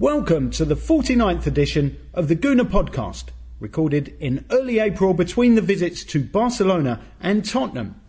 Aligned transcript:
Welcome 0.00 0.50
to 0.50 0.64
the 0.64 0.76
49th 0.76 1.48
edition 1.48 1.98
of 2.14 2.28
the 2.28 2.36
Gooner 2.36 2.60
podcast, 2.60 3.30
recorded 3.58 4.14
in 4.20 4.44
early 4.48 4.78
April 4.78 5.12
between 5.12 5.56
the 5.56 5.60
visits 5.60 6.04
to 6.04 6.22
Barcelona 6.22 7.00
and 7.20 7.44
Tottenham. 7.44 8.00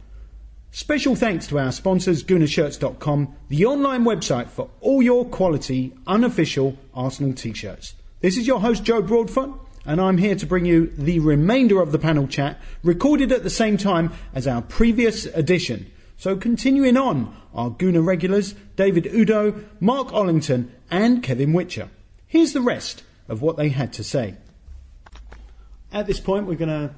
Special 0.69 1.15
thanks 1.15 1.47
to 1.47 1.57
our 1.57 1.71
sponsors, 1.71 2.23
GoonerShirts.com, 2.23 3.33
the 3.47 3.65
online 3.65 4.03
website 4.03 4.49
for 4.49 4.69
all 4.81 5.01
your 5.01 5.25
quality, 5.25 5.91
unofficial 6.05 6.77
Arsenal 6.93 7.33
t-shirts. 7.33 7.95
This 8.21 8.37
is 8.37 8.45
your 8.45 8.59
host, 8.59 8.83
Joe 8.83 9.01
Broadfoot, 9.01 9.59
and 9.83 9.99
I'm 9.99 10.19
here 10.19 10.35
to 10.35 10.45
bring 10.45 10.65
you 10.65 10.93
the 10.95 11.17
remainder 11.17 11.81
of 11.81 11.91
the 11.91 11.97
panel 11.97 12.27
chat, 12.27 12.59
recorded 12.83 13.31
at 13.31 13.41
the 13.41 13.49
same 13.49 13.77
time 13.77 14.11
as 14.35 14.45
our 14.45 14.61
previous 14.61 15.25
edition. 15.25 15.91
So 16.19 16.35
continuing 16.35 16.97
on, 16.97 17.33
our 17.53 17.69
Gooner 17.69 18.05
regulars, 18.05 18.53
David 18.75 19.05
Oudot, 19.05 19.63
Marc 19.79 20.09
Ollington, 20.09 20.67
and 20.91 21.23
Kevin 21.23 21.53
Whitcher. 21.53 21.87
Here's 22.27 22.51
the 22.51 22.59
rest 22.59 23.03
of 23.29 23.41
what 23.41 23.55
they 23.55 23.69
had 23.69 23.93
to 23.93 24.03
say. 24.03 24.35
At 25.93 26.07
this 26.07 26.19
point, 26.19 26.45
we're 26.45 26.55
going 26.55 26.67
to 26.89 26.93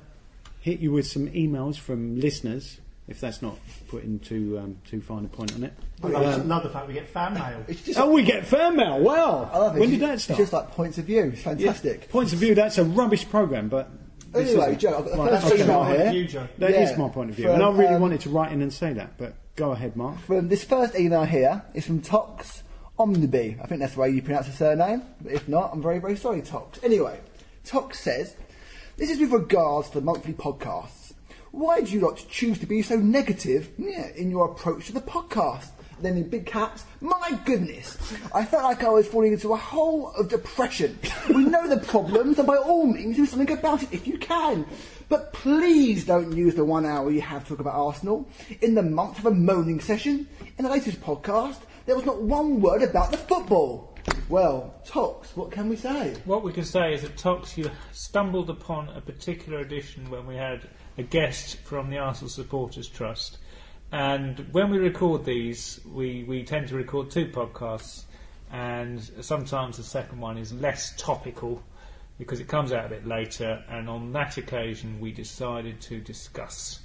hit 0.62 0.80
you 0.80 0.92
with 0.92 1.06
some 1.06 1.28
emails 1.28 1.78
from 1.78 2.20
listeners, 2.20 2.80
if 3.08 3.20
that's 3.22 3.44
not 3.44 3.60
putting 3.90 4.18
too 4.18 4.58
um, 4.58 4.78
too 4.90 5.02
fine 5.02 5.24
a 5.26 5.28
point 5.28 5.54
on 5.54 5.66
it. 5.66 5.74
I 6.04 6.08
love, 6.08 6.46
love 6.48 6.64
the 6.64 6.70
fact 6.70 6.88
we 6.88 6.96
get 6.96 7.08
fan 7.08 7.36
mail. 7.36 7.64
It's 7.68 7.84
just, 7.84 8.00
Oh, 8.00 8.10
we 8.10 8.24
get 8.24 8.48
fan 8.48 8.76
mail. 8.76 9.00
Wow! 9.02 9.52
I 9.54 9.58
love 9.60 9.76
it. 9.76 9.82
When 9.82 9.90
It's 9.92 10.00
did 10.00 10.10
that 10.10 10.14
just- 10.14 10.24
start? 10.26 10.40
It's 10.40 10.50
just 10.50 10.54
like 10.54 10.72
points 10.72 10.98
of 10.98 11.06
view. 11.06 11.26
It's 11.34 11.44
fantastic. 11.44 12.10
Points 12.10 12.34
of 12.34 12.40
view. 12.40 12.56
That's 12.56 12.80
a 12.80 12.84
rubbish 12.84 13.30
program, 13.30 13.70
but 13.70 13.88
this 13.92 14.01
Anyway. 14.34 14.76
Joe, 14.76 14.98
I've 14.98 15.06
got 15.06 15.12
the 15.12 15.18
Right, 15.18 15.42
first 15.42 15.54
okay. 15.54 15.64
email 15.64 15.78
Point 15.84 15.92
of 15.92 16.02
here. 16.02 16.12
view, 16.12 16.28
Joe. 16.28 16.48
That 16.58 16.70
is 16.72 16.92
Yeah. 16.92 16.98
my 16.98 17.10
point 17.10 17.30
of 17.32 17.36
view, 17.36 17.46
From, 17.46 17.54
and 17.56 17.64
I 17.64 17.72
really 17.72 17.96
um, 17.96 18.02
wanted 18.02 18.22
to 18.22 18.30
write 18.30 18.52
in 18.52 18.62
and 18.62 18.72
say 18.72 18.94
that. 18.94 19.18
But 19.18 19.34
go 19.56 19.72
ahead, 19.72 19.96
Mark. 19.96 20.20
From 20.20 20.48
this 20.48 20.64
first 20.64 20.96
email 20.96 21.24
here 21.26 21.64
is 21.74 21.86
from 21.86 22.02
Tox 22.02 22.64
Omniby. 22.98 23.60
I 23.62 23.68
think 23.68 23.82
that's 23.82 23.94
the 23.96 24.00
way 24.00 24.10
you 24.12 24.22
pronounce 24.22 24.48
the 24.48 24.54
surname. 24.54 25.04
But 25.22 25.34
if 25.34 25.48
not, 25.48 25.72
I'm 25.74 25.82
very, 25.82 26.00
very 26.00 26.16
sorry, 26.16 26.42
Tox. 26.42 26.80
Anyway, 26.84 27.20
Tox 27.66 28.00
says, 28.00 28.36
This 28.98 29.10
is 29.10 29.20
with 29.20 29.32
regards 29.32 29.90
to 29.90 30.00
the 30.00 30.06
monthly 30.06 30.34
podcasts. 30.34 31.14
Why 31.52 31.82
do 31.82 31.92
you 31.92 32.00
lot 32.00 32.24
choose 32.30 32.60
to 32.60 32.66
be 32.66 32.82
so 32.82 32.96
negative 32.96 33.72
yeah, 33.78 34.08
in 34.16 34.30
your 34.32 34.46
approach 34.52 34.88
to 34.88 34.94
the 34.94 35.02
podcast? 35.02 35.68
Then 36.02 36.18
in 36.18 36.30
big 36.30 36.46
caps, 36.46 36.84
my 37.00 37.40
goodness, 37.46 37.98
I 38.34 38.44
felt 38.46 38.64
like 38.64 38.84
I 38.84 38.90
was 38.90 39.08
falling 39.08 39.34
into 39.34 39.54
a 39.54 39.58
hole 39.58 40.12
of 40.18 40.30
depression. 40.30 40.98
We 41.30 41.46
know 41.46 41.68
the 41.68 41.78
problems, 41.78 42.40
and 42.40 42.48
by 42.48 42.58
all 42.58 42.86
means, 42.86 43.16
do 43.16 43.26
something 43.26 43.52
about 43.52 43.84
it 43.84 43.94
if 43.94 44.08
you 44.08 44.18
can. 44.18 44.66
But 45.08 45.34
please 45.34 46.06
don't 46.06 46.36
use 46.36 46.56
the 46.56 46.66
one 46.66 46.86
hour 46.86 47.12
you 47.12 47.22
have 47.22 47.44
to 47.44 47.50
talk 47.50 47.60
about 47.60 47.76
Arsenal 47.76 48.28
in 48.62 48.76
the 48.76 48.82
month 48.82 49.20
of 49.20 49.26
a 49.26 49.32
moaning 49.32 49.80
session. 49.80 50.28
In 50.58 50.64
the 50.66 50.72
latest 50.72 51.02
podcast, 51.02 51.60
there 51.86 51.96
was 51.96 52.06
not 52.06 52.22
one 52.22 52.62
word 52.62 52.82
about 52.82 53.12
the 53.12 53.18
football. 53.18 53.96
Well, 54.30 54.74
Tox, 54.86 55.36
what 55.36 55.52
can 55.52 55.70
we 55.70 55.76
say? 55.76 56.16
What 56.26 56.44
we 56.44 56.54
can 56.54 56.64
say 56.64 56.94
is 56.94 57.02
that 57.04 57.18
Tox, 57.18 57.58
you 57.58 57.70
stumbled 57.92 58.50
upon 58.50 58.90
a 58.90 59.02
particular 59.02 59.60
edition 59.60 60.10
when 60.10 60.26
we 60.26 60.36
had 60.36 60.68
a 60.98 61.04
guest 61.04 61.58
from 61.58 61.90
the 61.90 61.98
Arsenal 61.98 62.30
Supporters 62.30 62.88
Trust. 62.88 63.38
And 63.92 64.40
when 64.54 64.70
we 64.70 64.78
record 64.78 65.26
these, 65.26 65.80
we, 65.86 66.24
we 66.24 66.44
tend 66.44 66.70
to 66.70 66.76
record 66.76 67.12
two 67.12 67.28
podcasts, 67.28 68.04
and 68.52 69.02
sometimes 69.22 69.78
the 69.78 69.84
second 69.84 70.20
one 70.20 70.38
is 70.38 70.54
less 70.54 70.94
topical 70.98 71.62
because 72.18 72.40
it 72.40 72.48
comes 72.48 72.72
out 72.72 72.86
a 72.86 72.90
bit 72.90 73.06
later. 73.06 73.64
And 73.70 73.90
on 73.90 74.14
that 74.14 74.38
occasion, 74.38 75.00
we 75.02 75.12
decided 75.12 75.82
to 75.82 76.00
discuss 76.00 76.80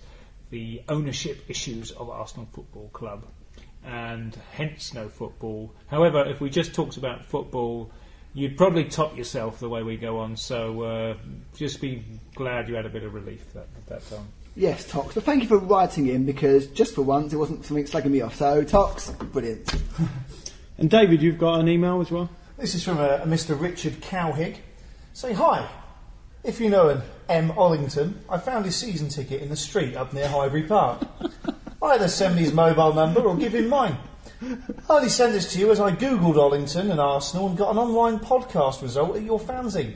the 0.50 0.82
ownership 0.88 1.44
issues 1.48 1.90
of 1.92 2.08
Arsenal 2.08 2.48
Football 2.52 2.88
Club 2.92 3.24
and 3.84 4.36
hence 4.52 4.94
no 4.94 5.08
football. 5.08 5.72
However, 5.86 6.24
if 6.24 6.40
we 6.40 6.50
just 6.50 6.74
talked 6.74 6.96
about 6.96 7.24
football, 7.24 7.90
you'd 8.34 8.56
probably 8.56 8.84
top 8.84 9.16
yourself 9.16 9.60
the 9.60 9.68
way 9.68 9.82
we 9.82 9.96
go 9.96 10.18
on. 10.18 10.36
So 10.36 10.82
uh, 10.82 11.16
just 11.56 11.80
be 11.80 12.04
glad 12.34 12.68
you 12.68 12.74
had 12.74 12.86
a 12.86 12.90
bit 12.90 13.04
of 13.04 13.14
relief 13.14 13.52
that, 13.54 13.68
at 13.76 13.86
that 13.86 14.08
time. 14.08 14.26
Yes, 14.56 14.88
Tox. 14.88 15.14
But 15.14 15.24
thank 15.24 15.42
you 15.42 15.48
for 15.48 15.58
writing 15.58 16.06
in 16.06 16.24
because 16.24 16.66
just 16.68 16.94
for 16.94 17.02
once 17.02 17.32
it 17.32 17.36
wasn't 17.36 17.64
something 17.66 17.84
slagging 17.84 18.10
me 18.10 18.22
off. 18.22 18.36
So, 18.36 18.64
Tox, 18.64 19.10
brilliant. 19.10 19.72
And 20.78 20.90
David, 20.90 21.22
you've 21.22 21.38
got 21.38 21.60
an 21.60 21.68
email 21.68 22.02
as 22.02 22.10
well. 22.10 22.28
This 22.58 22.74
is 22.74 22.84
from 22.84 22.98
a, 22.98 23.22
a 23.22 23.26
Mr. 23.26 23.58
Richard 23.58 23.94
Cowhig. 24.02 24.56
Say 25.14 25.32
hi. 25.32 25.66
If 26.44 26.60
you 26.60 26.68
know 26.68 26.90
an 26.90 27.02
M. 27.30 27.50
Ollington, 27.52 28.12
I 28.28 28.36
found 28.36 28.66
his 28.66 28.76
season 28.76 29.08
ticket 29.08 29.40
in 29.40 29.48
the 29.48 29.56
street 29.56 29.96
up 29.96 30.12
near 30.12 30.28
Highbury 30.28 30.64
Park. 30.64 31.02
Either 31.82 32.08
send 32.08 32.36
me 32.36 32.42
his 32.42 32.52
mobile 32.52 32.92
number 32.92 33.20
or 33.20 33.36
give 33.36 33.54
him 33.54 33.68
mine. 33.68 33.96
I 34.42 34.96
only 34.96 35.08
send 35.08 35.34
this 35.34 35.50
to 35.54 35.58
you 35.58 35.70
as 35.70 35.80
I 35.80 35.92
googled 35.92 36.34
Ollington 36.34 36.90
and 36.90 37.00
Arsenal 37.00 37.48
and 37.48 37.56
got 37.56 37.70
an 37.70 37.78
online 37.78 38.18
podcast 38.18 38.82
result 38.82 39.16
at 39.16 39.22
your 39.22 39.40
fanzine. 39.40 39.94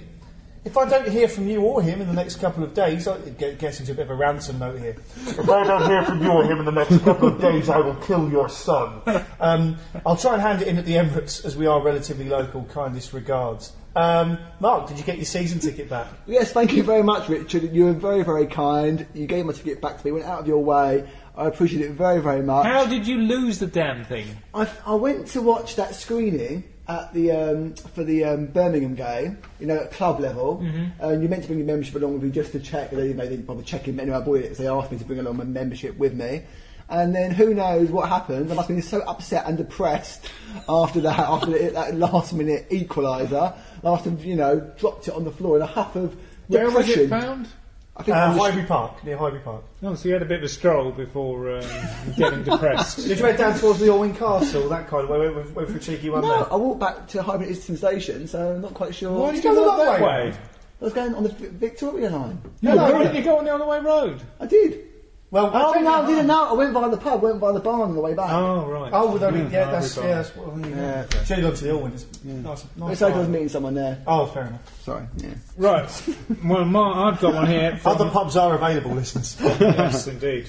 If 0.62 0.76
I 0.76 0.86
don't 0.86 1.08
hear 1.08 1.26
from 1.26 1.48
you 1.48 1.62
or 1.62 1.80
him 1.80 2.02
in 2.02 2.06
the 2.06 2.12
next 2.12 2.36
couple 2.36 2.62
of 2.62 2.74
days, 2.74 3.08
I, 3.08 3.14
it 3.16 3.38
get- 3.38 3.58
gets 3.58 3.80
into 3.80 3.92
a 3.92 3.94
bit 3.94 4.04
of 4.04 4.10
a 4.10 4.14
ransom 4.14 4.58
note 4.58 4.78
here. 4.78 4.94
If 5.26 5.48
I 5.48 5.64
don't 5.64 5.88
hear 5.88 6.04
from 6.04 6.22
you 6.22 6.30
or 6.30 6.44
him 6.44 6.58
in 6.58 6.66
the 6.66 6.70
next 6.72 6.98
couple 6.98 7.28
of 7.28 7.40
days, 7.40 7.70
I 7.70 7.78
will 7.78 7.94
kill 7.94 8.30
your 8.30 8.50
son. 8.50 9.00
Um, 9.40 9.78
I'll 10.04 10.16
try 10.18 10.34
and 10.34 10.42
hand 10.42 10.60
it 10.60 10.68
in 10.68 10.76
at 10.76 10.84
the 10.84 10.94
Emirates 10.96 11.46
as 11.46 11.56
we 11.56 11.66
are 11.66 11.80
relatively 11.82 12.28
local. 12.28 12.64
Kindest 12.64 13.14
regards. 13.14 13.72
Um, 13.96 14.38
Mark, 14.60 14.86
did 14.88 14.98
you 14.98 15.04
get 15.04 15.16
your 15.16 15.24
season 15.24 15.60
ticket 15.60 15.88
back? 15.88 16.08
Yes, 16.26 16.52
thank 16.52 16.74
you 16.74 16.82
very 16.82 17.02
much, 17.02 17.30
Richard. 17.30 17.72
You 17.74 17.86
were 17.86 17.92
very, 17.94 18.22
very 18.22 18.46
kind. 18.46 19.06
You 19.14 19.26
gave 19.26 19.46
my 19.46 19.54
ticket 19.54 19.80
back 19.80 19.98
to 19.98 20.04
me, 20.04 20.12
went 20.12 20.26
out 20.26 20.40
of 20.40 20.46
your 20.46 20.62
way. 20.62 21.08
I 21.36 21.46
appreciate 21.46 21.86
it 21.86 21.92
very, 21.92 22.20
very 22.20 22.42
much. 22.42 22.66
How 22.66 22.84
did 22.84 23.06
you 23.06 23.16
lose 23.16 23.58
the 23.60 23.66
damn 23.66 24.04
thing? 24.04 24.26
I, 24.52 24.68
I 24.86 24.94
went 24.94 25.28
to 25.28 25.40
watch 25.40 25.76
that 25.76 25.94
screening 25.94 26.64
at 26.90 27.12
the 27.14 27.30
um, 27.32 27.74
for 27.94 28.04
the 28.04 28.24
um, 28.24 28.46
Birmingham 28.46 28.94
game, 28.94 29.38
you 29.60 29.66
know, 29.66 29.78
at 29.78 29.92
club 29.92 30.20
level. 30.20 30.58
Mm-hmm. 30.58 31.02
And 31.02 31.22
you 31.22 31.28
meant 31.28 31.42
to 31.42 31.48
bring 31.48 31.58
your 31.60 31.66
membership 31.66 31.94
along 31.94 32.14
with 32.14 32.24
you 32.24 32.30
just 32.30 32.52
to 32.52 32.60
check. 32.60 32.90
They, 32.90 33.08
you 33.08 33.14
know, 33.14 33.24
they 33.24 33.30
didn't 33.30 33.46
bother 33.46 33.62
checking. 33.62 33.98
Anyway, 33.98 34.16
I 34.16 34.20
bought 34.20 34.40
it. 34.40 34.56
So 34.56 34.62
they 34.62 34.68
asked 34.68 34.90
me 34.92 34.98
to 34.98 35.04
bring 35.04 35.20
along 35.20 35.36
my 35.36 35.44
membership 35.44 35.96
with 35.96 36.14
me. 36.14 36.42
And 36.88 37.14
then 37.14 37.30
who 37.30 37.54
knows 37.54 37.88
what 37.90 38.08
happened? 38.08 38.50
I 38.50 38.54
must 38.56 38.66
have 38.68 38.76
been 38.76 38.82
so 38.82 39.00
upset 39.02 39.46
and 39.46 39.56
depressed 39.56 40.28
after 40.68 41.00
that, 41.02 41.20
after 41.20 41.46
the, 41.46 41.70
that 41.70 41.94
last 41.94 42.32
minute 42.32 42.68
equaliser. 42.70 43.56
I 43.84 43.88
must 43.88 44.04
have, 44.06 44.24
you 44.24 44.34
know, 44.34 44.58
dropped 44.76 45.06
it 45.06 45.14
on 45.14 45.22
the 45.24 45.30
floor 45.30 45.56
in 45.56 45.62
a 45.62 45.66
huff 45.66 45.94
of 45.94 46.16
Where 46.48 46.64
was 46.68 46.86
depression. 46.86 47.04
it 47.04 47.08
found? 47.08 47.48
I 47.96 48.02
think 48.02 48.16
Uh, 48.16 48.32
Highbury 48.32 48.64
Park, 48.64 49.04
near 49.04 49.16
Highbury 49.16 49.40
Park. 49.40 49.62
Oh, 49.82 49.94
so 49.94 50.08
you 50.08 50.14
had 50.14 50.22
a 50.22 50.26
bit 50.26 50.38
of 50.38 50.44
a 50.44 50.48
stroll 50.48 50.90
before 50.92 51.56
um, 51.58 51.64
getting 52.16 52.42
depressed. 52.44 52.96
Did 53.06 53.18
you 53.18 53.24
head 53.24 53.36
down 53.36 53.58
towards 53.58 53.80
the 53.80 53.90
Orwin 53.90 54.14
Castle, 54.14 54.68
that 54.68 54.88
kind 54.88 55.04
of 55.04 55.10
way? 55.10 55.18
Went, 55.18 55.34
went, 55.36 55.54
went 55.54 55.68
for 55.70 55.76
a 55.76 55.80
cheeky 55.80 56.08
one 56.08 56.22
No, 56.22 56.28
there? 56.28 56.52
I 56.52 56.56
walked 56.56 56.80
back 56.80 57.08
to 57.08 57.22
Highbury 57.22 57.50
Eastern 57.50 57.76
Station, 57.76 58.26
so 58.28 58.54
I'm 58.54 58.60
not 58.62 58.74
quite 58.74 58.94
sure. 58.94 59.12
Why 59.12 59.32
did 59.32 59.44
you 59.44 59.50
you 59.50 59.56
go 59.56 59.66
walk 59.66 59.78
that 59.78 59.98
that 60.00 60.00
way? 60.02 60.30
way? 60.30 60.36
I 60.80 60.84
was 60.84 60.92
going 60.94 61.14
on 61.14 61.24
the 61.24 61.28
Vi- 61.30 61.48
Victoria 61.48 62.08
line. 62.10 62.40
No, 62.62 62.74
why 62.76 63.02
didn't 63.02 63.16
you 63.16 63.22
go 63.22 63.36
on 63.38 63.44
the 63.44 63.54
other 63.54 63.66
way 63.66 63.80
road? 63.80 64.22
I 64.38 64.46
did. 64.46 64.86
Well, 65.32 65.46
Oh 65.54 65.72
don't 65.74 65.84
no, 65.84 66.02
I 66.02 66.06
didn't 66.06 66.26
know. 66.26 66.48
I 66.50 66.52
went 66.54 66.74
by 66.74 66.88
the 66.88 66.96
pub, 66.96 67.22
went 67.22 67.38
by 67.38 67.52
the 67.52 67.60
barn 67.60 67.82
on 67.82 67.94
the 67.94 68.00
way 68.00 68.14
back. 68.14 68.30
Oh, 68.32 68.66
right. 68.66 68.90
Oh, 68.92 69.12
with 69.12 69.22
only, 69.22 69.42
mm. 69.42 69.52
yeah, 69.52 69.70
that's, 69.70 69.96
yeah, 69.96 70.02
that's 70.06 70.34
what, 70.34 70.52
I 70.52 70.68
yeah. 70.68 71.06
Yeah. 71.14 71.24
Should 71.24 71.38
have 71.38 71.42
gone 71.44 71.54
to 71.54 71.64
the 71.64 71.70
Orwin. 71.70 71.92
It's 71.92 72.06
nice, 72.24 72.64
It's 72.64 72.76
nice. 72.76 73.00
like 73.00 73.14
I 73.14 73.16
was 73.18 73.26
bar. 73.26 73.32
meeting 73.32 73.48
someone 73.48 73.74
there. 73.74 74.02
Oh, 74.08 74.26
fair 74.26 74.46
enough. 74.48 74.82
Sorry. 74.82 75.04
Yeah. 75.18 75.28
Right. 75.56 76.08
Well, 76.44 76.64
Mark, 76.64 77.14
I've 77.14 77.20
got 77.20 77.34
one 77.34 77.46
here. 77.46 77.76
From, 77.76 77.92
Other 77.92 78.10
pubs 78.10 78.36
are 78.36 78.54
available, 78.56 78.90
listeners. 78.92 79.36
yes, 79.40 80.08
indeed. 80.08 80.48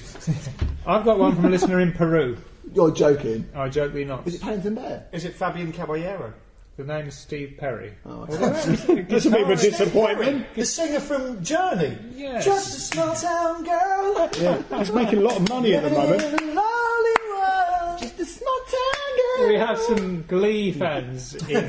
I've 0.84 1.04
got 1.04 1.16
one 1.18 1.36
from 1.36 1.44
a 1.44 1.50
listener 1.50 1.78
in 1.78 1.92
Peru. 1.92 2.36
You're 2.74 2.90
joking. 2.90 3.48
I 3.54 3.68
joke 3.68 3.92
thee 3.92 4.04
not. 4.04 4.26
Is 4.26 4.34
it 4.34 4.40
Paddington 4.42 4.74
Bear? 4.74 5.06
Is 5.12 5.24
it 5.24 5.34
Fabian 5.34 5.72
Caballero? 5.72 6.32
The 6.76 6.84
name 6.84 7.08
is 7.08 7.14
Steve 7.14 7.56
Perry. 7.58 7.92
Oh, 8.06 8.24
That's 8.24 8.86
a 9.26 9.30
bit 9.30 9.42
of 9.42 9.50
a 9.50 9.56
disappointment. 9.56 10.46
The 10.54 10.64
singer 10.64 11.00
from 11.00 11.44
Journey. 11.44 11.98
Yes. 12.14 12.46
Just 12.46 12.76
a 12.76 12.80
small 12.80 13.14
town 13.14 13.62
girl. 13.62 14.30
Yeah, 14.40 14.78
he's 14.78 14.90
making 14.90 15.18
a 15.18 15.22
lot 15.22 15.36
of 15.36 15.48
money 15.50 15.74
at 15.74 15.82
the 15.82 15.90
moment. 15.90 16.22
In 16.22 16.32
a 16.32 16.52
lonely 16.54 17.16
world. 17.28 17.98
Just 18.00 18.18
a 18.20 18.24
small 18.24 18.60
town 18.64 19.10
girl. 19.18 19.31
We 19.48 19.54
have 19.56 19.78
some 19.78 20.22
Glee 20.22 20.72
fans 20.72 21.34
in, 21.34 21.64
in 21.64 21.66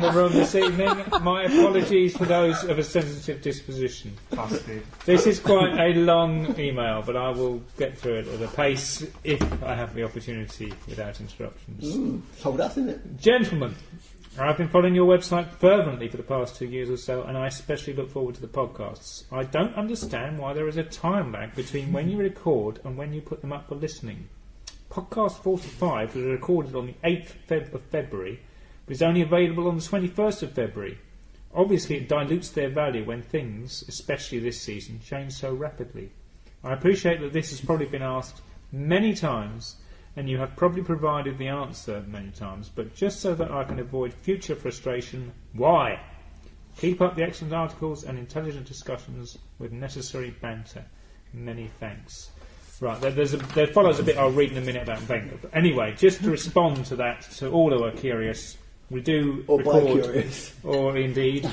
the 0.00 0.10
room 0.14 0.32
this 0.32 0.54
evening. 0.54 1.04
My 1.22 1.44
apologies 1.44 2.16
for 2.16 2.24
those 2.24 2.64
of 2.64 2.78
a 2.78 2.82
sensitive 2.82 3.42
disposition. 3.42 4.16
This 5.04 5.26
is 5.26 5.38
quite 5.38 5.78
a 5.78 5.94
long 5.98 6.58
email, 6.58 7.02
but 7.02 7.16
I 7.16 7.30
will 7.30 7.62
get 7.78 7.96
through 7.98 8.20
it 8.20 8.28
at 8.28 8.42
a 8.42 8.48
pace 8.48 9.06
if 9.22 9.42
I 9.62 9.74
have 9.74 9.94
the 9.94 10.04
opportunity 10.04 10.72
without 10.88 11.20
interruptions. 11.20 12.22
Told 12.40 12.60
us, 12.60 12.72
isn't 12.72 12.88
it? 12.88 13.20
Gentlemen, 13.20 13.74
I've 14.38 14.56
been 14.58 14.68
following 14.68 14.94
your 14.94 15.06
website 15.06 15.48
fervently 15.48 16.08
for 16.08 16.16
the 16.16 16.22
past 16.22 16.56
two 16.56 16.66
years 16.66 16.90
or 16.90 16.96
so, 16.96 17.22
and 17.22 17.38
I 17.38 17.46
especially 17.46 17.94
look 17.94 18.10
forward 18.10 18.34
to 18.36 18.40
the 18.40 18.48
podcasts. 18.48 19.24
I 19.32 19.44
don't 19.44 19.74
understand 19.74 20.38
why 20.38 20.52
there 20.52 20.68
is 20.68 20.76
a 20.76 20.84
time 20.84 21.32
lag 21.32 21.54
between 21.54 21.92
when 21.92 22.10
you 22.10 22.18
record 22.18 22.80
and 22.84 22.96
when 22.96 23.12
you 23.12 23.20
put 23.20 23.40
them 23.40 23.52
up 23.52 23.68
for 23.68 23.76
listening. 23.76 24.28
Podcast 24.96 25.42
45 25.42 26.16
was 26.16 26.24
recorded 26.24 26.74
on 26.74 26.86
the 26.86 26.94
8th 27.04 27.32
Feb- 27.46 27.74
of 27.74 27.82
February, 27.82 28.40
but 28.86 28.92
is 28.92 29.02
only 29.02 29.20
available 29.20 29.68
on 29.68 29.76
the 29.76 29.82
21st 29.82 30.44
of 30.44 30.52
February. 30.52 30.96
Obviously, 31.54 31.96
it 31.96 32.08
dilutes 32.08 32.48
their 32.48 32.70
value 32.70 33.04
when 33.04 33.20
things, 33.20 33.84
especially 33.88 34.38
this 34.38 34.58
season, 34.58 34.98
change 35.04 35.34
so 35.34 35.52
rapidly. 35.52 36.12
I 36.64 36.72
appreciate 36.72 37.20
that 37.20 37.34
this 37.34 37.50
has 37.50 37.60
probably 37.60 37.84
been 37.84 38.00
asked 38.00 38.40
many 38.72 39.12
times, 39.12 39.76
and 40.16 40.30
you 40.30 40.38
have 40.38 40.56
probably 40.56 40.82
provided 40.82 41.36
the 41.36 41.48
answer 41.48 42.02
many 42.08 42.30
times, 42.30 42.70
but 42.74 42.94
just 42.94 43.20
so 43.20 43.34
that 43.34 43.50
I 43.50 43.64
can 43.64 43.78
avoid 43.78 44.14
future 44.14 44.56
frustration, 44.56 45.30
why? 45.52 46.00
Keep 46.78 47.02
up 47.02 47.16
the 47.16 47.22
excellent 47.22 47.52
articles 47.52 48.02
and 48.02 48.18
intelligent 48.18 48.66
discussions 48.66 49.36
with 49.58 49.72
necessary 49.72 50.30
banter. 50.30 50.86
Many 51.34 51.68
thanks. 51.80 52.30
Right, 52.78 53.00
there, 53.00 53.10
there's 53.10 53.32
a, 53.32 53.38
there 53.38 53.66
follows 53.66 53.98
a 53.98 54.02
bit 54.02 54.18
I'll 54.18 54.30
read 54.30 54.52
in 54.52 54.58
a 54.58 54.60
minute 54.60 54.82
about 54.82 55.08
Wenger. 55.08 55.38
But 55.40 55.56
anyway, 55.56 55.94
just 55.96 56.22
to 56.22 56.30
respond 56.30 56.84
to 56.86 56.96
that, 56.96 57.22
to 57.38 57.50
all 57.50 57.70
who 57.70 57.84
are 57.84 57.90
curious, 57.90 58.56
we 58.90 59.00
do 59.00 59.44
Or 59.48 59.58
record, 59.58 60.02
curious. 60.02 60.54
or 60.62 60.96
indeed, 60.96 61.48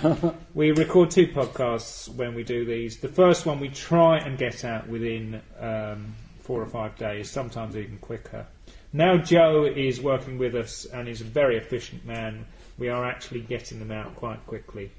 we 0.54 0.72
record 0.72 1.12
two 1.12 1.28
podcasts 1.28 2.14
when 2.14 2.36
we 2.36 2.44
do 2.44 2.66
these. 2.66 2.98
The 2.98 3.08
first 3.08 3.46
one 3.46 3.60
we 3.60 3.70
try 3.70 4.18
and 4.18 4.38
get 4.38 4.66
out 4.66 4.88
within 4.88 5.42
um, 5.60 6.14
four 6.42 6.62
or 6.62 6.68
five 6.68 6.98
days, 6.98 7.32
sometimes 7.32 7.78
even 7.78 7.98
quicker. 8.00 8.46
Now 8.92 9.18
Joe 9.18 9.64
is 9.66 10.02
working 10.02 10.38
with 10.38 10.56
us 10.56 10.86
and 10.86 11.08
is 11.08 11.22
a 11.22 11.26
very 11.26 11.58
efficient 11.58 12.06
man. 12.06 12.46
We 12.78 12.90
are 12.90 13.06
actually 13.06 13.42
getting 13.42 13.80
them 13.80 13.92
out 13.92 14.16
quite 14.16 14.46
quickly. 14.46 14.92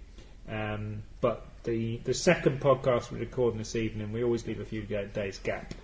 Um, 0.48 1.02
but 1.20 1.46
the 1.64 1.98
the 1.98 2.12
second 2.12 2.60
podcast 2.60 3.10
we're 3.12 3.18
recording 3.18 3.58
this 3.58 3.76
evening, 3.76 4.12
we 4.12 4.24
always 4.24 4.46
leave 4.46 4.60
a 4.60 4.64
few 4.64 4.82
days 4.82 5.38
gap. 5.38 5.74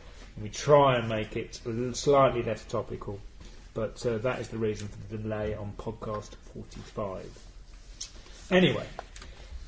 We 0.43 0.49
try 0.49 0.97
and 0.97 1.09
make 1.09 1.37
it 1.37 1.61
slightly 1.93 2.43
less 2.43 2.65
topical. 2.65 3.21
But 3.75 4.05
uh, 4.05 4.19
that 4.19 4.41
is 4.41 4.49
the 4.49 4.59
reason 4.59 4.89
for 4.89 4.99
the 5.09 5.23
delay 5.23 5.55
on 5.55 5.73
podcast 5.79 6.35
45. 6.55 7.27
Anyway, 8.51 8.87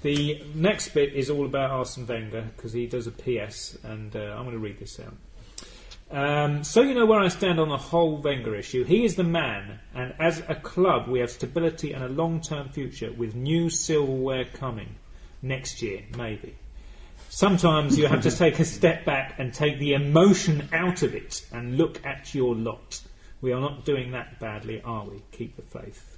the 0.03 0.43
next 0.55 0.89
bit 0.89 1.13
is 1.15 1.31
all 1.31 1.47
about 1.47 1.71
Arsene 1.71 2.07
Wenger 2.07 2.49
because 2.57 2.73
he 2.73 2.87
does 2.87 3.07
a 3.07 3.13
PS, 3.13 3.79
and 3.85 4.15
uh, 4.17 4.19
I'm 4.19 4.45
going 4.45 4.53
to 4.53 4.59
read 4.59 4.81
this 4.81 4.99
out. 4.99 5.15
Um, 6.11 6.65
so 6.65 6.83
you 6.83 6.95
know 6.95 7.07
where 7.07 7.21
I 7.21 7.29
stand 7.29 7.61
on 7.61 7.69
the 7.69 7.77
whole 7.77 8.17
Wenger 8.17 8.57
issue. 8.57 8.85
He 8.85 9.05
is 9.05 9.15
the 9.15 9.25
man, 9.25 9.79
and 9.95 10.15
as 10.19 10.43
a 10.49 10.55
club, 10.57 11.09
we 11.09 11.21
have 11.21 11.31
stability 11.31 11.93
and 11.93 12.03
a 12.03 12.09
long-term 12.09 12.71
future 12.71 13.13
with 13.13 13.35
new 13.35 13.71
silverware 13.71 14.45
coming 14.45 14.97
next 15.41 15.81
year, 15.81 16.03
maybe. 16.17 16.57
Sometimes 17.35 17.99
you 17.99 18.09
have 18.09 18.25
to 18.25 18.31
take 18.45 18.61
a 18.61 18.65
step 18.67 19.07
back 19.07 19.37
and 19.39 19.55
take 19.55 19.79
the 19.79 19.95
emotion 19.95 20.69
out 20.71 21.03
of 21.03 21.15
it 21.15 21.43
and 21.51 21.79
look 21.79 22.05
at 22.05 22.35
your 22.35 22.55
lot. 22.55 23.01
We 23.41 23.53
are 23.53 23.61
not 23.61 23.87
doing 23.87 24.11
that 24.11 24.39
badly, 24.39 24.83
are 24.83 25.07
we? 25.07 25.23
Keep 25.33 25.57
the 25.57 25.63
faith. 25.63 26.12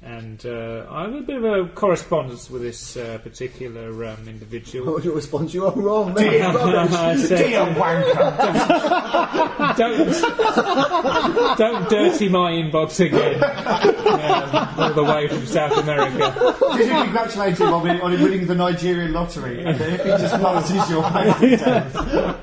And 0.00 0.46
uh, 0.46 0.86
I 0.88 1.02
have 1.02 1.14
a 1.14 1.22
bit 1.22 1.42
of 1.42 1.44
a 1.44 1.66
correspondence 1.74 2.48
with 2.48 2.62
this 2.62 2.96
uh, 2.96 3.18
particular 3.20 4.04
um, 4.04 4.28
individual. 4.28 4.86
What 4.86 4.94
was 4.96 5.04
your 5.04 5.16
response? 5.16 5.52
You 5.52 5.66
are 5.66 5.72
wrong, 5.72 6.14
mate. 6.16 6.40
Rubbish. 6.40 7.26
Said, 7.26 7.38
Dear 7.38 7.64
wanker! 7.74 8.14
don't, 9.76 11.58
don't 11.58 11.88
dirty 11.90 12.28
my 12.28 12.52
inbox 12.52 13.00
again. 13.04 13.42
Um, 13.42 14.78
all 14.78 14.92
the 14.94 15.02
way 15.02 15.26
from 15.26 15.44
South 15.46 15.76
America. 15.78 16.56
Did 16.76 16.86
you 16.86 17.02
congratulate 17.02 17.58
him 17.58 17.74
on, 17.74 17.82
winning- 17.82 18.00
on 18.02 18.12
winning 18.22 18.46
the 18.46 18.54
Nigerian 18.54 19.12
lottery? 19.12 19.64
And 19.64 19.80
if 19.80 20.00
he 20.04 20.10
just 20.10 20.34
passes 20.36 20.88
your 20.90 21.02
bank 21.02 21.40
details. 21.40 22.36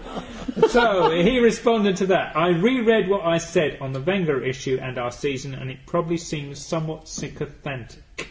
So 0.70 1.12
he 1.12 1.40
responded 1.40 1.98
to 1.98 2.08
that. 2.08 2.36
I 2.36 2.50
reread 2.50 3.08
what 3.08 3.26
I 3.26 3.38
said 3.38 3.78
on 3.82 3.94
the 3.94 4.02
Wenger 4.02 4.44
issue 4.44 4.80
and 4.82 4.98
our 4.98 5.12
season, 5.12 5.54
and 5.54 5.70
it 5.70 5.86
probably 5.86 6.18
seems 6.18 6.66
somewhat 6.66 7.08
sycophantic. 7.08 8.30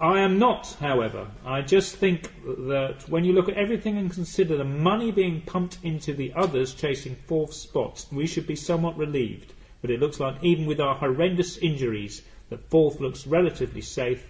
I 0.00 0.20
am 0.20 0.38
not, 0.38 0.76
however. 0.78 1.28
I 1.44 1.62
just 1.62 1.96
think 1.96 2.30
that 2.44 3.04
when 3.08 3.24
you 3.24 3.32
look 3.32 3.48
at 3.48 3.56
everything 3.56 3.98
and 3.98 4.12
consider 4.12 4.56
the 4.56 4.64
money 4.64 5.10
being 5.10 5.40
pumped 5.40 5.78
into 5.82 6.14
the 6.14 6.32
others 6.36 6.74
chasing 6.74 7.16
fourth 7.26 7.52
spots, 7.52 8.06
we 8.12 8.26
should 8.26 8.46
be 8.46 8.54
somewhat 8.54 8.96
relieved. 8.96 9.52
But 9.80 9.90
it 9.90 9.98
looks 9.98 10.20
like 10.20 10.42
even 10.42 10.66
with 10.66 10.80
our 10.80 10.94
horrendous 10.94 11.56
injuries, 11.56 12.22
that 12.50 12.70
fourth 12.70 13.00
looks 13.00 13.26
relatively 13.26 13.80
safe, 13.80 14.24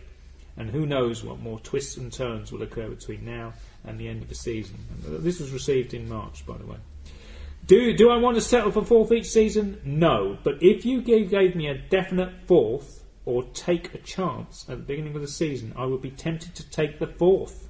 and 0.57 0.71
who 0.71 0.87
knows 0.87 1.23
what 1.23 1.39
more 1.39 1.61
twists 1.61 1.97
and 1.97 2.13
turns 2.13 2.51
will 2.51 2.63
occur 2.63 2.89
between 2.89 3.25
now 3.25 3.53
and 3.85 3.99
the 3.99 4.09
end 4.09 4.23
of 4.23 4.29
the 4.29 4.35
season. 4.35 4.77
This 5.07 5.39
was 5.39 5.51
received 5.51 5.93
in 5.93 6.09
March, 6.09 6.47
by 6.47 6.57
the 6.57 6.67
way. 6.67 6.79
Do, 7.69 7.93
do 7.93 8.09
I 8.09 8.17
want 8.17 8.37
to 8.37 8.41
settle 8.41 8.71
for 8.71 8.83
fourth 8.83 9.13
each 9.13 9.29
season? 9.29 9.79
No. 9.85 10.39
But 10.43 10.63
if 10.63 10.87
you 10.87 11.03
gave, 11.03 11.29
gave 11.29 11.55
me 11.55 11.69
a 11.69 11.77
definite 11.77 12.33
fourth 12.47 13.05
or 13.27 13.43
take 13.43 13.93
a 13.93 13.99
chance 13.99 14.65
at 14.71 14.79
the 14.79 14.85
beginning 14.85 15.15
of 15.15 15.21
the 15.21 15.29
season, 15.29 15.75
I 15.77 15.85
would 15.85 16.01
be 16.01 16.11
tempted 16.11 16.55
to 16.55 16.71
take 16.71 16.99
the 16.99 17.07
fourth. 17.07 17.69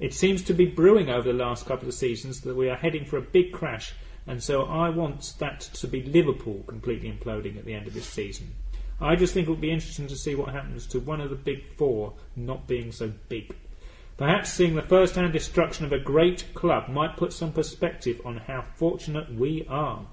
It 0.00 0.14
seems 0.14 0.42
to 0.42 0.52
be 0.52 0.66
brewing 0.66 1.10
over 1.10 1.30
the 1.30 1.38
last 1.38 1.66
couple 1.66 1.86
of 1.86 1.94
seasons 1.94 2.40
that 2.40 2.56
we 2.56 2.68
are 2.68 2.76
heading 2.76 3.04
for 3.04 3.18
a 3.18 3.22
big 3.22 3.52
crash, 3.52 3.94
and 4.26 4.42
so 4.42 4.64
I 4.64 4.88
want 4.88 5.34
that 5.38 5.60
to 5.60 5.86
be 5.86 6.02
Liverpool 6.02 6.64
completely 6.66 7.12
imploding 7.12 7.56
at 7.56 7.64
the 7.64 7.74
end 7.74 7.86
of 7.86 7.94
this 7.94 8.08
season. 8.08 8.52
I 9.00 9.14
just 9.14 9.32
think 9.32 9.46
it 9.46 9.50
would 9.52 9.60
be 9.60 9.70
interesting 9.70 10.08
to 10.08 10.16
see 10.16 10.34
what 10.34 10.52
happens 10.52 10.88
to 10.88 10.98
one 10.98 11.20
of 11.20 11.30
the 11.30 11.36
big 11.36 11.76
four 11.76 12.14
not 12.34 12.66
being 12.66 12.90
so 12.90 13.12
big. 13.28 13.54
Perhaps 14.20 14.52
seeing 14.52 14.74
the 14.74 14.82
first 14.82 15.14
hand 15.14 15.32
destruction 15.32 15.86
of 15.86 15.94
a 15.94 15.98
great 15.98 16.52
club 16.52 16.90
might 16.90 17.16
put 17.16 17.32
some 17.32 17.52
perspective 17.52 18.20
on 18.22 18.36
how 18.36 18.66
fortunate 18.74 19.34
we 19.34 19.66
are. 19.66 20.04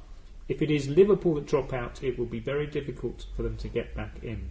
If 0.48 0.62
it 0.62 0.72
is 0.72 0.88
Liverpool 0.88 1.36
that 1.36 1.46
drop 1.46 1.74
out, 1.74 2.02
it 2.02 2.18
will 2.18 2.26
be 2.26 2.40
very 2.40 2.68
difficult 2.68 3.26
for 3.36 3.44
them 3.44 3.58
to 3.58 3.68
get 3.68 3.94
back 3.96 4.24
in. 4.24 4.48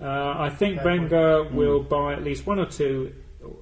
Uh, 0.00 0.34
I 0.38 0.48
think 0.48 0.82
Wenger 0.82 1.42
will 1.42 1.82
buy 1.82 2.14
at 2.14 2.24
least 2.24 2.46
one 2.46 2.58
or 2.58 2.64
two 2.64 3.12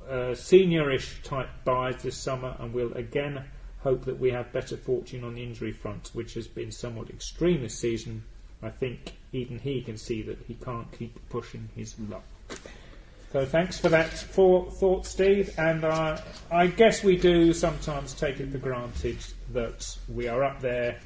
uh, 0.08 0.36
seniorish 0.38 1.20
type 1.24 1.48
buys 1.64 2.00
this 2.04 2.16
summer, 2.16 2.54
and 2.60 2.72
will 2.72 2.92
again 2.92 3.42
hope 3.80 4.04
that 4.04 4.20
we 4.20 4.30
have 4.30 4.52
better 4.52 4.76
fortune 4.76 5.24
on 5.24 5.34
the 5.34 5.42
injury 5.42 5.72
front, 5.72 6.10
which 6.12 6.34
has 6.34 6.46
been 6.46 6.70
somewhat 6.70 7.10
extreme 7.10 7.62
this 7.62 7.76
season. 7.76 8.22
I 8.62 8.70
think 8.70 9.14
even 9.32 9.58
he 9.58 9.82
can 9.82 9.96
see 9.96 10.22
that 10.22 10.38
he 10.46 10.54
can't 10.54 10.92
keep 10.96 11.18
pushing 11.28 11.70
his 11.74 11.98
luck. 11.98 12.22
So 13.32 13.46
thanks 13.46 13.78
for 13.78 13.88
that 13.90 14.10
for, 14.10 14.68
thought, 14.72 15.06
Steve. 15.06 15.54
And 15.56 15.84
uh, 15.84 16.20
I 16.50 16.66
guess 16.66 17.04
we 17.04 17.16
do 17.16 17.52
sometimes 17.52 18.12
take 18.12 18.40
it 18.40 18.50
for 18.50 18.58
granted 18.58 19.18
that 19.52 19.96
we 20.08 20.26
are 20.26 20.42
up 20.42 20.60
there, 20.60 20.98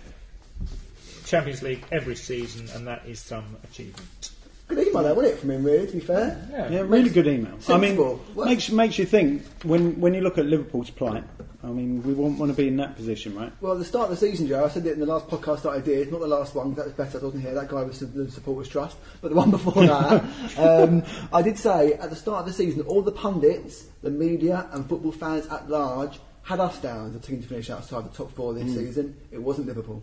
Champions 1.26 1.62
League 1.62 1.85
every 1.93 2.17
season, 2.17 2.69
and 2.75 2.87
that 2.87 3.05
is 3.06 3.21
some 3.21 3.56
achievement. 3.65 4.31
Good 4.66 4.78
email, 4.88 5.02
that, 5.02 5.14
wasn't 5.14 5.34
it, 5.34 5.40
from 5.40 5.50
him, 5.50 5.62
really, 5.64 5.87
to 5.87 5.93
be 5.93 6.00
fair? 6.00 6.69
Yeah, 6.70 6.81
really 6.81 7.11
good 7.11 7.26
email. 7.26 7.52
I 7.69 7.76
mean, 7.76 7.90
Sensible. 7.96 8.25
Well- 8.34 8.46
makes 8.49 8.70
makes 8.70 8.99
you 8.99 9.05
think 9.05 9.43
when 9.62 10.00
when 10.00 10.14
you 10.14 10.22
look 10.22 10.38
at 10.38 10.46
Liverpool's 10.46 10.90
plight. 10.90 11.25
I 11.62 11.69
mean, 11.69 12.02
we 12.02 12.12
won't 12.12 12.38
want 12.38 12.50
to 12.52 12.56
be 12.56 12.69
in 12.69 12.76
that 12.76 12.94
position, 12.94 13.34
right? 13.34 13.50
Well, 13.62 13.72
at 13.72 13.78
the 13.78 13.87
start 13.87 14.11
of 14.11 14.19
the 14.20 14.26
season, 14.26 14.46
Joe, 14.46 14.66
I 14.66 14.69
said 14.69 14.84
it 14.84 14.93
in 14.93 15.00
the 15.00 15.06
last 15.06 15.28
podcast 15.28 15.62
that 15.62 15.70
I 15.70 15.81
did, 15.81 16.12
not 16.12 16.20
the 16.20 16.26
last 16.26 16.55
one, 16.55 16.75
'cause 16.75 16.76
that 16.76 16.84
was 16.84 16.93
better, 16.94 17.19
I 17.19 17.25
wasn't 17.25 17.43
here, 17.43 17.55
that 17.55 17.69
guy 17.69 17.82
was 17.82 18.00
the 18.00 18.31
Supporters 18.31 18.69
Trust, 18.69 18.99
but 19.22 19.31
the 19.31 19.34
one 19.34 19.50
before 19.58 19.87
that, 19.87 20.25
um, 20.58 21.02
I 21.32 21.40
did 21.40 21.56
say 21.58 21.94
at 21.94 22.11
the 22.11 22.16
start 22.16 22.40
of 22.40 22.47
the 22.47 22.52
season, 22.52 22.83
all 22.83 23.00
the 23.00 23.12
pundits, 23.12 23.87
the 24.02 24.11
media, 24.11 24.68
and 24.73 24.87
football 24.87 25.12
fans 25.12 25.47
at 25.47 25.71
large 25.71 26.21
had 26.42 26.61
us 26.61 26.78
down 26.80 27.09
as 27.09 27.14
a 27.14 27.18
team 27.18 27.40
to 27.40 27.49
finish 27.49 27.71
outside 27.71 28.04
the 28.04 28.14
top 28.14 28.30
four 28.33 28.52
this 28.52 28.75
season. 28.75 29.16
It 29.33 29.40
wasn't 29.40 29.66
Liverpool. 29.68 30.02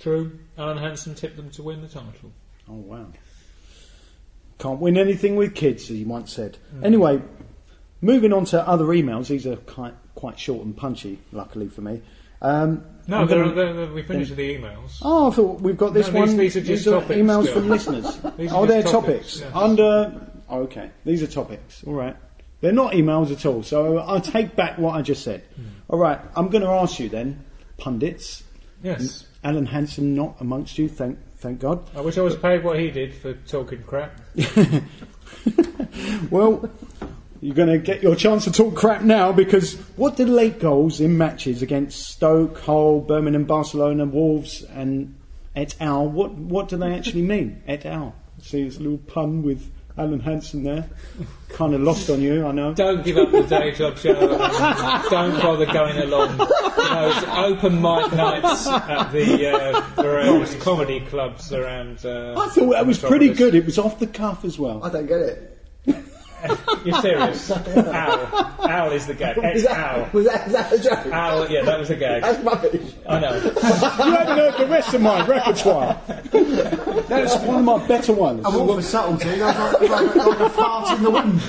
True. 0.00 0.40
Alan 0.58 0.78
Hansen 0.78 1.14
tipped 1.14 1.36
them 1.36 1.50
to 1.50 1.62
win 1.62 1.82
the 1.82 1.88
title. 1.88 2.32
Oh 2.68 2.74
wow! 2.74 3.06
Can't 4.60 4.78
win 4.78 4.96
anything 4.96 5.34
with 5.36 5.54
kids, 5.54 5.84
as 5.84 5.96
he 5.96 6.04
once 6.04 6.32
said. 6.32 6.56
Anyway, 6.84 7.20
moving 8.00 8.32
on 8.32 8.44
to 8.46 8.66
other 8.68 8.84
emails. 8.86 9.26
These 9.28 9.46
are 9.46 9.56
quite 9.56 9.94
quite 10.14 10.38
short 10.38 10.64
and 10.64 10.76
punchy, 10.76 11.18
luckily 11.32 11.66
for 11.68 11.80
me. 11.80 12.02
Um, 12.42 12.84
No, 13.08 13.26
they're, 13.26 13.48
they're, 13.50 13.72
they're- 13.72 13.92
we 13.92 14.02
finished 14.02 14.30
with 14.30 14.36
the 14.38 14.54
emails. 14.56 14.98
Oh, 15.02 15.30
I 15.30 15.34
thought 15.34 15.60
we've 15.62 15.76
got 15.76 15.94
this 15.94 16.10
No, 16.12 16.20
one. 16.20 16.36
these 16.36 16.56
are 16.56 16.60
just 16.60 16.84
topics, 16.84 17.10
emails 17.18 17.46
Joe. 17.46 17.52
from 17.54 17.68
listeners. 17.68 18.16
These 18.36 18.52
are 18.52 18.62
oh, 18.62 18.66
they're 18.66 18.82
topics, 18.82 19.40
topics. 19.40 19.40
yes. 19.40 19.50
Under. 19.54 20.20
Oh, 20.48 20.60
okay, 20.62 20.90
these 21.04 21.22
are 21.22 21.26
topics. 21.26 21.82
All 21.86 21.94
right. 21.94 22.16
They're 22.60 22.72
not 22.72 22.92
emails 22.92 23.30
at 23.32 23.46
all. 23.46 23.62
So 23.62 23.96
I'll 23.98 24.20
take 24.20 24.54
back 24.56 24.76
what 24.78 24.94
I 24.94 25.00
just 25.02 25.22
said. 25.24 25.42
Hmm. 25.56 25.62
All 25.88 25.98
right. 25.98 26.20
I'm 26.36 26.48
going 26.48 26.62
to 26.62 26.68
ask 26.70 26.98
you 27.00 27.08
then, 27.08 27.42
pundits. 27.78 28.42
Yes. 28.82 29.24
Alan 29.42 29.64
Hansen 29.66 30.14
not 30.14 30.36
amongst 30.40 30.76
you. 30.78 30.88
Thank 30.88 31.18
thank 31.40 31.60
God. 31.60 31.82
I 31.96 32.00
wish 32.00 32.16
I 32.16 32.22
was 32.22 32.36
paid 32.36 32.62
what 32.62 32.78
he 32.78 32.90
did 32.90 33.14
for 33.14 33.34
talking 33.34 33.82
crap. 33.82 34.20
Well, 36.30 36.70
you're 37.40 37.54
going 37.54 37.68
to 37.68 37.78
get 37.78 38.02
your 38.02 38.14
chance 38.14 38.44
to 38.44 38.52
talk 38.52 38.76
crap 38.76 39.02
now 39.02 39.32
because 39.32 39.74
what 39.96 40.16
do 40.16 40.24
late 40.24 40.60
goals 40.60 41.00
in 41.00 41.16
matches 41.18 41.62
against 41.62 42.08
Stoke, 42.08 42.58
Hull, 42.60 43.00
Birmingham, 43.00 43.44
Barcelona, 43.44 44.04
Wolves, 44.04 44.62
and 44.62 45.16
et 45.56 45.74
al. 45.80 46.06
What 46.06 46.32
what 46.32 46.68
do 46.68 46.76
they 46.76 46.94
actually 46.94 47.22
mean? 47.22 47.62
Et 47.66 47.84
al. 47.86 48.14
See, 48.42 48.62
it's 48.62 48.76
a 48.76 48.80
little 48.80 48.98
pun 48.98 49.42
with 49.42 49.70
Alan 49.98 50.20
Hansen 50.20 50.62
there. 50.62 50.88
Kind 51.50 51.74
of 51.74 51.80
lost 51.80 52.08
on 52.10 52.20
you, 52.20 52.46
I 52.46 52.52
know. 52.52 52.72
Don't 52.74 53.04
give 53.04 53.16
up 53.16 53.30
the 53.32 53.42
day 53.42 53.72
job 53.72 53.98
show. 53.98 54.14
don't 54.14 55.42
bother 55.42 55.66
going 55.66 55.98
along. 55.98 56.36
Those 56.38 57.24
open 57.24 57.74
mic 57.82 58.12
nights 58.12 58.66
at 58.66 59.10
the 59.10 59.50
uh, 59.52 59.80
various 60.02 60.54
comedy 60.62 61.00
clubs 61.00 61.52
around. 61.52 62.04
Uh, 62.04 62.34
I 62.40 62.48
thought 62.48 62.70
that 62.70 62.86
was 62.86 62.98
pretty 62.98 63.32
good. 63.34 63.54
It 63.54 63.66
was 63.66 63.78
off 63.78 63.98
the 63.98 64.06
cuff 64.06 64.44
as 64.44 64.58
well. 64.58 64.82
I 64.84 64.90
don't 64.90 65.06
get 65.06 65.20
it. 65.20 65.58
You're 66.86 67.00
serious? 67.02 67.50
Owl. 67.50 68.28
Owl 68.60 68.92
is 68.92 69.06
the 69.06 69.14
gag. 69.14 69.36
Was 69.54 69.64
that, 69.64 69.76
owl. 69.78 70.08
was 70.12 70.24
that, 70.24 70.46
is 70.46 70.52
that 70.54 70.72
a 70.72 70.78
joke? 70.78 71.06
Owl, 71.12 71.50
yeah, 71.50 71.62
that 71.62 71.78
was 71.78 71.90
a 71.90 71.96
gag. 71.96 72.22
That's 72.22 72.42
rubbish. 72.42 72.94
I 73.06 73.20
know. 73.20 73.34
You 73.36 73.50
haven't 74.16 74.38
heard 74.38 74.56
the 74.58 74.66
rest 74.66 74.94
of 74.94 75.02
my 75.02 75.26
repertoire. 75.26 76.00
That's 77.10 77.36
one 77.44 77.58
of 77.58 77.64
my 77.64 77.84
better 77.88 78.12
ones. 78.12 78.46
I'm 78.46 78.54
all 78.56 78.76
for 78.76 78.82
subtlety. 78.82 79.38
That's 79.38 79.80
like, 79.80 79.90
like, 79.90 80.14
like 80.14 80.40
a 80.40 80.50
fart 80.50 80.96
in 80.96 81.02
the 81.02 81.10
wind. 81.10 81.40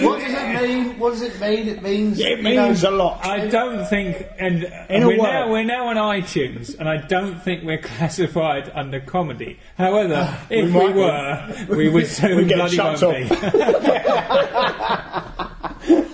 you. 0.00 0.08
What 0.08 0.20
does 0.20 0.32
it 0.32 0.62
mean? 0.62 0.98
What 1.00 1.10
does 1.10 1.22
it 1.22 1.40
mean? 1.40 1.66
It 1.68 1.82
means. 1.82 2.20
It 2.20 2.38
you 2.38 2.42
know, 2.42 2.68
means 2.68 2.84
a 2.84 2.92
lot. 2.92 3.26
I 3.26 3.48
don't 3.48 3.84
think, 3.86 4.24
and 4.38 4.62
In 4.88 5.02
a 5.02 5.08
we're, 5.08 5.16
now, 5.16 5.50
we're 5.50 5.64
now 5.64 5.88
on 5.88 5.96
iTunes, 5.96 6.78
and 6.78 6.88
I 6.88 6.98
don't 6.98 7.42
think 7.42 7.64
we're 7.64 7.78
classified 7.82 8.70
under 8.72 9.00
comedy. 9.00 9.58
However, 9.76 10.14
ah, 10.16 10.46
if 10.48 10.66
we, 10.66 10.70
might 10.70 10.92
be. 10.92 10.98
were, 11.00 11.66
we 11.76 11.88
would 11.88 12.06
soon 12.14 12.36
We'd 12.36 12.48
get 12.48 12.58
bloody 12.58 12.76
chucked 12.76 13.02
won't 13.02 13.28
be. 13.28 13.34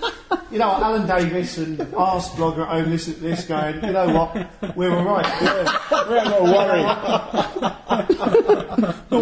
You 0.51 0.59
know, 0.59 0.69
Alan 0.69 1.07
Davies 1.07 1.57
and 1.59 1.79
Arse 1.95 2.27
blogger 2.29 2.63
at 2.63 2.67
home 2.67 2.89
listen 2.91 3.13
to 3.15 3.19
this 3.21 3.45
going, 3.45 3.75
you 3.75 3.91
know 3.93 4.09
what, 4.13 4.35
we're 4.75 4.91
alright. 4.91 5.25
Yeah. 5.25 5.63
We 6.09 6.15
haven't 6.17 6.31
got 6.31 6.39
to 6.39 6.43
worry. 6.43 6.81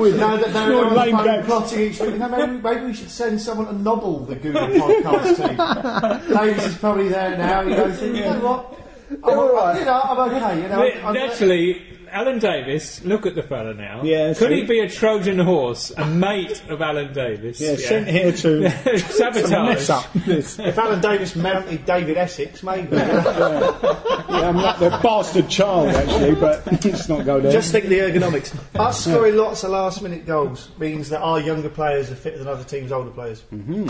You 0.10 0.18
know, 0.18 0.38
that 0.38 0.54
they're 0.54 0.70
Not 0.70 0.86
on 0.88 0.96
lame 0.96 1.12
the 1.12 1.18
phone 1.18 1.26
gags. 1.26 1.46
plotting 1.46 1.80
each 1.82 2.00
week. 2.00 2.12
You 2.12 2.18
know, 2.18 2.30
maybe, 2.30 2.62
maybe 2.62 2.86
we 2.88 2.94
should 2.94 3.10
send 3.12 3.40
someone 3.42 3.68
to 3.68 3.74
nobble 3.74 4.20
the 4.26 4.36
Google 4.36 4.62
podcast 4.68 6.28
team. 6.28 6.36
Davis 6.36 6.66
is 6.66 6.76
probably 6.78 7.10
there 7.10 7.38
now. 7.38 7.62
You 7.62 7.70
know, 7.76 7.92
thinking, 7.92 8.16
you 8.16 8.22
know 8.30 8.40
what? 8.40 8.80
I'm, 9.24 9.38
alright. 9.40 9.80
you 9.80 9.86
know, 9.86 10.02
I'm 10.02 10.20
okay. 10.34 10.62
You 10.62 10.68
know, 10.70 10.78
But 10.78 10.96
I'm, 11.04 11.16
Actually, 11.18 11.82
Alan 12.12 12.40
Davies, 12.40 13.04
look 13.04 13.26
at 13.26 13.36
the 13.36 13.44
fella 13.44 13.74
now. 13.74 14.04
Yeah, 14.04 14.34
Could 14.34 14.50
see? 14.50 14.62
he 14.62 14.66
be 14.66 14.80
a 14.80 14.90
Trojan 14.90 15.40
horse, 15.40 15.92
a 15.96 16.06
mate 16.06 16.62
of 16.70 16.82
Alan 16.82 17.14
Davies? 17.14 17.60
Yeah, 17.62 17.76
sent 17.76 18.08
here 18.08 18.32
to, 18.32 18.70
to 18.84 19.00
Sabotage. 19.00 19.52
mess 19.52 19.90
up 19.90 20.16
if 20.16 20.78
Alan 20.78 21.02
Davies 21.02 21.36
mounted 21.36 21.86
David 21.86 22.18
Essex, 22.18 22.64
maybe. 22.64 22.96
Yeah, 22.96 24.48
I'm 24.48 24.56
not 24.56 24.80
the 24.80 24.90
bastard 25.02 25.50
child 25.50 25.90
actually, 25.90 26.36
but 26.36 26.66
let's 26.86 27.10
not 27.10 27.26
go 27.26 27.40
there. 27.40 27.52
Just 27.52 27.72
think 27.72 27.86
of 27.86 27.90
the 27.90 28.00
ergonomics. 28.00 28.56
Us 28.80 29.04
scoring 29.06 29.36
lots 29.36 29.64
of 29.64 29.72
last 29.72 30.02
minute 30.02 30.26
goals 30.26 30.70
means 30.78 31.10
that 31.10 31.22
our 31.22 31.40
younger 31.40 31.70
players 31.70 32.12
are 32.12 32.16
fitter 32.16 32.38
than 32.38 32.48
other 32.48 32.64
teams' 32.64 32.92
older 32.92 33.12
players. 33.12 33.42
Mm-hmm. 33.54 33.88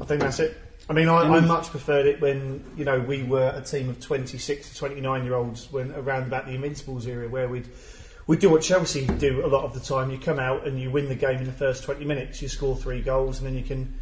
I 0.00 0.04
think 0.04 0.20
that's 0.22 0.40
it. 0.40 0.56
I 0.88 0.92
mean, 0.94 1.08
I, 1.08 1.22
I 1.22 1.40
much 1.40 1.68
preferred 1.70 2.06
it 2.06 2.20
when 2.20 2.64
you 2.76 2.84
know 2.84 2.98
we 2.98 3.22
were 3.22 3.52
a 3.54 3.62
team 3.62 3.88
of 3.88 4.00
26 4.00 4.70
to 4.70 4.76
29 4.76 5.24
year 5.24 5.34
olds 5.34 5.70
when 5.70 5.92
around 5.92 6.24
about 6.24 6.46
the 6.46 6.52
Invincibles 6.52 7.06
era, 7.06 7.28
where 7.28 7.48
we'd 7.48 7.68
we 8.26 8.36
do 8.36 8.50
what 8.50 8.62
Chelsea 8.62 9.06
do 9.06 9.44
a 9.44 9.48
lot 9.48 9.64
of 9.64 9.74
the 9.74 9.80
time. 9.80 10.10
You 10.10 10.18
come 10.18 10.38
out 10.38 10.66
and 10.66 10.80
you 10.80 10.90
win 10.90 11.08
the 11.08 11.14
game 11.14 11.38
in 11.38 11.44
the 11.44 11.52
first 11.52 11.84
20 11.84 12.04
minutes. 12.04 12.42
You 12.42 12.48
score 12.48 12.76
three 12.76 13.00
goals, 13.00 13.38
and 13.38 13.46
then 13.46 13.54
you 13.54 13.64
can 13.64 13.98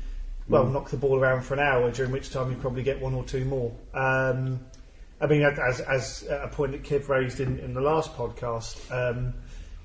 well 0.48 0.66
knock 0.66 0.90
the 0.90 0.96
ball 0.96 1.18
around 1.18 1.42
for 1.42 1.54
an 1.54 1.60
hour. 1.60 1.90
During 1.90 2.12
which 2.12 2.30
time 2.30 2.50
you 2.50 2.56
probably 2.56 2.82
get 2.82 3.00
one 3.00 3.14
or 3.14 3.24
two 3.24 3.44
more. 3.44 3.72
Um, 3.94 4.60
I 5.20 5.26
mean, 5.26 5.42
as, 5.42 5.80
as 5.80 6.26
a 6.30 6.48
point 6.48 6.72
that 6.72 6.82
Kev 6.82 7.08
raised 7.08 7.40
in, 7.40 7.58
in 7.58 7.74
the 7.74 7.82
last 7.82 8.14
podcast, 8.14 8.90
um, 8.90 9.34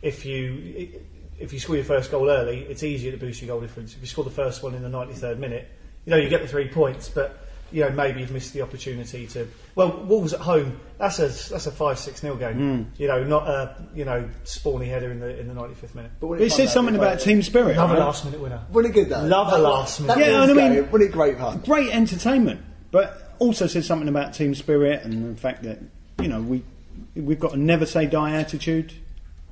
if 0.02 0.26
you 0.26 1.02
if 1.38 1.52
you 1.52 1.60
score 1.60 1.76
your 1.76 1.86
first 1.86 2.10
goal 2.12 2.30
early, 2.30 2.62
it's 2.62 2.84
easier 2.84 3.12
to 3.12 3.18
boost 3.18 3.42
your 3.42 3.50
goal 3.50 3.60
difference. 3.60 3.94
If 3.94 4.02
you 4.02 4.08
score 4.08 4.24
the 4.24 4.30
first 4.30 4.64
one 4.64 4.74
in 4.74 4.82
the 4.82 4.90
93rd 4.90 5.38
minute, 5.38 5.70
you 6.06 6.12
know 6.12 6.18
you 6.18 6.30
get 6.30 6.42
the 6.42 6.48
three 6.48 6.68
points, 6.68 7.10
but 7.10 7.40
you 7.72 7.82
know 7.82 7.90
maybe 7.90 8.22
you've 8.22 8.32
missed 8.32 8.54
the 8.54 8.62
opportunity 8.62 9.28
to. 9.28 9.48
Well, 9.76 10.04
Wolves 10.06 10.34
at 10.34 10.40
home, 10.40 10.80
that's 10.98 11.20
a 11.20 11.28
that's 11.28 11.66
a 11.66 11.72
five 11.72 12.00
six 12.00 12.22
0 12.22 12.36
game. 12.36 12.54
Hmm. 12.54 13.02
You 13.02 13.08
know, 13.08 13.24
not 13.24 13.48
a 13.48 13.76
you 13.94 14.06
know 14.06 14.30
spawny 14.44 14.88
header 14.88 15.12
in 15.12 15.20
the 15.20 15.40
in 15.40 15.48
the 15.48 15.54
95th 15.54 15.96
minute. 15.96 16.12
But 16.20 16.28
when 16.28 16.42
it 16.42 16.52
says 16.52 16.72
something 16.72 16.96
about 16.96 17.20
team 17.20 17.42
spirit. 17.42 17.76
Love 17.78 17.92
a 17.92 17.96
last 17.96 18.26
minute 18.26 18.40
winner. 18.40 18.62
Wasn't 18.72 18.96
it 18.96 18.98
good 18.98 19.10
though? 19.10 19.24
Love 19.24 19.52
a 19.52 19.58
last 19.58 20.00
minute. 20.02 20.20
Yeah, 20.20 20.44
and 20.44 20.52
I 20.52 20.54
mean- 20.54 20.74
game, 20.74 20.92
wasn't 20.92 21.10
it 21.10 21.12
great 21.12 21.38
fun? 21.38 21.60
Great 21.60 21.90
entertainment, 21.94 22.62
but 22.92 23.34
also 23.40 23.68
says 23.68 23.86
something 23.86 24.08
about 24.08 24.34
team 24.34 24.56
spirit 24.56 25.04
and 25.04 25.36
the 25.36 25.40
fact 25.40 25.64
that 25.64 25.80
you 26.22 26.28
know 26.28 26.42
we 26.42 26.64
we've 27.16 27.40
got 27.40 27.54
a 27.54 27.58
never 27.58 27.86
say 27.86 28.06
die 28.06 28.36
attitude. 28.36 28.94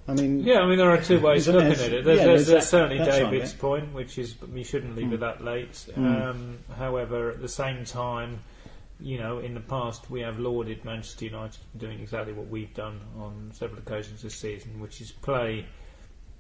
I 0.08 0.14
mean, 0.14 0.42
Yeah, 0.42 0.60
I 0.60 0.68
mean 0.68 0.78
there 0.78 0.90
are 0.92 1.02
two 1.02 1.20
ways 1.20 1.48
of 1.48 1.56
looking 1.56 1.72
at 1.72 1.80
it. 1.80 2.04
There's, 2.04 2.20
Yeah, 2.20 2.26
there's, 2.26 2.26
there's 2.26 2.48
there's 2.48 2.64
that- 2.66 2.70
certainly 2.70 2.98
that 2.98 3.12
side 3.14 3.22
of 3.24 3.32
David's 3.32 3.54
point, 3.54 3.94
which 3.94 4.18
is 4.18 4.36
we 4.54 4.64
shouldn't 4.64 4.96
leave 4.96 5.14
it 5.14 5.20
that 5.22 5.44
late. 5.44 5.86
Um, 5.96 6.60
however, 6.78 7.32
at 7.32 7.42
the 7.42 7.48
same 7.48 7.86
time, 7.86 8.42
you 9.00 9.18
know, 9.18 9.40
in 9.40 9.54
the 9.54 9.60
past 9.62 10.10
we 10.10 10.22
have 10.22 10.40
lauded 10.40 10.84
Manchester 10.86 11.26
United 11.26 11.60
for 11.72 11.78
doing 11.78 12.00
exactly 12.00 12.34
what 12.34 12.48
we've 12.48 12.74
done 12.74 13.00
on 13.18 13.52
several 13.54 13.80
occasions 13.80 14.22
this 14.22 14.36
season, 14.36 14.80
which 14.82 15.00
is 15.02 15.12
play, 15.12 15.66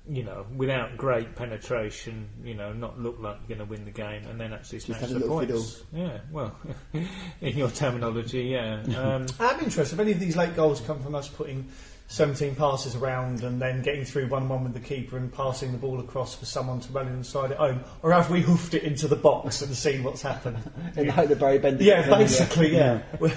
you 0.09 0.23
know, 0.23 0.45
without 0.55 0.95
great 0.97 1.35
penetration, 1.35 2.27
you 2.43 2.53
know, 2.55 2.73
not 2.73 2.99
look 2.99 3.17
like 3.19 3.37
you're 3.47 3.57
going 3.57 3.67
to 3.67 3.71
win 3.73 3.85
the 3.85 3.91
game, 3.91 4.25
and 4.27 4.39
then 4.39 4.51
actually 4.53 4.79
snatch 4.79 5.01
the 5.01 5.07
little 5.19 5.29
points. 5.29 5.83
Yeah, 5.93 6.19
well, 6.31 6.55
in 7.41 7.57
your 7.57 7.69
terminology, 7.71 8.43
yeah. 8.43 8.83
Um, 8.97 9.25
I'm 9.39 9.59
interested 9.61 9.95
if 9.95 9.99
any 9.99 10.11
of 10.11 10.19
these 10.19 10.35
late 10.37 10.55
goals 10.55 10.81
come 10.81 11.01
from 11.01 11.15
us 11.15 11.27
putting 11.29 11.69
17 12.13 12.53
passes 12.53 12.95
around 12.95 13.43
and 13.43 13.59
then 13.59 13.81
getting 13.81 14.05
through 14.05 14.27
1 14.27 14.47
1 14.47 14.63
with 14.63 14.73
the 14.75 14.79
keeper 14.79 15.17
and 15.17 15.33
passing 15.33 15.71
the 15.71 15.79
ball 15.79 15.99
across 15.99 16.35
for 16.35 16.45
someone 16.45 16.79
to 16.79 16.93
run 16.93 17.07
inside 17.07 17.51
at 17.51 17.57
home, 17.57 17.83
or 18.03 18.11
have 18.11 18.29
we 18.29 18.39
hoofed 18.39 18.75
it 18.75 18.83
into 18.83 19.07
the 19.07 19.15
box 19.15 19.63
and 19.63 19.73
seen 19.75 20.03
what's 20.03 20.21
happened? 20.21 20.57
And 20.95 21.09
I 21.09 21.11
hope 21.13 21.29
the 21.29 21.35
Barry 21.35 21.57
Bender. 21.57 21.83
Yeah, 21.83 22.07
basically, 22.07 22.75
yeah. 22.75 23.01
Well, 23.19 23.31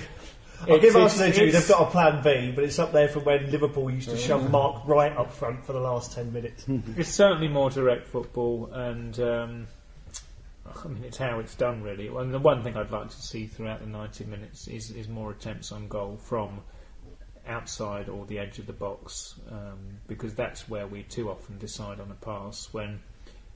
I'll 0.61 0.75
It's- 0.76 0.80
give 0.83 0.95
it's- 0.95 0.97
Arsenal 1.21 1.33
due, 1.33 1.52
they've 1.52 1.68
got 1.68 1.88
a 1.88 1.90
plan 1.90 2.23
B, 2.23 2.52
but 2.54 2.64
it's 2.64 2.78
up 2.78 2.92
there 2.92 3.09
from 3.09 3.25
when 3.25 3.50
Liverpool 3.50 3.90
used 3.90 4.11
to 4.11 4.16
shove 4.18 4.50
Mark 4.50 4.87
right 4.87 5.16
up 5.16 5.33
front 5.33 5.64
for 5.64 5.73
the 5.73 5.80
last 5.80 6.12
10 6.12 6.35
minutes. 6.35 6.66
It's 6.99 7.09
certainly 7.09 7.49
more 7.49 7.71
direct 7.71 8.06
football, 8.06 8.68
and 8.75 9.18
um, 9.21 9.66
I 10.85 10.88
mean 10.88 11.02
it's 11.04 11.16
how 11.16 11.38
it's 11.38 11.54
done 11.54 11.83
really. 11.83 12.09
And 12.09 12.33
the 12.33 12.38
one 12.38 12.62
thing 12.62 12.76
I'd 12.76 12.90
like 12.90 13.09
to 13.09 13.23
see 13.23 13.47
throughout 13.47 13.80
the 13.80 13.87
90 13.87 14.25
minutes 14.25 14.68
is, 14.68 14.90
is 14.90 15.09
more 15.09 15.30
attempts 15.30 15.73
on 15.73 15.88
goal 15.88 16.18
from 16.18 16.61
outside 17.49 18.09
or 18.09 18.25
the 18.26 18.38
edge 18.38 18.59
of 18.59 18.67
the 18.67 18.73
box, 18.73 19.35
um, 19.50 19.79
because 20.09 20.35
that's 20.35 20.69
where 20.69 20.87
we 20.87 21.03
too 21.05 21.31
often 21.31 21.59
decide 21.59 22.00
on 22.00 22.11
a 22.11 22.15
pass 22.25 22.69
when. 22.73 23.00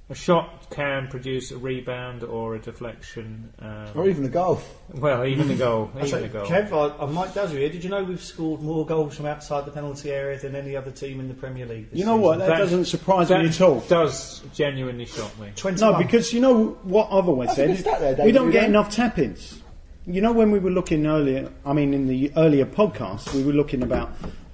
A 0.09 0.15
shot 0.17 0.69
can 0.71 1.07
produce 1.07 1.53
a 1.53 1.57
rebound 1.57 2.25
or 2.25 2.57
a 2.57 2.59
deflection. 2.59 3.53
Um, 3.61 3.87
Or 3.95 4.09
even 4.09 4.25
a 4.25 4.29
goal. 4.29 4.61
well, 4.93 5.25
even 5.25 5.49
a 5.53 5.55
goal. 5.55 5.89
Even 5.97 6.09
say, 6.09 6.23
the 6.23 6.27
goal. 6.29 6.47
Kev, 6.47 6.73
I, 6.73 7.05
I 7.05 7.07
might 7.07 7.33
dazzle 7.33 7.57
you. 7.57 7.69
Did 7.69 7.85
you 7.85 7.91
know 7.91 8.03
we've 8.03 8.21
scored 8.21 8.61
more 8.61 8.85
goals 8.85 9.15
from 9.17 9.27
outside 9.27 9.67
the 9.67 9.71
penalty 9.71 10.11
area 10.11 10.37
than 10.37 10.57
any 10.57 10.75
other 10.75 10.91
team 10.91 11.21
in 11.21 11.29
the 11.29 11.35
Premier 11.35 11.65
League? 11.65 11.91
This 11.91 12.01
you 12.01 12.07
know 12.07 12.17
what? 12.17 12.39
season? 12.41 12.49
That, 12.51 12.59
doesn't 12.59 12.85
surprise 12.87 13.29
that 13.29 13.41
me 13.41 13.51
at 13.51 13.61
all. 13.61 13.79
does 13.83 14.43
genuinely 14.53 15.07
shock 15.07 15.39
me. 15.39 15.53
21. 15.55 15.93
No, 15.93 15.99
because 15.99 16.33
you 16.33 16.41
know 16.41 16.71
what 16.83 17.07
I've 17.13 17.29
always 17.29 17.51
That's 17.55 17.59
a 17.59 17.63
said. 17.63 17.67
good 17.69 17.75
is 17.75 17.81
stat 17.83 18.01
there, 18.17 18.27
we 18.27 18.33
don't 18.33 18.47
you 18.47 18.53
get 18.53 18.63
know? 18.63 18.81
enough 18.81 18.91
tap-ins. 18.91 19.63
You 20.07 20.23
know, 20.23 20.33
when 20.33 20.51
we 20.51 20.59
were 20.59 20.71
looking 20.71 21.07
earlier, 21.07 21.53
I 21.65 21.75
mean, 21.75 21.93
in 21.93 22.07
the 22.07 22.33
earlier 22.35 22.65
podcast, 22.65 23.35
we 23.35 23.43
were 23.43 23.53
looking 23.53 23.83
about 23.83 24.11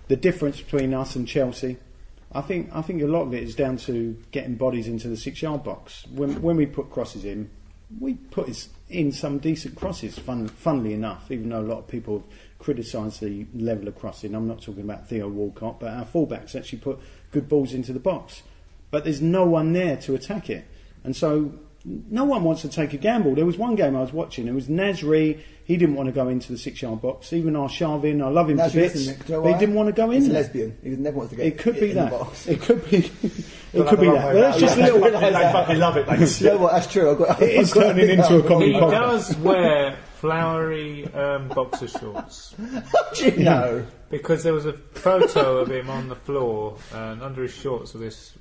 the 0.08 0.16
difference 0.16 0.60
between 0.60 0.92
us 0.92 1.14
and 1.14 1.26
Chelsea. 1.26 1.76
I 2.32 2.40
think 2.40 2.70
I 2.72 2.82
think 2.82 3.00
a 3.00 3.06
lot 3.06 3.22
of 3.22 3.32
it 3.32 3.44
is 3.44 3.54
down 3.54 3.76
to 3.78 4.20
getting 4.32 4.56
bodies 4.56 4.88
into 4.88 5.06
the 5.06 5.16
six-yard 5.16 5.62
box. 5.62 6.04
When 6.12 6.42
when 6.42 6.56
we 6.56 6.66
put 6.66 6.90
crosses 6.90 7.24
in, 7.24 7.48
we 8.00 8.14
put 8.14 8.68
in 8.90 9.12
some 9.12 9.38
decent 9.38 9.76
crosses. 9.76 10.18
Fun, 10.18 10.48
funnily 10.48 10.92
enough, 10.92 11.30
even 11.30 11.50
though 11.50 11.60
a 11.60 11.62
lot 11.62 11.78
of 11.78 11.86
people 11.86 12.18
have 12.18 12.58
criticised 12.58 13.20
the 13.20 13.46
level 13.54 13.86
of 13.86 13.96
crossing, 13.96 14.34
I'm 14.34 14.48
not 14.48 14.62
talking 14.62 14.82
about 14.82 15.08
Theo 15.08 15.28
Walcott, 15.28 15.78
but 15.78 15.90
our 15.90 16.04
fullbacks 16.04 16.56
actually 16.56 16.80
put 16.80 16.98
good 17.30 17.48
balls 17.48 17.72
into 17.72 17.92
the 17.92 18.00
box. 18.00 18.42
But 18.90 19.04
there's 19.04 19.22
no 19.22 19.44
one 19.44 19.72
there 19.72 19.96
to 19.98 20.16
attack 20.16 20.50
it, 20.50 20.66
and 21.04 21.14
so 21.14 21.54
no 21.88 22.24
one 22.24 22.42
wants 22.42 22.62
to 22.62 22.68
take 22.68 22.92
a 22.94 22.96
gamble. 22.96 23.34
There 23.36 23.46
was 23.46 23.56
one 23.56 23.76
game 23.76 23.94
I 23.94 24.00
was 24.00 24.12
watching. 24.12 24.48
It 24.48 24.54
was 24.54 24.66
Nasri. 24.66 25.40
He 25.64 25.76
didn't 25.76 25.94
want 25.94 26.06
to 26.08 26.12
go 26.12 26.28
into 26.28 26.50
the 26.52 26.58
six-yard 26.58 27.00
box. 27.00 27.32
Even 27.32 27.54
Arshavin, 27.54 28.24
I 28.24 28.28
love 28.28 28.50
him 28.50 28.56
That's 28.56 28.72
to 28.72 28.78
bits, 28.80 28.94
listen, 28.94 29.14
do 29.18 29.24
you 29.32 29.34
know 29.38 29.42
but 29.42 29.52
he 29.54 29.58
didn't 29.58 29.74
want 29.76 29.86
to 29.88 29.92
go 29.92 30.10
in 30.10 30.22
He's 30.22 30.28
a 30.28 30.32
lesbian. 30.32 30.78
He 30.82 30.90
never 30.90 31.16
wants 31.18 31.30
to 31.30 31.36
get 31.36 31.46
It 31.46 31.58
could 31.58 31.74
be 31.78 31.90
in 31.90 31.96
the 31.96 32.02
that. 32.02 32.10
box. 32.10 32.46
It 32.48 32.60
could 32.60 32.88
be. 32.90 33.10
It 33.72 33.80
Well, 33.80 33.88
could 33.90 34.00
be 34.00 34.06
that. 34.06 34.32
the 34.32 34.32
But 34.32 34.40
that's 34.40 34.54
way 34.56 34.60
just 34.60 34.76
a 34.78 34.80
round. 34.80 35.02
little. 35.02 35.20
they 35.20 35.52
fucking 35.52 35.78
love 35.78 35.96
it, 35.98 36.08
mate. 36.08 36.40
You 36.40 36.46
know 36.48 36.56
what? 36.58 36.72
That's 36.72 36.86
true. 36.86 37.10
I've 37.10 37.18
got, 37.18 37.42
It 37.42 37.50
is 37.50 37.68
I've 37.70 37.74
got 37.74 37.80
turning 37.88 38.10
into 38.10 38.36
a 38.38 38.48
comedy 38.48 38.72
He 38.72 38.78
podcast. 38.78 38.90
does 38.90 39.36
wear 39.38 39.96
flowery 40.14 41.12
um, 41.14 41.48
boxer 41.48 41.88
shorts. 41.88 42.54
Do 43.16 43.24
you 43.28 43.36
know? 43.44 43.86
Because 44.08 44.42
there 44.44 44.52
was 44.54 44.66
a 44.66 44.72
photo 44.72 45.58
of 45.58 45.70
him 45.70 45.90
on 45.90 46.08
the 46.08 46.14
floor, 46.16 46.78
and 46.94 47.22
under 47.22 47.42
his 47.42 47.52
shorts 47.54 47.92
was 47.92 48.00
this 48.00 48.32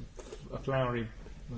a 0.53 0.57
flowery 0.57 1.07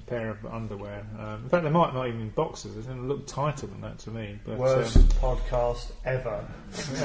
pair 0.06 0.30
of 0.30 0.46
underwear. 0.46 1.06
Um, 1.18 1.44
in 1.44 1.50
fact, 1.50 1.64
they 1.64 1.70
might 1.70 1.94
not 1.94 2.08
even 2.08 2.24
be 2.24 2.30
boxers. 2.30 2.86
They 2.86 2.94
look 2.94 3.26
tighter 3.26 3.68
than 3.68 3.82
that 3.82 4.00
to 4.00 4.12
me. 4.12 4.38
But 4.46 4.58
Worst 4.58 4.98
um, 4.98 5.04
podcast 5.04 5.92
ever. 6.04 6.46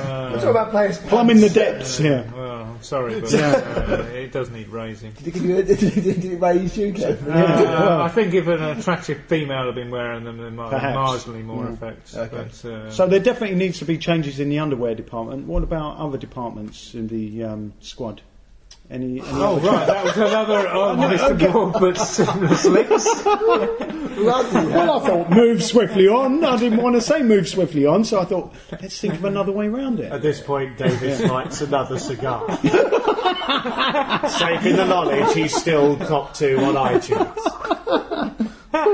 uh, 0.01 0.33
Talk 0.33 0.45
about 0.45 0.71
players 0.71 0.99
Plumbing 0.99 1.41
the 1.41 1.49
depths 1.49 1.99
here. 1.99 2.29
well, 2.37 2.63
I'm 2.65 2.83
sorry, 2.83 3.21
but 3.21 3.33
uh, 3.35 4.05
it 4.13 4.33
does 4.33 4.51
need 4.51 4.69
raising. 4.69 5.13
Did 5.13 5.35
he 5.35 5.41
you 5.41 5.63
did 5.63 5.79
he, 5.79 6.01
did 6.01 6.17
he 6.17 6.35
raise 6.35 6.77
you, 6.77 6.93
Kev? 6.93 7.27
Uh, 7.29 8.03
I 8.03 8.09
think 8.09 8.35
if 8.35 8.47
an 8.49 8.63
attractive 8.63 9.23
female 9.27 9.67
had 9.67 9.75
been 9.75 9.91
wearing 9.91 10.25
them, 10.25 10.39
they 10.39 10.51
might 10.51 10.73
have 10.73 10.95
marginally 10.95 11.45
more 11.45 11.69
effect. 11.69 12.15
Okay. 12.15 12.49
But, 12.63 12.65
uh, 12.69 12.91
So 12.91 13.07
there 13.07 13.21
definitely 13.21 13.57
needs 13.57 13.79
to 13.79 13.85
be 13.85 13.97
changes 13.97 14.41
in 14.41 14.49
the 14.49 14.59
underwear 14.59 14.95
department. 14.95 15.47
What 15.47 15.63
about 15.63 15.99
other 15.99 16.19
departments 16.19 16.95
in 16.95 17.07
the 17.09 17.45
um, 17.45 17.73
squad? 17.81 18.23
Any, 18.93 19.21
any 19.21 19.31
Oh 19.33 19.57
other 19.57 19.69
right, 19.69 19.87
that 19.87 20.05
was 20.05 20.17
another 20.19 20.69
oh, 20.73 20.95
Mr. 20.97 21.51
Broadbent's 21.51 22.11
slips. 22.61 23.25
Well, 23.25 25.01
I 25.01 25.07
thought 25.07 25.31
move 25.31 25.65
swiftly 25.65 26.09
on. 26.09 26.45
I 26.45 26.59
didn't 26.59 26.83
want 26.83 26.97
to 26.97 27.01
say 27.01 27.23
move 27.23 27.49
swiftly 27.49 27.87
on, 27.87 28.05
so 28.05 28.21
I 28.21 28.27
thought 28.27 28.53
let's 28.71 29.01
think 29.01 29.15
of 29.15 29.25
another 29.25 29.51
way 29.51 29.69
round 29.69 29.99
it. 29.99 30.13
At 30.13 30.21
this 30.21 30.43
point, 30.43 30.77
David 30.77 31.31
lights 31.31 31.63
another 31.63 31.99
cigar. 31.99 32.47
Safe 34.29 34.67
in 34.67 34.77
the 34.77 34.85
knowledge 34.87 35.33
he's 35.33 35.57
still 35.57 35.97
top 35.97 36.35
two 36.35 36.59
on 36.59 36.75
iTunes. 36.75 37.79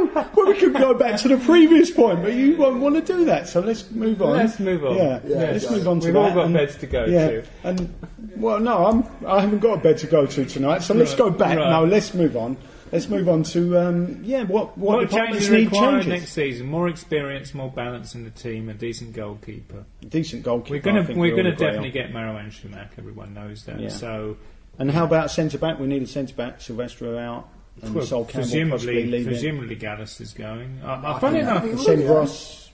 Well, 0.34 0.46
we 0.46 0.54
could 0.54 0.74
go 0.74 0.94
back 0.94 1.20
to 1.20 1.28
the 1.28 1.36
previous 1.38 1.90
point, 1.90 2.22
but 2.22 2.32
you 2.34 2.56
won't 2.56 2.80
want 2.80 2.94
to 2.96 3.00
do 3.02 3.24
that, 3.26 3.48
so 3.48 3.60
let's 3.60 3.90
move 3.90 4.20
on. 4.22 4.36
Let's 4.36 4.58
move 4.58 4.84
on. 4.84 4.96
Yeah, 4.96 5.20
Yeah, 5.24 5.36
let's 5.36 5.64
yeah. 5.64 5.70
move 5.72 5.88
on 5.88 6.00
to 6.00 6.06
We've 6.06 6.14
that. 6.14 6.20
all 6.20 6.34
got 6.34 6.44
and- 6.46 6.54
beds 6.54 6.76
to 6.76 6.86
go 6.86 7.04
yeah, 7.06 7.28
to. 7.28 7.44
and 7.64 7.94
well, 8.36 8.60
no, 8.60 8.86
I'm, 8.86 9.26
I 9.26 9.40
haven't 9.40 9.58
got 9.60 9.78
a 9.78 9.80
bed 9.80 9.98
to 9.98 10.06
go 10.06 10.26
to 10.26 10.44
tonight, 10.44 10.82
so 10.82 10.94
let's 10.94 11.14
go 11.14 11.30
back. 11.30 11.56
Right. 11.58 11.70
No, 11.70 11.84
let's 11.84 12.14
move 12.14 12.36
on. 12.36 12.56
Let's 12.90 13.08
move 13.10 13.28
on 13.28 13.42
to 13.42 13.76
um, 13.78 14.20
yeah, 14.24 14.44
what 14.44 14.78
what, 14.78 14.98
What 14.98 15.10
departments 15.10 15.46
changes 15.46 15.50
need 15.50 15.64
required 15.72 15.90
changes? 16.04 16.20
next 16.20 16.32
season? 16.32 16.66
More 16.68 16.88
experience, 16.88 17.52
more 17.52 17.70
balance 17.70 18.14
in 18.14 18.24
the 18.24 18.30
team, 18.30 18.70
a 18.70 18.74
decent 18.74 19.12
goalkeeper. 19.12 19.84
Decent 20.08 20.42
goalkeeper. 20.42 20.74
We're 20.90 20.94
going 20.94 21.06
to 21.06 21.12
we're 21.14 21.30
going 21.32 21.44
to 21.44 21.52
agree 21.52 21.66
on. 21.66 21.72
definitely 21.74 21.90
get 21.90 22.12
Marouane 22.12 22.48
Chamakh. 22.50 22.90
Everyone 22.96 23.34
knows 23.34 23.64
that. 23.64 23.78
Yeah. 23.78 23.88
So 23.90 24.38
And 24.78 24.90
how 24.90 25.04
about 25.04 25.30
centre 25.30 25.58
back? 25.58 25.78
We 25.78 25.86
need 25.86 26.02
a 26.02 26.06
centre 26.06 26.34
back. 26.34 26.62
Sylvester 26.62 27.18
out, 27.18 27.50
and 27.82 27.94
well, 27.94 28.04
Sol 28.04 28.24
Campbell 28.24 28.40
possibly 28.40 28.64
presumably 28.74 29.06
leaving. 29.06 29.26
presumably 29.26 29.74
Gallas 29.76 30.20
is 30.20 30.32
going. 30.32 30.80
Uh, 30.82 30.86
uh, 31.04 31.18
funny 31.18 31.40
enough, 31.40 31.64
Senderos. 31.64 32.68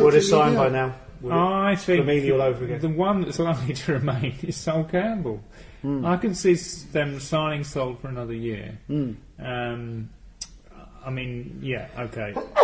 Would 0.00 0.14
have 0.14 0.24
signed 0.24 0.56
by 0.56 0.68
now. 0.68 0.94
I 1.30 1.76
think 1.76 2.04
Flamini 2.04 2.32
all 2.32 2.42
over 2.42 2.64
again. 2.64 2.80
the 2.80 2.88
one 2.88 3.20
that's 3.20 3.38
likely 3.38 3.74
to 3.74 3.92
remain 3.98 4.34
is 4.42 4.56
Sol 4.56 4.84
Campbell. 4.84 5.42
I 5.84 6.16
can 6.16 6.34
see 6.34 6.54
them 6.92 7.18
signing 7.18 7.64
Sol 7.64 7.94
for 7.96 8.08
another 8.08 8.34
year. 8.34 8.78
Um, 9.38 10.10
I 11.04 11.10
mean, 11.10 11.58
yeah, 11.62 11.88
okay. 11.98 12.32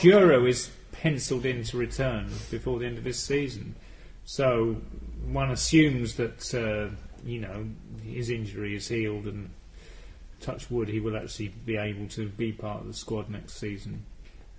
Djourou 0.00 0.46
is 0.48 0.70
penciled 0.92 1.46
in 1.46 1.62
to 1.64 1.76
return 1.78 2.30
before 2.50 2.78
the 2.78 2.86
end 2.86 2.98
of 2.98 3.04
this 3.04 3.18
season, 3.18 3.74
so 4.24 4.76
one 5.30 5.50
assumes 5.50 6.16
that 6.16 6.54
uh, 6.54 6.94
you 7.24 7.40
know 7.40 7.66
his 8.04 8.28
injury 8.30 8.76
is 8.76 8.88
healed 8.88 9.24
and 9.26 9.50
touch 10.46 10.70
wood 10.70 10.88
he 10.88 11.00
will 11.00 11.16
actually 11.16 11.48
be 11.48 11.76
able 11.76 12.06
to 12.06 12.28
be 12.28 12.52
part 12.52 12.80
of 12.80 12.86
the 12.86 12.94
squad 12.94 13.28
next 13.28 13.54
season. 13.54 14.04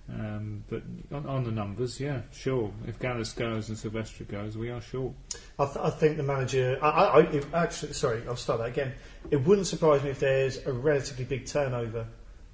Um, 0.10 0.64
but 0.70 0.84
on, 1.12 1.26
on 1.26 1.44
the 1.44 1.52
numbers, 1.52 2.00
yeah, 2.00 2.22
sure. 2.32 2.72
If 2.88 3.00
Gallas 3.00 3.34
goes 3.34 3.68
and 3.70 3.78
Sylvester 3.78 4.24
goes, 4.24 4.58
we 4.58 4.70
are 4.70 4.80
sure. 4.80 5.14
I, 5.60 5.66
th- 5.66 5.78
I 5.78 5.90
think 5.90 6.16
the 6.16 6.24
manager. 6.24 6.80
I, 6.82 6.88
I, 6.88 7.20
I, 7.20 7.64
actually, 7.64 7.94
sorry, 7.94 8.22
I'll 8.28 8.38
start 8.38 8.60
that 8.60 8.70
again. 8.70 8.94
It 9.32 9.46
wouldn't 9.46 9.68
surprise 9.68 10.04
me 10.04 10.10
if 10.12 10.20
there's 10.20 10.66
a 10.66 10.72
relatively 10.72 11.26
big 11.26 11.46
turnover 11.46 12.06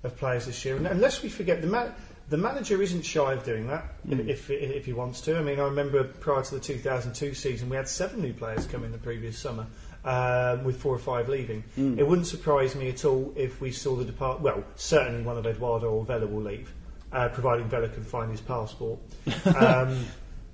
of 0.04 0.18
players 0.18 0.48
this 0.48 0.66
year, 0.66 0.78
and 0.78 0.88
unless 0.88 1.22
we 1.22 1.30
forget 1.30 1.62
the 1.62 1.68
man. 1.68 1.94
The 2.30 2.38
manager 2.38 2.82
isn't 2.82 3.02
shy 3.02 3.34
of 3.34 3.44
doing 3.44 3.68
that 3.68 3.84
if, 4.10 4.50
if 4.50 4.50
if 4.50 4.86
he 4.86 4.94
wants 4.94 5.20
to. 5.22 5.38
I 5.38 5.44
mean, 5.44 5.60
I 5.60 5.66
remember 5.66 6.06
prior 6.06 6.42
to 6.42 6.56
the 6.56 6.62
2002 6.62 7.34
season, 7.34 7.70
we 7.70 7.76
had 7.76 7.88
seven 7.88 8.22
new 8.22 8.32
players 8.32 8.66
come 8.66 8.86
in 8.86 8.94
the 8.94 8.98
previous 8.98 9.38
summer, 9.38 9.68
um, 10.06 10.64
with 10.64 10.82
four 10.82 10.94
or 10.94 11.00
five 11.00 11.30
leaving. 11.30 11.64
It 12.00 12.08
wouldn't 12.08 12.28
surprise 12.28 12.76
me 12.76 12.90
at 12.90 13.06
all 13.06 13.34
if 13.36 13.62
we 13.62 13.72
saw 13.72 13.96
the 13.96 14.06
depart. 14.06 14.42
Well, 14.42 14.64
certainly 14.76 15.24
one 15.24 15.38
of 15.38 15.46
Eduardo 15.46 15.90
or 15.90 16.06
Vela 16.06 16.28
will 16.28 16.44
leave, 16.44 16.74
uh, 17.12 17.30
providing 17.30 17.70
Vela 17.70 17.90
can 17.90 18.04
find 18.04 18.32
his 18.32 18.42
passport. 18.42 19.00
um, 19.56 20.06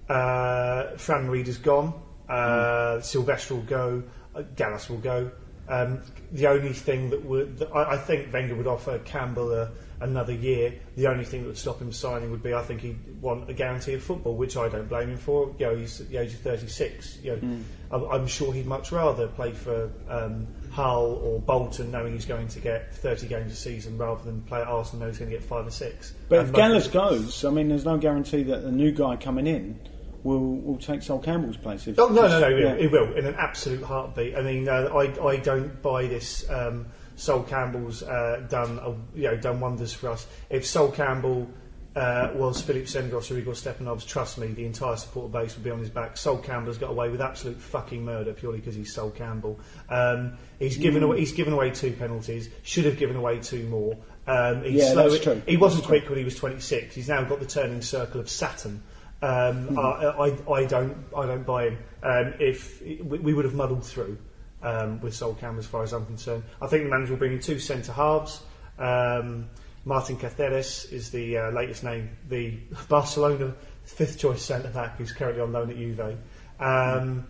uh, 0.08 0.98
Fran 0.98 1.30
Reed 1.30 1.48
is 1.48 1.58
gone. 1.58 1.94
Uh, 2.28 3.02
Sylvester 3.02 3.56
will 3.56 3.64
go. 3.64 4.04
Uh, 4.36 4.44
Gallas 4.56 4.90
will 4.90 4.98
go. 4.98 5.32
Um, 5.70 6.02
the 6.32 6.48
only 6.48 6.74
thing 6.74 7.12
that 7.12 7.24
would, 7.24 7.60
that 7.60 7.70
I, 7.74 7.94
I 7.94 7.98
think 7.98 8.34
Wenger 8.34 8.56
would 8.56 8.68
offer 8.68 8.98
Campbell 9.00 9.54
a, 9.54 9.70
another 10.00 10.34
year. 10.34 10.74
The 10.96 11.08
only 11.08 11.24
thing 11.26 11.42
that 11.42 11.48
would 11.48 11.58
stop 11.58 11.80
him 11.80 11.92
signing 11.92 12.32
would 12.32 12.42
be, 12.42 12.54
I 12.54 12.64
think 12.64 12.82
he'd 12.82 13.22
want 13.22 13.50
a 13.50 13.54
guarantee 13.54 13.94
of 13.94 14.04
football, 14.04 14.36
which 14.36 14.58
I 14.58 14.68
don't 14.68 14.90
blame 14.90 15.10
him 15.10 15.18
for. 15.18 15.54
You 15.60 15.68
know, 15.68 15.76
he's 15.76 16.02
at 16.02 16.10
the 16.10 16.18
age 16.18 16.34
of 16.34 16.40
36. 16.40 17.20
You 17.22 17.36
know, 17.36 17.60
I'm, 17.92 18.04
I'm 18.06 18.28
sure 18.28 18.52
he'd 18.52 18.66
much 18.66 18.92
rather 18.92 19.28
play 19.28 19.52
for 19.52 19.92
um, 20.10 20.48
Hull 20.72 21.20
or 21.24 21.40
Bolton, 21.40 21.92
knowing 21.92 22.14
he's 22.14 22.26
going 22.26 22.48
to 22.50 22.60
get 22.60 22.96
30 22.96 23.28
games 23.28 23.52
a 23.52 23.56
season, 23.56 23.98
rather 23.98 24.24
than 24.24 24.42
play 24.42 24.62
at 24.62 24.68
Arsenal, 24.68 25.02
knowing 25.02 25.12
he's 25.12 25.20
going 25.20 25.32
to 25.32 25.38
get 25.38 25.46
five 25.46 25.68
or 25.68 25.72
six. 25.72 26.14
But 26.30 26.40
And 26.40 26.48
if 26.48 26.54
most- 26.54 26.60
Gallas 26.60 26.88
goes, 26.88 27.46
I 27.46 27.52
mean, 27.52 27.70
there's 27.70 27.86
no 27.86 27.98
guarantee 27.98 28.44
that 28.44 28.64
the 28.64 28.72
new 28.72 28.92
guy 28.92 29.16
coming 29.18 29.46
in 29.48 29.80
will 30.24 30.56
will 30.62 30.78
take 30.78 31.02
Sol 31.02 31.20
Campbell's 31.20 31.58
place. 31.58 31.88
If, 31.88 31.98
Oh 32.00 32.08
no, 32.10 32.28
no, 32.28 32.40
no! 32.40 32.48
It, 32.50 32.60
Yeah. 32.60 32.74
will, 32.74 32.80
it 32.80 32.92
will 32.92 33.14
in 33.16 33.26
an 33.26 33.36
absolute 33.38 33.84
heartbeat. 33.84 34.36
I 34.36 34.42
mean, 34.42 34.68
uh, 34.68 34.90
I 34.94 35.28
I 35.28 35.38
don't 35.38 35.82
buy 35.82 36.08
this. 36.08 36.50
Um, 36.50 36.88
Sol 37.16 37.44
Campbell's 37.44 38.02
uh, 38.04 38.46
done 38.50 38.80
uh, 38.80 38.94
you 39.14 39.24
know 39.24 39.36
done 39.38 39.60
wonders 39.60 39.94
for 39.94 40.10
us. 40.10 40.26
If 40.50 40.66
Sol 40.66 40.92
Campbell 40.92 41.48
uh, 41.96 42.30
was 42.36 42.62
Philippe 42.62 42.86
Senderos 42.86 43.30
or 43.32 43.38
Igor 43.38 43.56
Stepanovs, 43.56 44.06
trust 44.08 44.38
me, 44.38 44.48
the 44.48 44.66
entire 44.66 44.96
supporter 44.96 45.28
base 45.30 45.56
would 45.56 45.64
be 45.64 45.70
on 45.72 45.80
his 45.80 45.90
back. 45.90 46.16
Sol 46.16 46.38
Campbell's 46.38 46.78
got 46.78 46.92
away 46.92 47.10
with 47.10 47.20
absolute 47.20 47.58
fucking 47.60 48.06
murder 48.06 48.32
purely 48.32 48.60
because 48.60 48.76
he's 48.76 48.94
Sol 48.94 49.10
Campbell. 49.10 49.60
Um, 49.90 50.38
he's 50.60 50.78
given 50.78 51.04
away 51.04 51.20
he's 51.20 51.34
given 51.34 51.52
away 51.54 51.72
two 51.72 51.92
penalties. 51.92 52.50
Should 52.64 52.86
have 52.86 52.98
given 52.98 53.16
away 53.18 53.40
two 53.40 53.64
more. 53.68 53.98
Um, 54.28 54.64
he's 54.64 54.76
Yeah, 54.84 54.92
slow- 54.94 55.10
that's 55.10 55.24
true. 55.24 55.42
He 55.48 55.58
wasn't 55.58 55.86
quick 55.86 56.08
when 56.08 56.20
he 56.20 56.24
was 56.24 56.36
26. 56.36 56.94
He's 56.96 57.10
now 57.10 57.24
got 57.24 57.40
the 57.40 57.48
turning 57.48 57.82
circle 57.82 58.22
of 58.22 58.30
Saturn. 58.30 58.82
Um, 59.22 59.78
I, 59.78 59.82
I, 59.82 60.52
I 60.54 60.66
don't, 60.66 60.96
I 61.16 61.26
don't 61.26 61.46
buy 61.46 61.70
him. 61.70 61.78
Um, 62.02 62.34
if 62.40 62.82
we, 62.82 63.20
we 63.20 63.34
would 63.34 63.46
have 63.46 63.54
muddled 63.54 63.86
through 63.86 64.18
um, 64.64 65.02
with 65.02 65.14
Sol 65.14 65.34
Campbell, 65.36 65.60
as 65.60 65.66
far 65.66 65.84
as 65.84 65.94
I'm 65.94 66.06
concerned, 66.06 66.44
I 66.62 66.68
think 66.68 66.84
the 66.84 66.90
manager 66.90 67.14
will 67.14 67.20
bring 67.20 67.34
in 67.34 67.40
two 67.40 67.60
centre 67.60 67.92
halves. 67.92 68.42
Um, 68.78 69.50
Martin 69.86 70.18
Caceres 70.18 70.86
is 70.92 71.10
the 71.12 71.38
uh, 71.38 71.52
latest 71.52 71.84
name, 71.84 72.10
the 72.28 72.52
Barcelona 72.90 73.56
fifth 73.84 74.20
choice 74.20 74.44
centre 74.44 74.70
back 74.70 74.98
who's 74.98 75.12
currently 75.12 75.42
on 75.42 75.52
loan 75.52 75.70
at 75.70 75.78
Juve. 75.78 76.18
Um, 76.60 77.28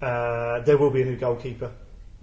uh, 0.00 0.60
there 0.60 0.78
will 0.78 0.90
be 0.90 1.02
a 1.02 1.04
new 1.04 1.16
goalkeeper. 1.16 1.70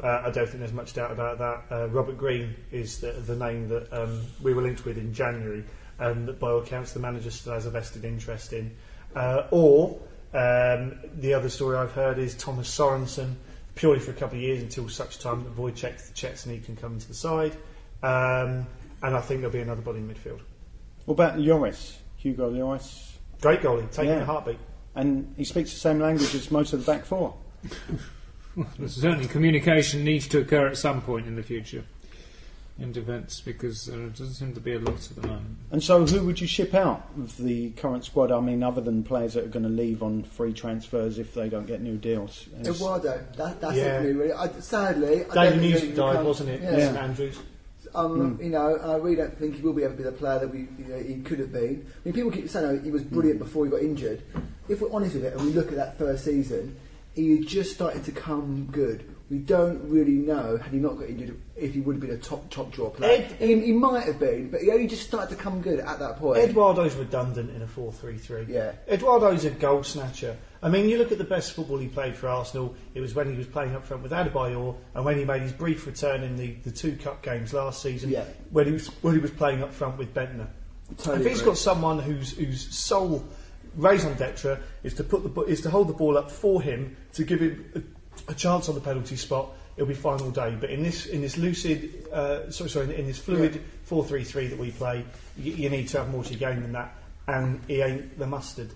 Uh, 0.02 0.24
I 0.26 0.32
don't 0.32 0.48
think 0.48 0.60
there's 0.60 0.74
much 0.74 0.94
doubt 0.94 1.12
about 1.12 1.38
that. 1.38 1.64
Uh, 1.72 1.88
Robert 1.88 2.18
Green 2.18 2.56
is 2.72 3.00
the, 3.00 3.12
the 3.12 3.36
name 3.36 3.70
that 3.70 3.94
um, 3.94 4.22
we 4.42 4.54
were 4.54 4.62
linked 4.62 4.84
with 4.86 4.98
in 4.98 5.14
January, 5.14 5.64
and 6.00 6.28
that 6.28 6.40
by 6.40 6.50
all 6.50 6.60
accounts 6.60 6.92
the 6.92 7.00
manager 7.00 7.32
still 7.32 7.54
has 7.54 7.66
a 7.66 7.70
vested 7.70 8.04
interest 8.04 8.52
in. 8.52 8.76
Uh, 9.16 9.48
or 9.52 9.98
um, 10.34 11.00
the 11.16 11.34
other 11.34 11.50
story 11.50 11.78
I've 11.78 11.94
heard 11.94 12.18
is 12.20 12.36
Thomas 12.36 12.70
Sorensen, 12.70 13.36
purely 13.76 14.00
for 14.00 14.12
a 14.12 14.14
couple 14.14 14.38
of 14.38 14.44
years 14.44 14.62
until 14.62 14.90
such 14.90 15.20
time 15.20 15.44
that 15.44 15.56
Wojciech 15.56 16.12
Szczesny 16.14 16.64
can 16.64 16.76
come 16.76 16.94
into 16.94 17.08
the 17.08 17.14
side. 17.14 17.54
Um, 18.04 18.68
and 19.02 19.16
I 19.16 19.22
think 19.22 19.42
there'll 19.42 19.54
be 19.54 19.62
another 19.62 19.82
body 19.82 20.00
in 20.00 20.08
midfield. 20.10 20.42
What 21.06 21.14
about 21.14 21.38
Lloris? 21.38 21.96
Hugo 22.18 22.50
Lloris? 22.52 23.14
Great 23.42 23.62
goalie, 23.62 23.90
taking 23.92 24.10
Yeah. 24.14 24.22
a 24.22 24.26
heartbeat. 24.26 24.58
And 24.96 25.34
he 25.38 25.44
speaks 25.44 25.72
the 25.74 25.80
same 25.80 26.00
language 26.00 26.34
as 26.36 26.50
most 26.52 26.74
of 26.74 26.84
the 26.86 26.92
back 26.92 27.06
four. 27.06 27.36
Certainly, 28.88 29.28
communication 29.28 30.04
needs 30.04 30.28
to 30.30 30.40
occur 30.40 30.68
at 30.68 30.78
some 30.78 31.02
point 31.02 31.28
in 31.28 31.36
the 31.36 31.44
future 31.44 31.84
in 32.78 32.92
defence 32.92 33.40
because 33.40 33.88
uh, 33.88 33.94
there 33.94 34.08
doesn't 34.08 34.34
seem 34.34 34.54
to 34.54 34.60
be 34.60 34.74
a 34.74 34.80
lot 34.80 34.96
at 34.96 35.16
the 35.16 35.28
moment. 35.28 35.58
And 35.72 35.82
so, 35.82 36.06
who 36.06 36.26
would 36.26 36.42
you 36.42 36.48
ship 36.48 36.74
out 36.74 37.08
of 37.18 37.38
the 37.38 37.72
current 37.72 38.04
squad? 38.04 38.32
I 38.32 38.40
mean, 38.42 38.64
other 38.64 38.82
than 38.82 39.04
players 39.04 39.34
that 39.36 39.46
are 39.46 39.50
going 39.50 39.64
to 39.64 39.70
leave 39.70 40.04
on 40.04 40.24
free 40.24 40.54
transfers 40.54 41.18
if 41.18 41.34
they 41.34 41.48
don't 41.48 41.66
get 41.66 41.82
new 41.82 41.98
deals. 41.98 42.48
Uh, 42.54 42.60
it's- 42.62 42.76
Eduardo, 42.76 43.26
that, 43.38 43.62
that's 43.62 43.76
Yeah. 43.78 43.84
it 43.84 43.98
for 43.98 44.04
me, 44.04 44.12
really. 44.12 44.34
I, 44.34 44.48
sadly, 44.60 45.26
I 45.26 45.34
David 45.34 45.50
think 45.52 45.62
Music 45.62 45.96
died, 45.96 46.12
become- 46.12 46.26
wasn't 46.26 46.50
it? 46.50 46.62
Yeah. 46.62 46.80
St 46.80 46.98
Andrews. 46.98 47.40
Um, 47.94 48.36
hmm. 48.36 48.44
You 48.44 48.50
know, 48.50 48.76
I 48.76 48.98
really 48.98 49.16
don't 49.16 49.38
think 49.38 49.56
he 49.56 49.62
will 49.62 49.72
be 49.72 49.84
able 49.84 49.94
to 49.94 49.98
be 49.98 50.04
the 50.04 50.12
player 50.12 50.40
that 50.40 50.50
we, 50.50 50.68
you 50.78 50.86
know, 50.90 50.98
he 50.98 51.22
could 51.22 51.40
have 51.40 51.54
been. 51.54 51.86
I 51.88 52.00
mean, 52.04 52.14
people 52.14 52.30
keep 52.30 52.50
saying 52.50 52.66
oh, 52.66 52.80
he 52.84 52.92
was 52.92 53.04
hmm. 53.04 53.14
brilliant 53.14 53.40
before 53.40 53.64
he 53.64 53.72
got 53.72 53.82
injured. 53.82 54.22
If 54.68 54.82
we're 54.82 54.92
honest 54.92 55.16
with 55.16 55.24
it, 55.24 55.34
and 55.34 55.46
we 55.46 55.54
look 55.54 55.68
at 55.68 55.78
that 55.78 55.98
first 55.98 56.26
season, 56.26 56.76
he 57.14 57.38
had 57.38 57.48
just 57.48 57.74
started 57.74 58.04
to 58.04 58.12
come 58.12 58.68
good. 58.72 59.15
We 59.28 59.40
don't 59.40 59.90
really 59.90 60.12
know, 60.12 60.56
had 60.58 60.72
he 60.72 60.78
not 60.78 61.00
got 61.00 61.10
injured, 61.10 61.40
if 61.56 61.74
he 61.74 61.80
would 61.82 61.96
have 61.96 62.02
been 62.02 62.12
a 62.12 62.18
top 62.18 62.48
top 62.52 62.72
draw 62.72 62.92
player. 62.92 63.24
Ed- 63.24 63.32
he, 63.40 63.60
he 63.60 63.72
might 63.72 64.04
have 64.06 64.20
been, 64.20 64.50
but 64.52 64.62
he 64.62 64.70
only 64.70 64.86
just 64.86 65.02
started 65.08 65.36
to 65.36 65.42
come 65.42 65.62
good 65.62 65.80
at 65.80 65.98
that 65.98 66.18
point. 66.18 66.38
Eduardo's 66.40 66.94
redundant 66.96 67.50
in 67.50 67.64
a 67.64 67.66
4-3-3. 67.66 68.48
Yeah. 68.48 68.74
Eduardo's 68.88 69.44
a 69.46 69.50
goal 69.50 69.82
snatcher. 69.82 70.38
I 70.62 70.70
mean, 70.70 70.88
you 70.90 71.00
look 71.00 71.12
at 71.12 71.18
the 71.18 71.24
best 71.24 71.54
football 71.54 71.78
he 71.80 71.88
played 71.88 72.16
for 72.16 72.28
Arsenal, 72.28 72.76
it 72.94 73.02
was 73.02 73.16
when 73.16 73.32
he 73.32 73.36
was 73.36 73.48
playing 73.48 73.76
up 73.76 73.84
front 73.84 74.04
with 74.04 74.12
Adebayor 74.12 74.76
and 74.94 75.04
when 75.06 75.18
he 75.18 75.26
made 75.26 75.42
his 75.42 75.54
brief 75.54 75.88
return 75.88 76.22
in 76.22 76.36
the, 76.38 76.52
the 76.64 76.72
two 76.72 76.96
cup 76.96 77.24
games 77.24 77.52
last 77.52 77.82
season 77.82 78.12
Yeah. 78.12 78.26
when, 78.52 78.68
he 78.68 78.74
was, 78.74 78.88
when 79.02 79.16
he 79.16 79.20
was 79.20 79.32
playing 79.32 79.64
up 79.64 79.74
front 79.74 79.98
with 79.98 80.14
Bendtner. 80.14 80.48
Totally 80.98 81.26
if 81.26 81.28
he's 81.32 81.40
agree. 81.40 81.52
got 81.54 81.58
someone 81.58 81.98
whose, 82.00 82.34
whose 82.38 82.76
sole 82.76 83.26
raison 83.76 84.16
d'etre 84.18 84.60
is 84.84 84.94
to, 84.94 85.04
put 85.04 85.24
the, 85.34 85.42
is 85.42 85.62
to 85.62 85.70
hold 85.72 85.88
the 85.90 85.94
ball 85.94 86.16
up 86.16 86.30
for 86.30 86.62
him, 86.62 86.96
to 87.14 87.24
give 87.24 87.40
him 87.40 87.95
a, 88.28 88.32
a 88.32 88.36
chance 88.36 88.70
on 88.70 88.76
the 88.76 88.82
penalty 88.82 89.16
spot, 89.16 89.50
it'll 89.78 89.88
be 89.88 89.94
fine 89.94 90.22
all 90.22 90.32
day. 90.32 90.56
But 90.60 90.70
in 90.70 90.84
this, 90.84 91.06
in 91.06 91.22
this 91.22 91.38
lucid, 91.38 92.08
uh, 92.12 92.50
sorry, 92.52 92.70
sorry, 92.70 92.86
in, 92.86 92.92
in 92.92 93.08
this 93.08 93.20
fluid 93.20 93.62
4-3-3 93.90 94.50
that 94.52 94.60
we 94.60 94.72
play, 94.72 95.06
you, 95.38 95.54
you 95.54 95.70
need 95.70 95.88
to 95.90 96.00
have 96.00 96.10
more 96.10 96.24
to 96.24 96.34
your 96.34 96.50
game 96.52 96.62
than 96.62 96.74
that. 96.74 96.94
And 97.28 97.62
he 97.68 97.82
ain't 97.82 98.18
the 98.20 98.28
mustard. 98.28 98.70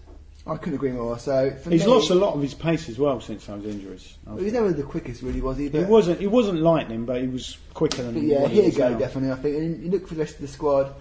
I 0.47 0.57
couldn't 0.57 0.75
agree 0.75 0.91
more. 0.91 1.19
So 1.19 1.51
for 1.51 1.69
He's 1.69 1.85
me, 1.85 1.91
lost 1.91 2.09
a 2.09 2.15
lot 2.15 2.33
of 2.33 2.41
his 2.41 2.53
pace 2.53 2.89
as 2.89 2.97
well 2.97 3.21
since 3.21 3.45
those 3.45 3.65
injuries. 3.65 4.17
I 4.25 4.31
Well, 4.31 4.43
he's 4.43 4.53
never 4.53 4.71
the 4.71 4.83
quickest, 4.83 5.21
really, 5.21 5.41
was 5.41 5.57
he? 5.57 5.69
He 5.69 5.79
wasn't. 5.83 6.19
He 6.19 6.27
wasn't 6.27 6.61
lightning, 6.61 7.05
but 7.05 7.21
he 7.21 7.27
was 7.27 7.57
quicker 7.73 8.01
than. 8.01 8.13
but 8.15 8.23
yeah, 8.23 8.41
what 8.41 8.51
he 8.51 8.61
here 8.61 8.71
you 8.71 8.77
go, 8.77 8.89
now. 8.89 8.97
definitely. 8.97 9.31
I 9.31 9.35
think. 9.35 9.57
And 9.57 9.83
you 9.83 9.91
look 9.91 10.07
for 10.07 10.15
the 10.15 10.21
rest 10.21 10.35
of 10.35 10.41
the 10.41 10.47
squad. 10.47 10.93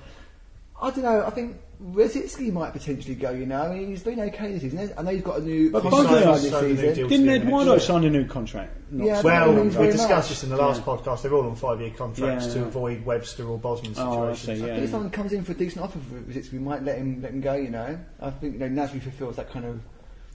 I 0.83 0.90
don't 0.90 1.03
know. 1.03 1.24
I 1.24 1.31
think 1.31 1.57
Rosicky 1.83 2.53
might 2.53 2.73
potentially 2.73 3.14
go. 3.14 3.31
You 3.31 3.47
know, 3.47 3.62
I 3.62 3.75
mean, 3.79 3.88
he's 3.91 4.03
been 4.03 4.19
okay 4.19 4.53
this 4.53 4.62
season. 4.62 4.93
I 4.99 5.03
know 5.03 5.11
he's 5.12 5.23
got 5.23 5.38
a 5.38 5.43
new 5.43 5.71
But 5.71 5.83
contract 5.83 6.09
both 6.09 6.11
of 6.11 6.11
signed 6.11 6.25
them 6.27 6.43
this 6.43 6.51
signed 6.51 6.64
a 6.64 6.69
new 6.69 6.77
season. 6.77 6.95
deal. 6.95 7.09
Didn't 7.09 7.27
Next 7.27 7.45
Eduardo 7.45 7.79
sign 7.79 8.05
a 8.05 8.11
new 8.11 8.25
contract? 8.27 8.73
Not 8.91 9.07
Yeah, 9.07 9.17
so- 9.19 9.23
but- 9.23 9.49
Well, 9.49 9.62
we 9.64 9.69
very 9.71 9.87
discussed 9.93 10.11
much. 10.11 10.29
this 10.31 10.43
in 10.45 10.51
the 10.51 10.57
last 10.57 10.83
podcast. 10.83 11.23
They're 11.23 11.35
all 11.35 11.47
on 11.49 11.55
five-year 11.55 11.91
contracts 11.97 12.47
Yeah. 12.49 12.55
to 12.55 12.62
avoid 12.64 13.07
Webster 13.07 13.47
or 13.47 13.59
Bosman 13.59 13.93
Oh, 13.97 14.31
I 14.31 14.35
situations. 14.35 14.61
see, 14.61 14.67
yeah. 14.67 14.75
If 14.77 14.91
someone 14.91 15.11
comes 15.11 15.33
in 15.33 15.45
for 15.45 15.53
a 15.53 15.55
decent 15.55 15.85
offer 15.85 15.99
for 16.01 16.17
Rosicky, 16.17 16.53
we 16.55 16.59
might 16.59 16.83
let 16.83 16.99
him 16.99 17.23
let 17.23 17.31
him 17.33 17.41
go. 17.41 17.55
You 17.55 17.71
know, 17.71 17.97
I 18.21 18.31
think 18.31 18.55
you 18.55 18.59
know 18.59 18.69
Nasri 18.69 19.01
fulfills 19.01 19.37
that 19.37 19.49
kind 19.53 19.64
of 19.64 19.81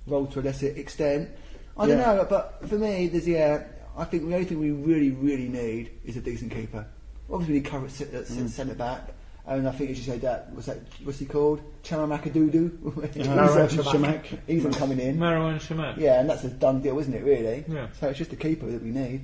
role 0.08 0.26
to 0.28 0.40
a 0.40 0.44
lesser 0.44 0.68
extent. 0.68 1.30
I 1.78 1.88
don't 1.88 1.98
Yeah. 1.98 2.14
know, 2.14 2.28
but 2.30 2.60
for 2.70 2.76
me, 2.76 3.08
there's 3.08 3.28
yeah. 3.28 3.64
I 3.98 4.06
think 4.06 4.28
the 4.30 4.34
only 4.34 4.46
thing 4.46 4.60
we 4.60 4.72
really, 4.72 5.12
really 5.12 5.50
need 5.50 5.92
is 6.06 6.16
a 6.16 6.22
decent 6.22 6.52
keeper. 6.54 6.86
Obviously, 7.30 7.54
we 7.56 7.60
need 7.60 7.66
cover 7.66 7.86
at, 7.86 7.92
c- 7.92 8.06
at 8.06 8.26
Mm. 8.28 8.50
centre 8.50 8.74
back, 8.76 9.10
and 9.46 9.68
I 9.68 9.72
think 9.72 9.92
as 9.92 9.98
you 9.98 10.04
said 10.06 10.22
that 10.22 10.52
what's 10.52 10.68
that? 10.68 10.78
What's 11.04 11.20
he 11.20 11.26
called? 11.26 11.62
Chamamakadoo. 11.84 12.70
Marouane 12.82 13.70
Chamakh. 13.70 14.40
He's 14.48 14.64
not 14.64 14.76
coming 14.78 15.00
in. 15.00 15.18
Marouane 15.18 15.56
Chamakh. 15.60 15.98
Yeah, 15.98 16.20
and 16.20 16.30
that's 16.30 16.44
a 16.44 16.50
done 16.50 16.82
deal, 16.82 16.98
isn't 17.00 17.14
it? 17.14 17.24
Really. 17.24 17.66
Yeah. 17.68 17.88
So 18.00 18.10
it's 18.10 18.18
just 18.20 18.34
a 18.34 18.38
keeper 18.38 18.68
that 18.72 18.82
we 18.82 18.90
need. 18.92 19.22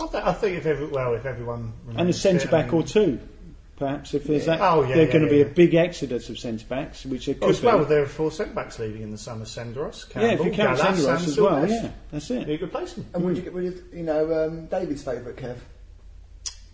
I, 0.00 0.06
th- 0.06 0.24
I 0.24 0.32
think 0.32 0.56
if 0.56 0.66
every, 0.66 0.86
well, 0.86 1.14
if 1.14 1.26
everyone 1.26 1.74
and 1.96 2.08
a 2.08 2.12
centre 2.14 2.48
back 2.48 2.72
or 2.72 2.82
two, 2.82 3.20
perhaps. 3.76 4.14
If 4.14 4.24
there's 4.24 4.46
that, 4.46 4.58
Oh, 4.62 4.82
yeah, 4.82 4.94
there's 4.94 5.08
yeah, 5.08 5.12
going 5.12 5.28
to 5.28 5.36
yeah, 5.36 5.44
be 5.44 5.50
a 5.50 5.54
big 5.54 5.74
exodus 5.74 6.30
of 6.30 6.38
centre 6.38 6.64
backs, 6.66 7.04
which 7.04 7.26
there 7.26 7.34
could 7.34 7.42
Well, 7.42 7.50
as 7.50 7.60
be. 7.60 7.66
well, 7.66 7.84
there 7.84 8.02
are 8.02 8.06
four 8.06 8.30
centre 8.32 8.54
backs 8.54 8.78
leaving 8.78 9.02
in 9.02 9.10
the 9.10 9.18
summer: 9.18 9.44
Senderos, 9.44 10.08
Campbell, 10.08 10.28
yeah, 10.28 10.34
if 10.34 10.44
you 10.46 10.50
count 10.52 10.78
Gallas, 10.78 10.98
Senderos 11.04 11.18
and 11.18 11.26
as 11.28 11.38
well, 11.40 11.68
yeah, 11.68 11.90
that's 12.10 12.30
it. 12.30 12.46
Who'd 12.46 12.62
replace 12.62 12.94
them? 12.94 13.04
And 13.12 13.22
would 13.24 13.36
you 13.36 13.42
get 13.42 13.52
rid 13.52 13.66
of, 13.66 13.94
you 13.94 14.02
know, 14.02 14.46
um, 14.46 14.66
David's 14.66 15.02
favourite, 15.04 15.36
Kev? 15.36 15.56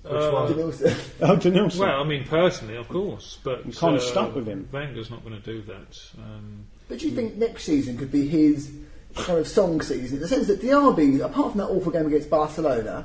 Which 0.02 0.12
Uh, 0.12 0.30
one? 0.30 0.52
Denilson. 0.52 0.96
Oh, 1.20 1.36
Denilson. 1.36 1.78
Well, 1.80 2.00
I 2.00 2.04
mean, 2.04 2.24
personally, 2.24 2.76
of 2.76 2.88
course, 2.88 3.38
but 3.42 3.64
I'm 3.64 3.72
kind 3.72 3.96
of 3.96 4.02
uh, 4.02 4.04
stuck 4.04 4.34
with 4.34 4.46
him. 4.46 4.68
Wenger's 4.72 5.10
not 5.10 5.24
going 5.24 5.40
to 5.40 5.42
do 5.42 5.62
that. 5.62 5.98
Um, 6.18 6.66
But 6.88 7.00
do 7.00 7.08
you 7.08 7.14
think 7.14 7.36
next 7.36 7.64
season 7.64 7.98
could 7.98 8.10
be 8.12 8.26
his 8.28 8.70
kind 9.14 9.38
of 9.38 9.48
song 9.48 9.80
season 9.80 10.16
in 10.16 10.22
the 10.22 10.28
sense 10.28 10.46
that 10.46 10.60
Diaby, 10.62 11.20
apart 11.24 11.50
from 11.50 11.58
that 11.58 11.66
awful 11.68 11.90
game 11.90 12.06
against 12.06 12.30
Barcelona, 12.30 13.04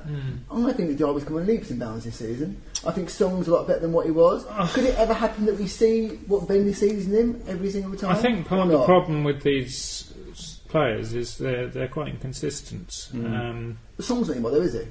I 0.52 0.72
think 0.74 0.90
that 0.90 1.04
Diaby's 1.04 1.24
coming 1.24 1.46
leaps 1.48 1.72
and 1.72 1.80
bounds 1.80 2.06
this 2.06 2.16
season. 2.18 2.62
I 2.86 2.92
think 2.92 3.10
Song's 3.10 3.48
a 3.48 3.54
lot 3.54 3.66
better 3.68 3.80
than 3.80 3.92
what 3.94 4.06
he 4.06 4.12
was. 4.12 4.46
could 4.74 4.84
it 4.84 4.96
ever 4.98 5.14
happen 5.14 5.46
that 5.48 5.58
we 5.58 5.66
see 5.68 6.10
what 6.28 6.48
Bentley 6.48 6.74
sees 6.74 7.08
in 7.08 7.14
him 7.16 7.42
every 7.48 7.72
single 7.72 7.98
time? 7.98 8.12
I 8.12 8.16
think 8.16 8.46
part 8.48 8.60
Or 8.60 8.64
of 8.66 8.70
the 8.70 8.78
not? 8.78 8.86
problem 8.86 9.24
with 9.24 9.42
these 9.42 10.14
s- 10.34 10.60
players 10.68 11.14
is 11.16 11.38
they're 11.38 11.68
they're 11.68 11.88
quite 11.88 12.10
inconsistent. 12.10 13.10
Um, 13.14 13.80
The 13.98 14.04
Song's 14.04 14.28
not 14.28 14.34
anymore, 14.36 14.52
though, 14.52 14.62
is 14.62 14.74
he? 14.74 14.82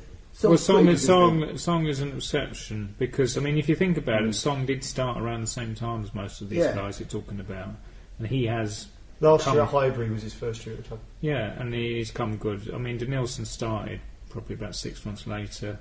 Well, 0.42 0.56
Song 0.56 0.88
is. 0.88 1.04
Song 1.04 1.56
Song 1.58 1.86
is 1.86 2.00
an 2.00 2.16
exception 2.16 2.94
because 2.98 3.36
I 3.36 3.40
mean, 3.40 3.58
if 3.58 3.68
you 3.68 3.74
think 3.76 3.96
about 3.96 4.24
it, 4.24 4.34
Song 4.34 4.66
did 4.66 4.82
start 4.84 5.18
around 5.18 5.42
the 5.42 5.46
same 5.46 5.74
time 5.74 6.02
as 6.02 6.14
most 6.14 6.40
of 6.40 6.48
these 6.48 6.60
Yeah. 6.60 6.74
guys 6.74 6.98
you're 7.00 7.08
talking 7.08 7.40
about, 7.40 7.70
and 8.18 8.26
he 8.28 8.46
has 8.46 8.88
Last 9.20 9.46
year 9.46 9.62
at 9.62 9.68
Highbury 9.68 10.10
was 10.10 10.22
his 10.22 10.34
first 10.34 10.66
year 10.66 10.74
at 10.74 10.82
the 10.82 10.88
club. 10.88 11.00
Yeah, 11.20 11.52
and 11.60 11.72
he's 11.72 12.10
come 12.10 12.36
good. 12.38 12.72
I 12.74 12.78
mean, 12.78 12.98
Denilson 12.98 13.46
started 13.46 14.00
probably 14.30 14.54
about 14.56 14.74
six 14.74 15.04
months 15.06 15.26
later. 15.26 15.78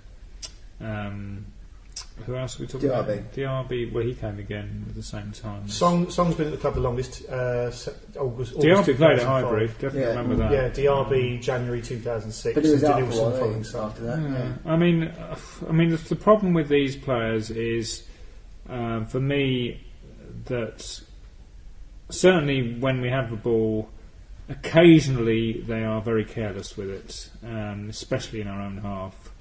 Um, 0.79 1.45
who 2.23 2.35
else 2.35 2.59
are 2.59 2.63
we 2.63 2.67
talking 2.67 2.89
Diaby. 2.89 3.13
about? 3.19 3.33
Diaby. 3.33 3.91
Well, 3.91 4.03
he 4.03 4.13
came 4.13 4.39
again 4.39 4.85
at 4.89 4.95
the 4.95 5.03
same 5.03 5.31
time. 5.31 5.67
Song, 5.67 6.09
Song's 6.09 6.35
been 6.35 6.47
at 6.47 6.51
the 6.51 6.57
club 6.57 6.75
the 6.75 6.79
longest. 6.81 7.25
Uh, 7.27 7.69
se- 7.71 7.91
August, 8.19 8.53
August 8.55 8.55
Diaby 8.55 8.83
played 8.97 9.19
at 9.19 9.19
2005. 9.19 9.25
Highbury. 9.43 9.67
Definitely 9.67 9.99
Yeah. 10.01 10.07
remember 10.07 10.35
that. 10.35 10.51
Yeah, 10.51 10.69
Diaby 10.69 11.41
January 11.41 11.81
2006. 11.81 12.55
But 12.55 12.65
he 12.65 12.71
was 12.71 12.83
and 12.83 12.93
out 12.93 12.99
for 12.99 13.03
a 13.03 13.07
Denilson 13.07 13.21
while 13.21 13.31
following 13.31 13.65
eh, 13.65 13.77
after 13.85 14.01
that. 14.03 14.19
Yeah. 14.21 14.37
Yeah. 14.65 14.71
I 14.71 14.77
mean, 14.77 15.03
uh, 15.03 15.35
I 15.67 15.71
mean, 15.71 15.89
the, 15.89 15.97
the 15.97 16.15
problem 16.15 16.53
with 16.53 16.69
these 16.69 16.95
players 16.95 17.49
is, 17.51 18.03
um, 18.69 19.05
for 19.05 19.19
me, 19.19 19.81
that 20.45 21.01
certainly 22.09 22.73
when 22.79 23.01
we 23.01 23.09
have 23.09 23.29
the 23.29 23.35
ball, 23.37 23.89
occasionally 24.49 25.61
they 25.67 25.83
are 25.83 26.01
very 26.01 26.25
careless 26.25 26.75
with 26.77 26.89
it, 26.89 27.29
um, 27.45 27.87
especially 27.89 28.41
in 28.41 28.47
our 28.47 28.61
own 28.61 28.77
half. 28.77 29.31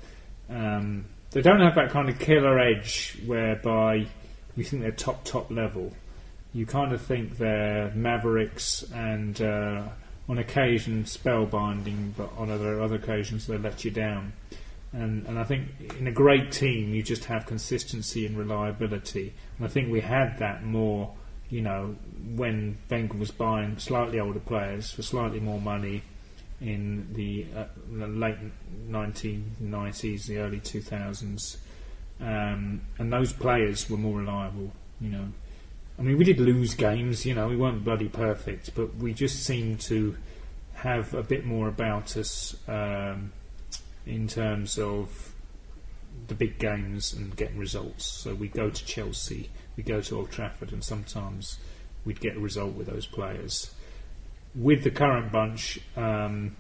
Um, 0.49 1.05
they 1.31 1.43
don't 1.43 1.61
have 1.61 1.77
that 1.77 1.91
kind 1.91 2.09
of 2.09 2.19
killer 2.19 2.59
edge 2.59 3.17
whereby 3.27 4.07
you 4.57 4.65
think 4.65 4.83
they're 4.83 4.91
top 4.91 5.25
top 5.25 5.51
level. 5.51 5.93
You 6.53 6.67
kind 6.67 6.93
of 6.93 7.01
think 7.01 7.39
they're 7.39 7.93
mavericks 7.95 8.85
and 8.93 9.41
uh, 9.41 9.83
on 10.29 10.39
occasion 10.39 11.05
spellbinding, 11.05 12.13
but 12.17 12.31
on 12.37 12.51
other 12.51 12.81
other 12.81 12.97
occasions 12.97 13.47
they 13.47 13.59
let 13.59 13.85
you 13.85 13.91
down. 13.91 14.33
And 14.93 15.27
and 15.27 15.39
I 15.39 15.45
think 15.45 15.69
in 15.99 16.09
a 16.09 16.13
great 16.13 16.51
team 16.51 16.93
you 16.93 17.03
just 17.03 17.25
have 17.27 17.47
consistency 17.47 18.27
and 18.27 18.37
reliability. 18.37 19.33
And 19.57 19.67
I 19.67 19.69
think 19.69 19.91
we 19.91 20.01
had 20.01 20.39
that 20.41 20.65
more, 20.65 21.13
you 21.49 21.61
know, 21.61 21.95
when 22.35 22.79
Wenger 22.89 23.19
was 23.19 23.31
buying 23.31 23.79
slightly 23.79 24.19
older 24.19 24.41
players 24.41 24.91
for 24.91 25.03
slightly 25.03 25.39
more 25.39 25.61
money 25.61 26.03
in 26.61 27.13
the, 27.15 27.47
uh, 27.57 27.65
late 27.91 28.37
1990s, 28.89 30.27
the 30.27 30.39
early 30.39 30.61
2000s, 30.61 31.57
um, 32.21 32.83
and 32.99 33.13
those 33.13 33.33
players 33.33 33.89
were 33.89 33.97
more 33.97 34.19
reliable. 34.19 34.73
You 35.01 35.11
know, 35.11 35.29
I 35.99 36.03
mean, 36.03 36.19
we 36.19 36.25
did 36.25 36.39
lose 36.39 36.75
games. 36.75 37.25
You 37.25 37.35
know, 37.35 37.49
we 37.49 37.57
weren't 37.57 37.85
bloody 37.85 38.09
perfect, 38.09 38.75
but 38.75 38.97
we 38.97 39.15
just 39.15 39.43
seemed 39.45 39.81
to 39.83 40.17
have 40.75 41.15
a 41.15 41.23
bit 41.23 41.45
more 41.45 41.69
about 41.69 42.17
us 42.17 42.57
um, 42.69 43.33
in 44.07 44.29
terms 44.29 44.79
of 44.79 45.35
the 46.29 46.35
big 46.35 46.59
games 46.59 47.13
and 47.13 47.37
getting 47.37 47.59
results. 47.59 48.07
So 48.07 48.35
we 48.35 48.49
go 48.49 48.71
to 48.71 48.85
Chelsea, 48.85 49.51
we 49.77 49.83
go 49.83 50.01
to 50.01 50.17
Old 50.17 50.31
Trafford, 50.31 50.73
and 50.73 50.83
sometimes 50.83 51.59
we'd 52.05 52.21
get 52.21 52.37
a 52.37 52.41
result 52.41 52.75
with 52.75 52.87
those 52.87 53.07
players. 53.07 53.75
With 54.55 54.83
the 54.83 54.91
current 54.91 55.31
bunch, 55.31 55.79
um, 55.97 56.57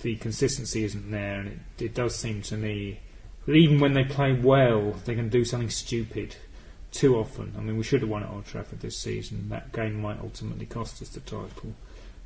the 0.00 0.16
consistency 0.16 0.84
isn't 0.84 1.10
there, 1.10 1.40
and 1.40 1.48
it, 1.48 1.84
it 1.84 1.94
does 1.94 2.16
seem 2.16 2.42
to 2.42 2.56
me 2.56 3.00
that 3.46 3.52
even 3.52 3.80
when 3.80 3.92
they 3.92 4.04
play 4.04 4.32
well, 4.32 4.92
they 5.04 5.14
can 5.14 5.28
do 5.28 5.44
something 5.44 5.70
stupid 5.70 6.36
too 6.92 7.16
often. 7.16 7.54
I 7.56 7.60
mean, 7.60 7.76
we 7.76 7.82
should 7.82 8.02
have 8.02 8.10
won 8.10 8.22
at 8.22 8.30
Old 8.30 8.46
Trafford 8.46 8.80
this 8.80 8.98
season. 8.98 9.48
That 9.48 9.72
game 9.72 10.00
might 10.00 10.20
ultimately 10.20 10.66
cost 10.66 11.02
us 11.02 11.08
the 11.10 11.20
title. 11.20 11.74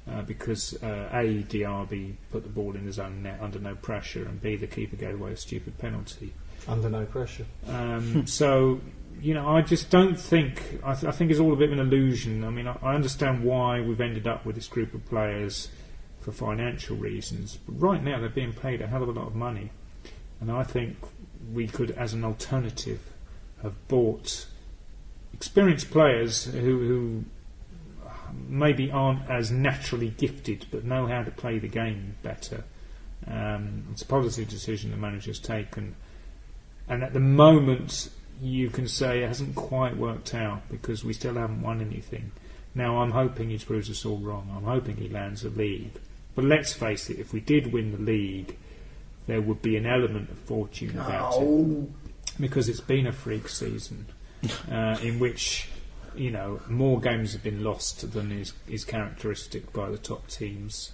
Uh, 0.08 0.22
because 0.22 0.80
uh, 0.84 1.08
A, 1.12 1.42
Diaby 1.42 2.14
put 2.30 2.44
the 2.44 2.48
ball 2.48 2.76
in 2.76 2.84
his 2.84 3.00
own 3.00 3.24
net 3.24 3.40
under 3.40 3.58
no 3.58 3.74
pressure, 3.74 4.24
and 4.24 4.40
B, 4.40 4.54
the 4.54 4.68
keeper 4.68 4.94
gave 4.94 5.20
away 5.20 5.32
a 5.32 5.36
stupid 5.36 5.78
penalty. 5.78 6.32
Under 6.68 6.88
no 6.88 7.04
pressure. 7.06 7.44
Um, 7.66 8.24
so, 8.28 8.80
you 9.20 9.34
know, 9.34 9.48
I 9.48 9.62
just 9.62 9.90
don't 9.90 10.18
think. 10.18 10.80
I, 10.84 10.94
th- 10.94 11.04
I 11.04 11.10
think 11.10 11.30
it's 11.30 11.40
all 11.40 11.52
a 11.52 11.56
bit 11.56 11.72
of 11.72 11.78
an 11.78 11.86
illusion. 11.86 12.44
I 12.44 12.50
mean, 12.50 12.66
I, 12.66 12.76
I 12.82 12.94
understand 12.94 13.44
why 13.44 13.80
we've 13.80 14.00
ended 14.00 14.26
up 14.26 14.44
with 14.44 14.56
this 14.56 14.68
group 14.68 14.94
of 14.94 15.04
players 15.06 15.68
for 16.20 16.32
financial 16.32 16.96
reasons, 16.96 17.58
but 17.66 17.80
right 17.80 18.02
now 18.02 18.18
they're 18.18 18.28
being 18.28 18.52
paid 18.52 18.82
a 18.82 18.86
hell 18.86 19.02
of 19.02 19.08
a 19.08 19.12
lot 19.12 19.28
of 19.28 19.34
money, 19.34 19.70
and 20.40 20.50
I 20.50 20.64
think 20.64 20.96
we 21.52 21.68
could, 21.68 21.92
as 21.92 22.14
an 22.14 22.24
alternative, 22.24 23.00
have 23.62 23.88
bought 23.88 24.46
experienced 25.32 25.90
players 25.90 26.46
who, 26.46 26.60
who 26.60 27.24
maybe 28.48 28.90
aren't 28.90 29.28
as 29.30 29.50
naturally 29.50 30.08
gifted 30.08 30.66
but 30.70 30.84
know 30.84 31.06
how 31.06 31.22
to 31.22 31.30
play 31.30 31.58
the 31.58 31.68
game 31.68 32.16
better. 32.22 32.64
Um, 33.26 33.84
it's 33.92 34.02
a 34.02 34.06
policy 34.06 34.44
decision 34.44 34.90
the 34.90 34.96
manager's 34.96 35.38
taken, 35.38 35.94
and 36.88 37.02
at 37.02 37.12
the 37.12 37.20
moment 37.20 38.10
you 38.40 38.70
can 38.70 38.88
say 38.88 39.22
it 39.22 39.28
hasn't 39.28 39.54
quite 39.54 39.96
worked 39.96 40.34
out 40.34 40.68
because 40.70 41.04
we 41.04 41.12
still 41.12 41.34
haven't 41.34 41.62
won 41.62 41.80
anything. 41.80 42.32
Now 42.74 42.98
I'm 42.98 43.12
hoping 43.12 43.50
he 43.50 43.58
proves 43.58 43.88
us 43.90 44.04
all 44.04 44.18
wrong. 44.18 44.52
I'm 44.54 44.64
hoping 44.64 44.96
he 44.96 45.08
lands 45.08 45.44
a 45.44 45.48
league. 45.48 45.92
But 46.34 46.44
let's 46.44 46.72
face 46.72 47.08
it, 47.08 47.18
if 47.18 47.32
we 47.32 47.40
did 47.40 47.72
win 47.72 47.92
the 47.92 47.98
league, 47.98 48.56
there 49.26 49.40
would 49.40 49.62
be 49.62 49.76
an 49.76 49.86
element 49.86 50.30
of 50.30 50.38
fortune 50.40 50.98
about 50.98 51.32
it 51.32 51.38
Oh, 51.40 51.88
because 52.38 52.68
it's 52.68 52.80
been 52.80 53.06
a 53.06 53.12
freak 53.12 53.48
season 53.48 54.06
uh, 54.70 54.98
in 55.02 55.18
which 55.18 55.68
you 56.14 56.30
know 56.30 56.60
more 56.68 57.00
games 57.00 57.32
have 57.32 57.42
been 57.42 57.64
lost 57.64 58.12
than 58.12 58.32
is, 58.32 58.52
is 58.68 58.84
characteristic 58.84 59.72
by 59.72 59.90
the 59.90 59.98
top 59.98 60.28
teams. 60.28 60.92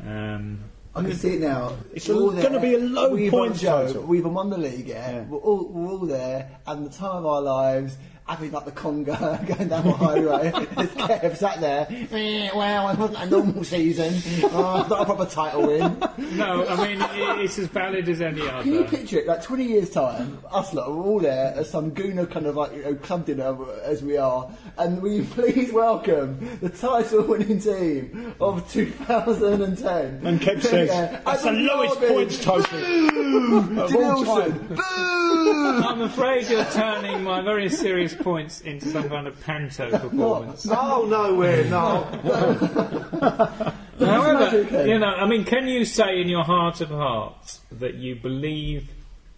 Um, 0.00 0.60
I 0.96 1.02
can 1.02 1.14
see 1.14 1.34
it 1.34 1.40
now. 1.40 1.76
It's 1.92 2.08
all 2.08 2.30
gonna 2.30 2.60
be 2.60 2.74
a 2.74 2.78
low 2.78 3.10
we've 3.10 3.30
points 3.30 3.62
won, 3.62 3.92
Joe. 3.92 4.00
We've 4.00 4.24
won 4.24 4.50
the 4.50 4.58
league, 4.58 4.86
yeah. 4.86 5.10
Yeah. 5.10 5.24
We're, 5.24 5.38
all, 5.38 5.68
we're 5.68 5.90
all 5.90 5.98
there, 5.98 6.50
and 6.66 6.86
the 6.86 6.90
time 6.90 7.16
of 7.16 7.26
our 7.26 7.42
lives, 7.42 7.96
having 8.26 8.50
like 8.52 8.64
the 8.64 8.72
conga 8.72 9.46
going 9.56 9.68
down 9.68 9.84
the 9.84 9.92
highway. 9.92 10.50
There's 10.76 10.90
Kev 10.94 11.36
sat 11.36 11.60
there. 11.60 11.86
"Eh, 11.90 12.48
Well, 12.54 12.88
it 12.88 12.98
wasn't 12.98 13.18
a 13.22 13.26
normal 13.26 13.64
season. 13.64 14.14
Oh, 14.44 14.80
it's 14.80 14.88
not 14.88 15.02
a 15.02 15.04
proper 15.04 15.26
title 15.26 15.66
win. 15.66 15.98
No, 16.36 16.66
I 16.66 16.88
mean 16.88 17.02
i 17.02 17.42
it's 17.42 17.58
as 17.58 17.66
valid 17.68 18.08
as 18.08 18.20
any 18.22 18.40
other. 18.48 18.62
Can 18.62 18.72
you 18.72 18.80
other. 18.80 18.96
picture 18.96 19.18
it? 19.18 19.26
Like 19.26 19.42
20 19.42 19.64
years' 19.64 19.90
time, 19.90 20.38
us 20.50 20.72
lot 20.72 20.88
are 20.88 20.94
all 20.96 21.20
there 21.20 21.54
at 21.56 21.66
some 21.66 21.90
Gooner 21.92 22.30
kind 22.30 22.46
of 22.46 22.56
like 22.56 22.74
you 22.74 22.82
know, 22.82 22.94
club 22.94 23.26
dinner 23.26 23.56
as 23.82 24.02
we 24.02 24.16
are, 24.16 24.50
and 24.78 25.02
will 25.02 25.12
you 25.18 25.24
please 25.24 25.70
welcome 25.72 26.58
the 26.62 26.70
title 26.70 27.24
winning 27.24 27.60
team 27.60 28.34
of 28.40 28.70
2010? 28.72 30.26
And 30.26 30.40
Kev 30.40 30.62
says, 30.62 30.88
Yeah, 30.88 31.20
that's 31.24 31.42
the 31.42 31.48
Adam 31.50 31.66
lowest 31.66 32.00
Darby. 32.00 32.14
points 32.14 32.44
total 32.44 32.78
of 32.78 33.94
all 33.94 34.24
Denilson. 34.24 34.52
time. 34.52 34.68
Boo! 34.68 35.82
I'm 35.86 36.00
afraid 36.02 36.48
you're 36.48 36.64
turning 36.66 37.22
my 37.22 37.42
very 37.42 37.68
serious 37.68 38.13
points 38.18 38.60
into 38.60 38.88
some 38.88 39.08
kind 39.08 39.26
of 39.26 39.40
panto 39.40 39.90
performance. 39.90 40.66
Oh, 40.70 41.06
nowhere, 41.06 41.64
no. 41.64 42.04
However, 43.98 44.86
you 44.86 44.98
know, 44.98 45.06
I 45.06 45.26
mean, 45.26 45.44
can 45.44 45.68
you 45.68 45.84
say 45.84 46.20
in 46.20 46.28
your 46.28 46.44
heart 46.44 46.80
of 46.80 46.88
hearts 46.88 47.60
that 47.72 47.94
you 47.94 48.16
believe 48.16 48.90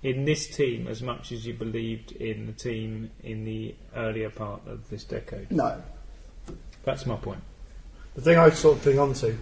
in 0.03 0.25
this 0.25 0.47
team 0.47 0.87
as 0.89 1.03
much 1.03 1.33
as 1.33 1.47
you 1.47 1.55
believed 1.55 2.13
in 2.13 2.47
the 2.47 2.53
team 2.53 3.11
in 3.23 3.45
the 3.45 3.75
earlier 3.95 4.31
part 4.31 4.61
of 4.67 4.89
this 4.89 5.05
decade? 5.05 5.51
No. 5.51 5.83
That's 6.85 7.07
my 7.07 7.17
point. 7.17 7.41
The 8.15 8.23
thing 8.23 8.39
I 8.39 8.51
sort 8.51 8.79
of 8.79 8.83
cling 8.83 8.99
on 8.99 9.13
to 9.15 9.37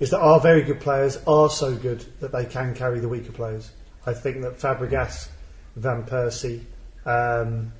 is 0.00 0.10
that 0.10 0.18
our 0.18 0.40
very 0.40 0.62
good 0.62 0.80
players 0.80 1.18
are 1.26 1.48
so 1.48 1.74
good 1.74 2.04
that 2.20 2.32
they 2.32 2.44
can 2.44 2.74
carry 2.74 3.00
the 3.00 3.08
weaker 3.08 3.32
players. 3.32 3.70
I 4.04 4.12
think 4.12 4.42
that 4.42 4.58
Fabregas, 4.58 5.28
Van 5.76 6.04
Persie, 6.04 6.64
um, 7.04 7.72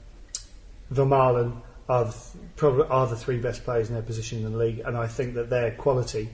Vermaelen 0.93 1.63
are 1.89 2.13
probably 2.57 2.87
are 2.89 3.07
the 3.07 3.17
three 3.17 3.39
best 3.39 3.65
players 3.65 3.89
in 3.89 3.95
their 3.95 4.03
position 4.03 4.45
in 4.45 4.53
the 4.53 4.59
league, 4.59 4.81
and 4.81 4.97
I 4.97 5.07
think 5.07 5.35
that 5.35 5.51
their 5.51 5.73
quality 5.73 6.29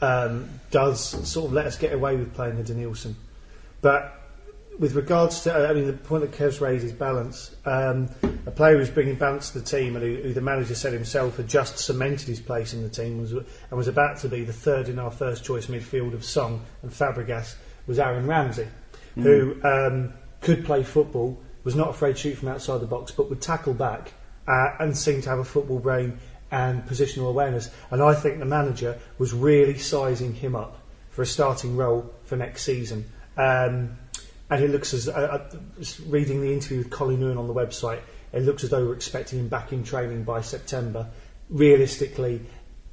um, 0.00 0.48
does 0.70 1.00
sort 1.28 1.46
of 1.46 1.52
let 1.52 1.66
us 1.66 1.78
get 1.78 1.92
away 1.92 2.16
with 2.16 2.34
playing 2.34 2.56
the 2.56 2.64
Denilson. 2.64 3.14
But 3.80 4.14
with 4.78 4.94
regards 4.94 5.42
to, 5.42 5.52
I 5.52 5.72
mean, 5.72 5.86
the 5.86 5.92
point 5.92 6.22
that 6.22 6.32
Kev's 6.32 6.60
raised 6.60 6.84
is 6.84 6.92
balance. 6.92 7.54
Um, 7.64 8.08
a 8.46 8.50
player 8.50 8.78
who's 8.78 8.90
bringing 8.90 9.16
balance 9.16 9.50
to 9.50 9.58
the 9.58 9.64
team 9.64 9.96
and 9.96 10.04
who, 10.04 10.22
who 10.22 10.32
the 10.32 10.40
manager 10.40 10.74
said 10.74 10.92
himself 10.92 11.36
had 11.36 11.48
just 11.48 11.78
cemented 11.78 12.28
his 12.28 12.40
place 12.40 12.74
in 12.74 12.82
the 12.82 12.88
team 12.88 13.20
was, 13.20 13.32
and 13.32 13.46
was 13.72 13.88
about 13.88 14.18
to 14.18 14.28
be 14.28 14.44
the 14.44 14.52
third 14.52 14.88
in 14.88 14.98
our 14.98 15.10
first 15.10 15.44
choice 15.44 15.66
midfield 15.66 16.14
of 16.14 16.24
Song 16.24 16.64
and 16.82 16.92
Fabregas 16.92 17.56
was 17.86 17.98
Aaron 17.98 18.26
Ramsey, 18.26 18.68
who 19.14 19.60
um, 19.64 20.12
could 20.40 20.64
play 20.64 20.84
football, 20.84 21.40
was 21.68 21.76
not 21.76 21.90
afraid 21.90 22.16
to 22.16 22.22
shoot 22.22 22.38
from 22.38 22.48
outside 22.48 22.80
the 22.80 22.86
box, 22.86 23.12
but 23.12 23.28
would 23.28 23.42
tackle 23.42 23.74
back 23.74 24.14
uh, 24.46 24.70
and 24.80 24.96
seemed 24.96 25.22
to 25.24 25.28
have 25.28 25.38
a 25.38 25.44
football 25.44 25.78
brain 25.78 26.18
and 26.50 26.82
positional 26.86 27.28
awareness. 27.28 27.70
And 27.90 28.02
I 28.02 28.14
think 28.14 28.38
the 28.38 28.46
manager 28.46 28.98
was 29.18 29.34
really 29.34 29.76
sizing 29.76 30.32
him 30.32 30.56
up 30.56 30.80
for 31.10 31.20
a 31.20 31.26
starting 31.26 31.76
role 31.76 32.10
for 32.24 32.36
next 32.36 32.62
season. 32.62 33.04
Um, 33.36 33.98
and 34.48 34.64
it 34.64 34.70
looks 34.70 34.94
as 34.94 35.10
uh, 35.10 35.12
uh, 35.12 35.58
reading 36.06 36.40
the 36.40 36.54
interview 36.54 36.78
with 36.78 36.88
Colin 36.88 37.20
Lewin 37.20 37.36
on 37.36 37.48
the 37.48 37.52
website, 37.52 38.00
it 38.32 38.44
looks 38.44 38.64
as 38.64 38.70
though 38.70 38.86
we're 38.86 38.94
expecting 38.94 39.38
him 39.38 39.48
back 39.48 39.70
in 39.70 39.84
training 39.84 40.24
by 40.24 40.40
September. 40.40 41.10
Realistically, 41.50 42.40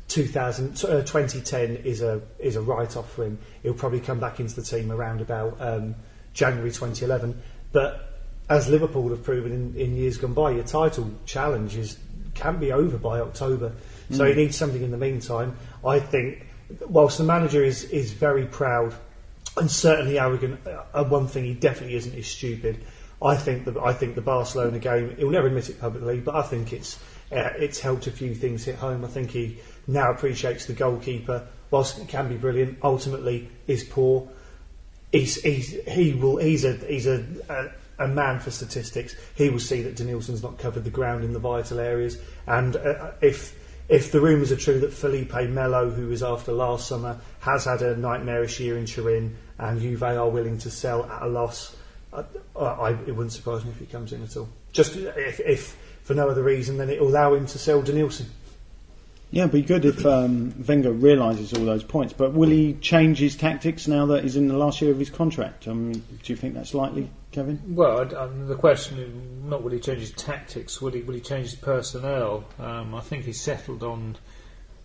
2000, 0.09 0.83
uh, 0.83 1.01
2010 1.03 1.77
is 1.85 2.01
a 2.01 2.21
is 2.39 2.57
a 2.57 2.61
write 2.61 2.97
off 2.97 3.09
for 3.13 3.23
him. 3.23 3.39
He'll 3.63 3.73
probably 3.73 4.01
come 4.01 4.19
back 4.19 4.41
into 4.41 4.53
the 4.53 4.63
team 4.63 4.91
around 4.91 5.21
about 5.21 5.61
um, 5.61 5.95
January 6.33 6.71
2011. 6.71 7.41
But 7.71 8.14
as 8.49 8.69
Liverpool 8.69 9.09
have 9.09 9.23
proven 9.23 9.51
in, 9.51 9.75
in 9.75 9.95
years 9.95 10.17
gone 10.17 10.33
by, 10.33 10.51
your 10.51 10.63
title 10.63 11.09
challenge 11.25 11.75
is 11.75 11.97
can 12.33 12.59
be 12.59 12.71
over 12.71 12.97
by 12.97 13.19
October. 13.19 13.71
So 14.11 14.25
he 14.25 14.33
needs 14.33 14.55
something 14.55 14.83
in 14.83 14.91
the 14.91 14.97
meantime. 14.97 15.55
I 15.85 15.99
think, 15.99 16.45
whilst 16.87 17.17
the 17.17 17.23
manager 17.23 17.63
is 17.63 17.85
is 17.85 18.11
very 18.13 18.45
proud 18.45 18.93
and 19.57 19.71
certainly 19.71 20.19
arrogant. 20.19 20.59
Uh, 20.67 21.03
one 21.05 21.27
thing 21.27 21.45
he 21.45 21.53
definitely 21.53 21.95
isn't 21.95 22.13
is 22.13 22.27
stupid. 22.27 22.83
I 23.21 23.35
think 23.35 23.65
the 23.65 23.79
I 23.81 23.93
think 23.93 24.15
the 24.15 24.21
Barcelona 24.21 24.79
game. 24.79 25.15
He'll 25.17 25.31
never 25.31 25.47
admit 25.47 25.69
it 25.69 25.79
publicly, 25.79 26.19
but 26.19 26.35
I 26.35 26.41
think 26.41 26.73
it's 26.73 26.99
uh, 27.31 27.49
it's 27.57 27.79
helped 27.79 28.07
a 28.07 28.11
few 28.11 28.35
things 28.35 28.65
hit 28.65 28.75
home. 28.75 29.05
I 29.05 29.07
think 29.07 29.31
he 29.31 29.59
now 29.87 30.11
appreciates 30.11 30.65
the 30.65 30.73
goalkeeper, 30.73 31.47
whilst 31.71 31.99
it 31.99 32.07
can 32.07 32.27
be 32.27 32.35
brilliant. 32.35 32.79
Ultimately, 32.83 33.49
is 33.67 33.83
poor. 33.83 34.27
He's, 35.11 35.41
he's 35.41 35.71
he 35.87 36.13
will 36.13 36.37
he's 36.37 36.65
a 36.65 36.73
he's 36.73 37.07
a, 37.07 37.25
a 37.49 37.69
a 37.99 38.07
man 38.07 38.39
for 38.39 38.51
statistics. 38.51 39.15
He 39.35 39.49
will 39.49 39.59
see 39.59 39.81
that 39.83 39.95
Denilson's 39.95 40.43
not 40.43 40.57
covered 40.57 40.83
the 40.83 40.89
ground 40.89 41.23
in 41.23 41.33
the 41.33 41.39
vital 41.39 41.79
areas, 41.79 42.17
and 42.47 42.75
uh, 42.75 43.11
if 43.21 43.55
if 43.87 44.11
the 44.11 44.19
rumours 44.19 44.51
are 44.51 44.57
true 44.57 44.79
that 44.79 44.93
Felipe 44.93 45.33
Melo, 45.49 45.89
who 45.91 46.07
was 46.07 46.23
after 46.23 46.51
last 46.51 46.87
summer, 46.87 47.19
has 47.39 47.65
had 47.65 47.81
a 47.81 47.95
nightmarish 47.95 48.59
year 48.59 48.77
in 48.77 48.85
Turin, 48.85 49.37
and 49.59 49.79
Juve 49.79 50.03
are 50.03 50.29
willing 50.29 50.57
to 50.59 50.71
sell 50.71 51.05
at 51.05 51.21
a 51.21 51.27
loss, 51.27 51.75
uh, 52.11 52.23
I, 52.59 52.91
it 52.91 53.15
wouldn't 53.15 53.33
surprise 53.33 53.63
me 53.63 53.71
if 53.71 53.79
he 53.79 53.85
comes 53.85 54.11
in 54.11 54.23
at 54.23 54.35
all. 54.37 54.49
Just 54.71 54.95
if, 54.95 55.39
if 55.39 55.77
for 56.03 56.13
no 56.13 56.29
other 56.29 56.43
reason, 56.43 56.77
then 56.77 56.89
it 56.89 56.99
will 56.99 57.09
allow 57.09 57.35
him 57.35 57.45
to 57.47 57.59
sell 57.59 57.81
Denilson. 57.81 58.25
Yeah, 59.31 59.43
it'd 59.43 59.53
be 59.53 59.63
good 59.63 59.85
if 59.85 60.05
um, 60.05 60.53
Wenger 60.67 60.93
realises 60.93 61.51
all 61.53 61.65
those 61.65 61.83
points. 61.83 62.13
But 62.13 62.33
will 62.33 62.49
he 62.49 62.73
change 62.75 63.19
his 63.19 63.35
tactics 63.35 63.87
now 63.87 64.05
that 64.07 64.23
he's 64.23 64.35
in 64.35 64.47
the 64.47 64.57
last 64.57 64.81
year 64.81 64.91
of 64.91 64.99
his 64.99 65.09
contract? 65.09 65.67
Um, 65.67 65.93
do 65.93 66.01
you 66.25 66.35
think 66.35 66.53
that's 66.53 66.73
likely, 66.73 67.09
Kevin? 67.35 67.75
Well, 67.75 67.99
I- 67.99 68.17
um, 68.17 68.47
the 68.47 68.55
question 68.55 68.97
is 68.97 69.13
not 69.43 69.61
will 69.61 69.73
he 69.73 69.79
change 69.81 69.99
his 69.99 70.11
tactics, 70.11 70.81
will 70.81 70.93
he, 70.93 71.01
will 71.01 71.15
he 71.15 71.19
change 71.19 71.49
his 71.49 71.59
personnel? 71.59 72.45
Um, 72.57 72.95
I 72.95 73.01
think 73.01 73.25
he's 73.25 73.41
settled 73.41 73.83
on 73.83 74.15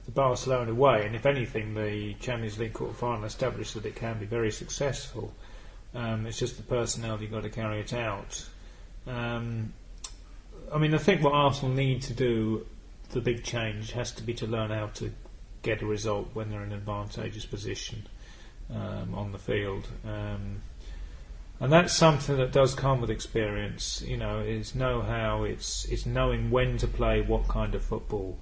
the 0.04 0.10
Barcelona 0.10 0.74
way, 0.74 1.06
and 1.06 1.14
if 1.14 1.26
anything, 1.26 1.74
the 1.74 2.14
Champions 2.14 2.58
League 2.58 2.72
quarter 2.72 2.92
final 2.92 3.24
established 3.24 3.74
that 3.74 3.86
it 3.86 3.94
can 3.94 4.18
be 4.18 4.26
very 4.26 4.50
successful. 4.50 5.32
Um, 5.94 6.26
it's 6.26 6.40
just 6.40 6.56
the 6.56 6.64
personnel 6.64 7.22
you've 7.22 7.30
got 7.30 7.44
to 7.44 7.50
carry 7.50 7.82
it 7.82 7.92
out. 7.92 8.44
Um, 9.06 9.72
I 10.72 10.78
mean, 10.78 10.92
I 10.92 10.98
think 10.98 11.22
what 11.22 11.34
Arsenal 11.34 11.72
need 11.72 12.02
to 12.02 12.14
do, 12.14 12.66
the 13.10 13.20
big 13.20 13.44
change, 13.44 13.92
has 13.92 14.10
to 14.12 14.24
be 14.24 14.34
to 14.34 14.48
learn 14.48 14.70
how 14.70 14.88
to 14.94 15.12
get 15.62 15.82
a 15.82 15.86
result 15.86 16.30
when 16.34 16.50
they're 16.50 16.64
in 16.64 16.72
an 16.72 16.78
advantageous 16.78 17.46
position 17.46 18.08
um, 18.74 19.14
on 19.14 19.30
the 19.30 19.38
field. 19.38 19.86
Um, 20.04 20.62
and 21.61 21.70
that's 21.70 21.92
something 21.92 22.38
that 22.38 22.53
does 22.53 22.75
come 22.75 23.01
with 23.01 23.11
experience. 23.11 24.03
You 24.07 24.16
know, 24.16 24.40
it's 24.40 24.75
know-how. 24.75 25.44
It's 25.44 25.85
it's 25.85 26.07
knowing 26.07 26.51
when 26.51 26.79
to 26.79 26.87
play 26.87 27.20
what 27.20 27.49
kind 27.49 27.75
of 27.75 27.85
football, 27.85 28.38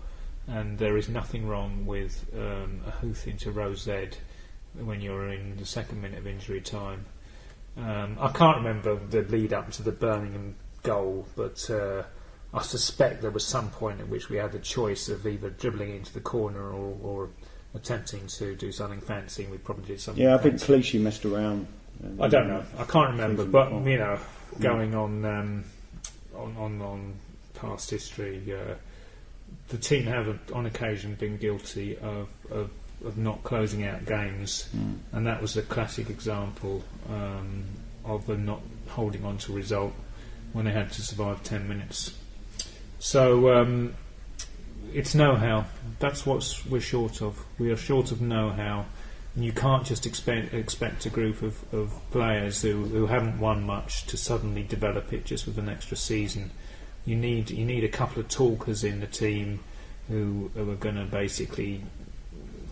and 0.46 0.78
there 0.78 0.96
is 0.96 1.08
nothing 1.08 1.48
wrong 1.48 1.84
with 1.84 2.24
um, 2.34 2.80
a 2.86 2.90
hoof 2.92 3.26
into 3.26 3.50
Rosed 3.50 4.16
when 4.74 5.00
you're 5.00 5.30
in 5.30 5.56
the 5.56 5.66
second 5.66 6.00
minute 6.00 6.18
of 6.18 6.26
injury 6.26 6.60
time. 6.60 7.04
Um, 7.76 8.16
I 8.20 8.28
can't 8.28 8.58
remember 8.58 8.96
the 8.96 9.22
lead 9.22 9.52
up 9.52 9.70
to 9.72 9.82
the 9.82 9.92
Birmingham 9.92 10.56
goal, 10.82 11.26
but 11.36 11.68
uh, 11.70 12.04
I 12.52 12.62
suspect 12.62 13.22
there 13.22 13.30
was 13.30 13.44
some 13.44 13.70
point 13.70 14.00
at 14.00 14.08
which 14.08 14.28
we 14.28 14.36
had 14.36 14.52
the 14.52 14.58
choice 14.58 15.08
of 15.08 15.26
either 15.26 15.50
dribbling 15.50 15.96
into 15.96 16.12
the 16.12 16.20
corner 16.20 16.72
or, 16.72 16.96
or 17.02 17.30
attempting 17.74 18.26
to 18.26 18.54
do 18.56 18.72
something 18.72 19.00
fancy. 19.00 19.46
We 19.46 19.58
probably 19.58 19.86
did 19.86 20.00
something. 20.00 20.22
Yeah, 20.22 20.34
I 20.34 20.38
think 20.38 20.54
fancy. 20.54 20.66
Clichy 20.66 20.98
messed 20.98 21.24
around. 21.24 21.66
I 22.20 22.28
don't 22.28 22.48
know. 22.48 22.64
I 22.78 22.84
can't 22.84 23.10
remember, 23.10 23.44
but 23.44 23.70
you 23.84 23.98
know, 23.98 24.18
going 24.60 24.94
on 24.94 25.24
um, 25.24 25.64
on, 26.34 26.56
on 26.56 26.82
on 26.82 27.14
past 27.54 27.90
history, 27.90 28.42
uh, 28.52 28.74
the 29.68 29.78
team 29.78 30.04
have 30.04 30.38
on 30.54 30.66
occasion 30.66 31.14
been 31.14 31.36
guilty 31.38 31.96
of, 31.98 32.28
of 32.50 32.70
of 33.04 33.16
not 33.18 33.42
closing 33.42 33.84
out 33.84 34.06
games, 34.06 34.68
and 35.12 35.26
that 35.26 35.40
was 35.40 35.56
a 35.56 35.62
classic 35.62 36.10
example 36.10 36.84
um, 37.08 37.64
of 38.04 38.26
them 38.26 38.44
not 38.44 38.60
holding 38.88 39.24
on 39.24 39.38
to 39.38 39.52
result 39.52 39.92
when 40.52 40.64
they 40.64 40.72
had 40.72 40.92
to 40.92 41.02
survive 41.02 41.42
ten 41.42 41.68
minutes. 41.68 42.14
So 43.00 43.52
um, 43.52 43.94
it's 44.92 45.14
know-how. 45.14 45.66
That's 45.98 46.26
what 46.26 46.62
we're 46.68 46.80
short 46.80 47.22
of. 47.22 47.38
We 47.58 47.70
are 47.70 47.76
short 47.76 48.12
of 48.12 48.20
know-how. 48.20 48.86
And 49.34 49.44
you 49.44 49.52
can't 49.52 49.84
just 49.84 50.06
expect 50.06 50.52
expect 50.52 51.06
a 51.06 51.10
group 51.10 51.42
of, 51.42 51.62
of 51.72 51.92
players 52.10 52.62
who, 52.62 52.84
who 52.84 53.06
haven't 53.06 53.38
won 53.38 53.64
much 53.64 54.06
to 54.06 54.16
suddenly 54.16 54.62
develop 54.62 55.12
it 55.12 55.24
just 55.24 55.46
with 55.46 55.58
an 55.58 55.68
extra 55.68 55.96
season. 55.96 56.50
You 57.04 57.16
need 57.16 57.50
you 57.50 57.64
need 57.64 57.84
a 57.84 57.88
couple 57.88 58.20
of 58.20 58.28
talkers 58.28 58.84
in 58.84 59.00
the 59.00 59.06
team 59.06 59.60
who, 60.08 60.50
who 60.54 60.70
are 60.70 60.76
going 60.76 60.96
to 60.96 61.04
basically 61.04 61.82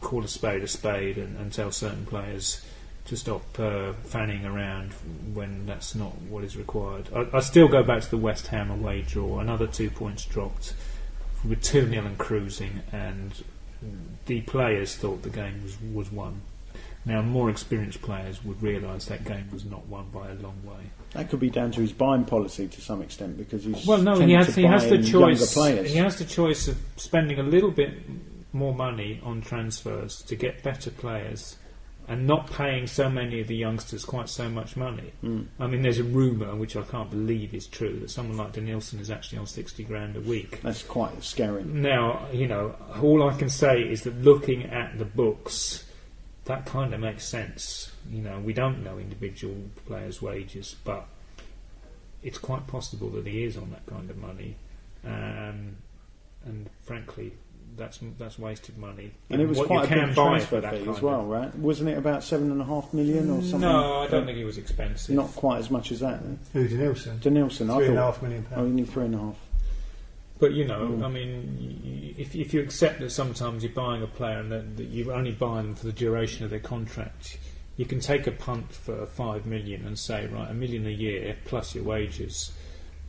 call 0.01 0.25
a 0.25 0.29
spade 0.29 0.62
a 0.62 0.69
spade 0.69 1.19
and, 1.19 1.37
and 1.38 1.53
tell 1.53 1.71
certain 1.71 2.07
players 2.07 2.64
to 3.07 3.16
stop 3.16 3.42
uh, 3.59 3.92
fanning 4.05 4.45
around 4.45 4.92
when 5.33 5.64
that's 5.66 5.95
not 5.95 6.21
what 6.23 6.42
is 6.42 6.57
required. 6.57 7.09
I, 7.14 7.37
I 7.37 7.40
still 7.40 7.69
go 7.69 7.83
back 7.83 8.03
to 8.03 8.11
the 8.11 8.16
West 8.16 8.49
Ham 8.49 8.71
away 8.71 9.03
draw. 9.03 9.38
Another 9.38 9.66
two 9.66 9.90
points 9.90 10.25
dropped 10.25 10.75
with 11.45 11.62
2 11.62 11.88
0 11.88 12.05
and 12.05 12.19
cruising, 12.19 12.83
and 12.92 13.33
the 14.27 14.41
players 14.43 14.97
thought 14.97 15.23
the 15.23 15.31
game 15.31 15.62
was, 15.62 15.77
was 15.93 16.12
won. 16.12 16.41
Now, 17.05 17.23
more 17.23 17.51
experienced 17.51 18.03
players 18.03 18.45
would 18.45 18.61
realise 18.61 19.05
that 19.07 19.25
game 19.25 19.49
was 19.53 19.65
not 19.65 19.87
won 19.87 20.07
by 20.12 20.31
a 20.31 20.35
long 20.35 20.61
way. 20.65 20.91
That 21.12 21.31
could 21.31 21.39
be 21.39 21.51
down 21.51 21.71
to 21.73 21.81
his 21.81 21.93
buying 21.93 22.25
policy 22.25 22.67
to 22.67 22.81
some 22.81 23.01
extent 23.01 23.39
because 23.39 23.62
he's 23.62 23.87
Well, 23.87 24.03
no, 24.03 24.19
he 24.19 24.33
has, 24.33 24.53
to 24.55 24.61
he 24.61 24.67
has 24.67 24.89
the 24.89 25.01
choice. 25.01 25.55
He 25.55 25.99
has 25.99 26.19
the 26.19 26.25
choice 26.25 26.67
of 26.67 26.77
spending 26.97 27.39
a 27.39 27.45
little 27.45 27.71
bit 27.71 27.95
more 28.53 28.75
money 28.75 29.21
on 29.23 29.41
transfers 29.41 30.23
to 30.23 30.35
get 30.35 30.65
better 30.65 30.91
players, 30.91 31.57
and 32.09 32.27
not 32.27 32.51
paying 32.51 32.87
so 32.87 33.11
many 33.11 33.40
of 33.40 33.49
the 33.49 33.57
youngsters 33.57 34.05
quite 34.05 34.29
so 34.29 34.49
much 34.49 34.77
money. 34.77 35.12
Mm. 35.25 35.47
I 35.59 35.66
mean, 35.66 35.83
there's 35.83 35.99
a 35.99 36.05
rumour, 36.05 36.55
which 36.55 36.77
I 36.77 36.83
can't 36.83 37.11
believe 37.11 37.53
is 37.53 37.66
true, 37.66 37.99
that 38.01 38.11
someone 38.11 38.37
like 38.37 38.53
Denilson 38.53 39.01
is 39.01 39.11
actually 39.11 39.38
on 39.38 39.47
sixty 39.47 39.83
grand 39.83 40.16
a 40.16 40.21
week. 40.21 40.61
That's 40.62 40.83
quite 40.83 41.23
scary. 41.25 41.64
Now, 41.64 42.27
you 42.33 42.47
know, 42.47 42.77
all 43.03 43.29
I 43.29 43.37
can 43.37 43.49
say 43.49 43.83
is 43.83 44.03
that 44.03 44.16
looking 44.23 44.64
at 44.64 44.99
the 44.99 45.05
books, 45.05 45.85
that 46.45 46.64
kind 46.66 46.95
of 46.95 47.01
makes 47.01 47.27
sense. 47.27 47.90
You 48.11 48.23
know, 48.23 48.38
we 48.38 48.53
don't 48.53 48.85
know 48.85 48.99
individual 48.99 49.57
players' 49.87 50.23
wages, 50.23 50.77
but 50.85 51.07
it's 52.23 52.38
quite 52.38 52.66
possible 52.69 53.09
that 53.11 53.27
he 53.27 53.42
is 53.42 53.57
on 53.57 53.71
that 53.71 53.85
kind 53.87 54.09
of 54.11 54.16
money. 54.16 54.57
Um, 55.05 55.77
and 56.45 56.71
frankly, 56.83 57.33
that's 57.77 58.01
that's 58.19 58.39
wasted 58.39 58.77
money. 58.79 59.12
And 59.31 59.41
it 59.43 59.49
was 59.49 59.59
what 59.59 59.67
quite 59.67 59.91
a 59.93 60.05
big 60.05 60.15
transfer 60.15 60.61
fee 60.62 60.89
as 60.89 61.01
well, 61.03 61.21
of- 61.21 61.29
right? 61.29 61.55
Wasn't 61.57 61.89
it 61.89 61.97
about 61.99 62.25
seven 62.25 62.51
and 62.51 62.61
a 62.61 62.65
half 62.65 62.93
million 62.95 63.31
or 63.31 63.41
something? 63.43 63.61
No, 63.61 64.01
I 64.01 64.07
don't 64.09 64.27
think 64.27 64.39
it 64.39 64.45
was 64.45 64.59
expensive. 64.59 65.15
Not 65.15 65.35
quite 65.35 65.59
as 65.59 65.71
much 65.71 65.93
as 65.93 66.01
that. 66.01 66.23
Then. 66.23 66.39
Who 66.53 66.69
Denilson? 66.69 67.19
Denilson, 67.21 67.71
I 67.71 67.77
Three 67.77 67.87
and 67.89 67.99
a 67.99 68.03
half 68.03 68.23
million 68.23 68.47
Oh, 68.51 68.55
pounds. 68.55 68.69
you 68.69 68.75
need 68.75 68.89
three 68.91 69.05
and 69.05 69.15
a 69.15 69.19
half. 69.19 69.37
But 70.39 70.53
you 70.53 70.67
know, 70.67 70.81
Mm. 70.89 71.05
I 71.05 71.09
mean, 71.09 72.15
if 72.19 72.35
if 72.37 72.53
you 72.53 72.61
accept 72.61 73.01
that 73.01 73.11
sometimes 73.11 73.62
you're 73.65 73.73
buying 73.73 74.03
a 74.03 74.07
player 74.07 74.39
and 74.39 74.53
that, 74.53 74.77
that 74.77 74.85
you're 74.89 75.12
only 75.12 75.33
buying 75.33 75.67
them 75.69 75.75
for 75.75 75.87
the 75.87 75.93
duration 75.93 76.45
of 76.45 76.51
their 76.51 76.61
contract, 76.61 77.39
you 77.79 77.87
can 77.87 78.01
take 78.01 78.27
a 78.27 78.33
punt 78.33 78.71
for 78.73 79.07
five 79.07 79.47
million 79.47 79.87
and 79.87 79.99
say, 79.99 80.27
right, 80.27 80.51
a 80.51 80.55
million 80.55 80.87
a 80.87 80.91
year 80.91 81.37
plus 81.47 81.75
your 81.75 81.85
wages, 81.85 82.53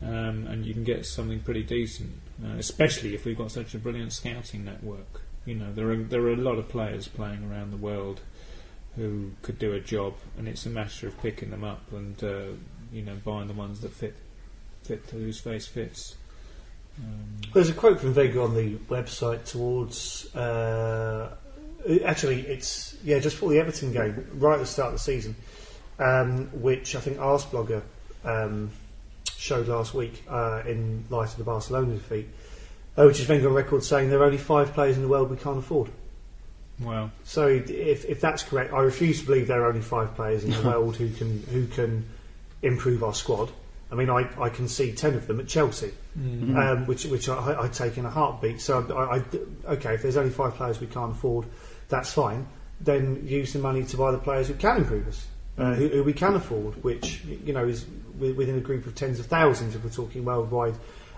um, 0.02 0.46
and 0.46 0.64
you 0.64 0.72
can 0.72 0.84
get 0.84 1.04
something 1.04 1.40
pretty 1.40 1.62
decent. 1.62 2.12
Uh, 2.42 2.56
especially 2.58 3.14
if 3.14 3.24
we've 3.24 3.36
got 3.36 3.50
such 3.50 3.74
a 3.74 3.78
brilliant 3.78 4.12
scouting 4.12 4.64
network. 4.64 5.22
You 5.44 5.56
know, 5.56 5.72
there 5.72 5.90
are 5.90 5.96
there 5.96 6.20
are 6.22 6.32
a 6.32 6.36
lot 6.36 6.58
of 6.58 6.68
players 6.68 7.08
playing 7.08 7.50
around 7.50 7.72
the 7.72 7.76
world 7.76 8.20
who 8.94 9.32
could 9.42 9.58
do 9.58 9.72
a 9.72 9.80
job, 9.80 10.14
and 10.36 10.46
it's 10.46 10.64
a 10.64 10.70
matter 10.70 11.08
of 11.08 11.20
picking 11.20 11.50
them 11.50 11.64
up 11.64 11.90
and 11.92 12.22
uh, 12.22 12.50
you 12.92 13.02
know 13.02 13.16
buying 13.24 13.48
the 13.48 13.54
ones 13.54 13.80
that 13.80 13.92
fit 13.92 14.14
fit 14.84 15.08
to 15.08 15.16
whose 15.16 15.40
face 15.40 15.66
fits. 15.66 16.16
Um, 16.98 17.40
There's 17.54 17.70
a 17.70 17.74
quote 17.74 18.00
from 18.00 18.12
Vega 18.12 18.40
on 18.40 18.54
the 18.54 18.76
website 18.88 19.44
towards. 19.44 20.34
Uh, 20.34 21.34
actually, 22.04 22.42
it's 22.42 22.96
yeah, 23.02 23.18
just 23.18 23.36
for 23.36 23.50
the 23.50 23.58
Everton 23.58 23.92
game, 23.92 24.28
right 24.34 24.54
at 24.54 24.60
the 24.60 24.66
start 24.66 24.88
of 24.88 24.94
the 24.94 25.00
season, 25.00 25.34
um, 25.98 26.46
which 26.60 26.94
I 26.94 27.00
think 27.00 27.18
Arseblogger 27.18 27.82
um, 28.24 28.70
showed 29.38 29.68
last 29.68 29.94
week 29.94 30.22
uh, 30.28 30.62
in 30.66 31.04
light 31.10 31.30
of 31.30 31.36
the 31.38 31.44
Barcelona 31.44 31.94
defeat, 31.94 32.28
uh, 32.96 33.04
which 33.06 33.20
is 33.20 33.28
Wenger 33.28 33.48
on 33.48 33.54
record 33.54 33.84
saying 33.84 34.10
there 34.10 34.20
are 34.20 34.24
only 34.24 34.36
five 34.38 34.74
players 34.74 34.96
in 34.96 35.02
the 35.02 35.08
world 35.08 35.30
we 35.30 35.36
can't 35.36 35.58
afford. 35.58 35.88
Well, 36.80 37.10
So 37.24 37.46
if, 37.48 38.04
if 38.04 38.20
that's 38.20 38.42
correct, 38.42 38.72
I 38.72 38.80
refuse 38.82 39.20
to 39.20 39.26
believe 39.26 39.48
there 39.48 39.62
are 39.64 39.68
only 39.68 39.80
five 39.80 40.14
players 40.14 40.44
in 40.44 40.50
the 40.50 40.62
world 40.68 40.96
who 40.96 41.08
can 41.10 41.42
who 41.50 41.66
can 41.66 42.04
improve 42.62 43.02
our 43.02 43.14
squad. 43.14 43.50
I 43.90 43.94
mean, 43.94 44.10
I, 44.10 44.28
I 44.40 44.48
can 44.50 44.68
see 44.68 44.92
ten 44.92 45.14
of 45.14 45.26
them 45.26 45.40
at 45.40 45.48
Chelsea, 45.48 45.92
um, 46.56 46.86
which 46.86 47.04
which 47.06 47.28
I, 47.28 47.62
I 47.64 47.68
take 47.68 47.96
in 47.98 48.04
a 48.04 48.10
heartbeat. 48.10 48.60
So 48.60 48.80
I, 48.94 49.16
I- 49.16 49.72
okay, 49.74 49.94
if 49.94 50.02
there's 50.02 50.16
only 50.16 50.30
five 50.30 50.54
players 50.54 50.78
we 50.80 50.86
can't 50.86 51.12
afford, 51.12 51.46
that's 51.88 52.12
fine. 52.12 52.46
Then 52.80 53.26
use 53.26 53.52
the 53.54 53.58
money 53.60 53.84
to 53.84 53.96
buy 53.96 54.12
the 54.12 54.18
players 54.18 54.46
who 54.48 54.54
can 54.54 54.76
improve 54.78 55.08
us, 55.08 55.26
uh, 55.56 55.74
who, 55.74 55.88
who 55.88 56.04
we 56.04 56.12
can 56.12 56.34
afford, 56.36 56.84
which 56.84 57.24
you 57.24 57.52
know 57.54 57.66
is 57.66 57.84
within 58.18 58.56
a 58.56 58.60
group 58.60 58.86
of 58.86 58.94
tens 58.94 59.18
of 59.18 59.26
thousands 59.26 59.74
if 59.74 59.84
we're 59.84 59.90
talking 59.90 60.24
worldwide 60.24 60.74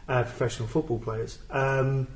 uh, 0.08 0.22
professional 0.22 0.68
football 0.68 0.98
players. 0.98 1.38
Um, 1.50 2.08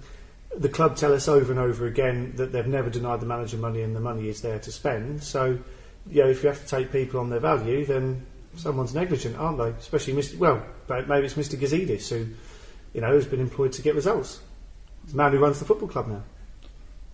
the 0.57 0.69
club 0.69 0.97
tell 0.97 1.13
us 1.13 1.29
over 1.29 1.51
and 1.51 1.61
over 1.61 1.87
again 1.87 2.35
that 2.37 2.53
they've 2.53 2.67
never 2.67 2.91
denied 2.91 3.21
the 3.21 3.27
manager 3.27 3.57
money 3.57 3.83
and 3.83 3.95
the 3.95 4.01
money 4.01 4.29
is 4.29 4.43
there 4.43 4.59
to 4.59 4.73
spend. 4.73 5.23
So, 5.23 5.59
you 6.09 6.23
know, 6.23 6.29
if 6.29 6.43
you 6.43 6.49
have 6.49 6.61
to 6.61 6.67
take 6.67 6.93
people 6.93 7.21
on 7.21 7.31
their 7.31 7.41
value, 7.41 7.85
then 7.85 8.25
someone's 8.57 8.95
negligent, 8.95 9.37
aren't 9.37 9.59
they? 9.59 9.71
Especially 9.71 10.15
Mr. 10.15 10.39
Well, 10.39 10.65
maybe 10.89 11.27
it's 11.27 11.35
Mr. 11.35 11.59
Gazidis 11.59 12.09
who, 12.09 12.27
you 12.93 13.01
know, 13.01 13.15
has 13.15 13.27
been 13.27 13.41
employed 13.41 13.73
to 13.73 13.83
get 13.83 13.95
results. 13.95 14.41
It's 15.05 15.13
the 15.13 15.17
man 15.17 15.33
who 15.33 15.39
runs 15.39 15.59
the 15.59 15.65
football 15.65 15.89
club 15.89 16.09
now. 16.09 16.23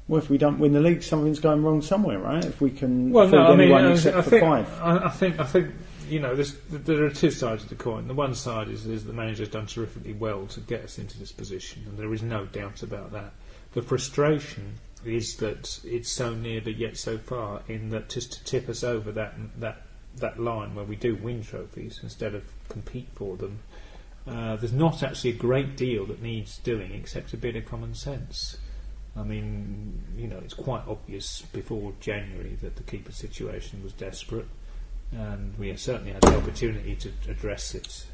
Well, 0.09 0.21
if 0.21 0.29
we 0.29 0.39
don't 0.39 0.59
win 0.59 0.73
the 0.73 0.81
league, 0.81 1.03
something's 1.03 1.39
going 1.39 1.63
wrong 1.63 1.83
somewhere, 1.83 2.19
right? 2.19 2.45
If 2.45 2.61
we 2.61 2.71
can 2.71 3.11
well, 3.11 3.27
afford 3.27 3.43
no, 3.43 3.47
I 3.47 3.51
mean, 3.51 3.61
anyone 3.61 3.85
I, 3.85 3.93
except 3.93 4.17
I 4.17 4.23
for 4.23 4.31
think, 4.31 4.43
five. 4.43 4.81
I, 4.81 5.07
I 5.07 5.09
think, 5.09 5.39
I 5.39 5.45
think, 5.45 5.71
you 6.11 6.21
know, 6.21 6.35
there 6.35 7.05
are 7.05 7.11
two 7.11 7.31
sides 7.31 7.63
of 7.63 7.69
the 7.69 7.77
coin. 7.77 8.09
The 8.09 8.15
one 8.15 8.35
side 8.35 8.69
is, 8.69 8.87
is 8.87 9.05
the 9.05 9.13
manager's 9.13 9.49
done 9.49 9.67
terrifically 9.67 10.13
well 10.13 10.47
to 10.49 10.61
get 10.61 10.83
us 10.83 10.99
into 10.99 11.19
this 11.19 11.33
position, 11.33 11.85
and 11.87 11.97
there 11.97 12.13
is 12.13 12.23
no 12.23 12.47
doubt 12.47 12.83
about 12.83 13.13
that. 13.13 13.33
The 13.73 13.83
frustration 13.83 14.75
is 15.05 15.37
that 15.37 15.81
it's 15.85 16.11
so 16.11 16.35
near 16.35 16.61
but 16.61 16.77
yet 16.77 16.97
so 16.97 17.17
far, 17.17 17.63
in 17.69 17.91
that 17.91 18.09
just 18.09 18.33
to 18.33 18.45
tip 18.45 18.69
us 18.69 18.83
over 18.83 19.13
that 19.13 19.35
that 19.61 19.83
that 20.17 20.41
line 20.41 20.75
where 20.75 20.85
we 20.85 20.97
do 20.97 21.15
win 21.15 21.43
trophies 21.43 22.01
instead 22.03 22.35
of 22.35 22.43
compete 22.69 23.09
for 23.15 23.37
them. 23.37 23.61
Uh, 24.27 24.57
there's 24.57 24.73
not 24.73 25.03
actually 25.03 25.31
a 25.31 25.35
great 25.35 25.77
deal 25.77 26.05
that 26.07 26.21
needs 26.21 26.59
doing 26.59 26.93
except 26.93 27.33
a 27.33 27.37
bit 27.37 27.57
of 27.57 27.65
common 27.65 27.95
sense. 27.95 28.59
I 29.17 29.23
mean, 29.23 30.03
you 30.17 30.27
know, 30.27 30.39
it's 30.39 30.55
quite 30.55 30.83
obvious 30.87 31.43
before 31.53 31.93
January 32.01 32.57
that 32.61 32.77
the 32.77 32.83
keeper 32.83 33.13
situation 33.13 33.83
was 33.83 33.93
desperate, 33.93 34.47
and 35.13 35.57
we 35.59 35.75
certainly 35.77 36.13
had 36.13 36.23
the 36.23 36.37
opportunity 36.37 36.95
to 36.97 37.11
address 37.29 37.75
it 37.75 38.07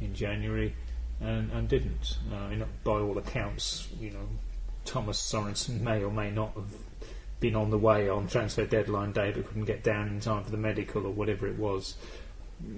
in 0.00 0.14
January, 0.14 0.74
and, 1.20 1.50
and 1.52 1.68
didn't. 1.68 2.18
Uh, 2.32 2.36
I 2.36 2.50
mean, 2.50 2.64
by 2.84 2.92
all 2.92 3.16
accounts, 3.18 3.88
you 4.00 4.10
know, 4.10 4.28
Thomas 4.84 5.20
Sorensen 5.20 5.80
may 5.80 6.02
or 6.02 6.10
may 6.10 6.30
not 6.30 6.54
have 6.54 6.72
been 7.38 7.54
on 7.56 7.70
the 7.70 7.78
way 7.78 8.08
on 8.08 8.26
transfer 8.26 8.64
deadline 8.64 9.12
day, 9.12 9.32
but 9.32 9.46
couldn't 9.46 9.64
get 9.64 9.82
down 9.82 10.08
in 10.08 10.20
time 10.20 10.44
for 10.44 10.50
the 10.50 10.56
medical 10.56 11.06
or 11.06 11.10
whatever 11.12 11.46
it 11.46 11.58
was. 11.58 11.96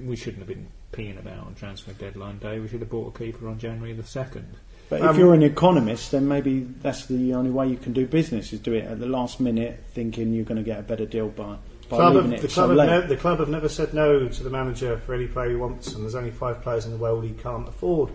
We 0.05 0.17
shouldn't 0.17 0.39
have 0.39 0.49
been 0.49 0.69
peeing 0.93 1.19
about 1.19 1.47
on 1.47 1.55
transfer 1.55 1.93
deadline 1.93 2.39
day. 2.39 2.59
We 2.59 2.69
should 2.69 2.81
have 2.81 2.91
bought 2.91 3.15
a 3.15 3.19
keeper 3.19 3.49
on 3.49 3.59
January 3.59 3.93
the 3.93 4.03
second. 4.03 4.47
But 4.89 5.03
Um, 5.03 5.11
if 5.11 5.17
you're 5.17 5.35
an 5.35 5.43
economist, 5.43 6.13
then 6.13 6.29
maybe 6.29 6.61
that's 6.83 7.07
the 7.07 7.35
only 7.35 7.51
way 7.51 7.69
you 7.69 7.77
can 7.77 7.93
do 7.93 8.07
business 8.07 8.53
is 8.53 8.61
do 8.61 8.75
it 8.75 8.85
at 8.85 9.01
the 9.01 9.07
last 9.07 9.41
minute, 9.41 9.83
thinking 9.93 10.33
you're 10.33 10.45
going 10.45 10.59
to 10.59 10.65
get 10.65 10.79
a 10.79 10.83
better 10.83 11.07
deal 11.07 11.29
by 11.29 11.57
Club 11.89 12.15
leaving 12.15 12.31
have, 12.33 12.41
it 12.41 12.43
the, 12.43 12.49
club 12.49 12.69
have 12.71 12.77
late. 12.79 13.09
the 13.09 13.17
club 13.17 13.39
have 13.39 13.49
never 13.49 13.69
said 13.69 13.95
no 13.95 14.29
to 14.29 14.43
the 14.43 14.51
manager 14.51 14.99
for 14.99 15.15
any 15.15 15.27
player 15.27 15.51
he 15.51 15.57
wants, 15.57 15.95
and 15.95 16.03
there's 16.03 16.15
only 16.15 16.31
five 16.31 16.63
players 16.63 16.87
in 16.87 16.93
the 16.93 16.99
world 16.99 17.25
he 17.25 17.33
can't 17.33 17.69
afford. 17.69 18.11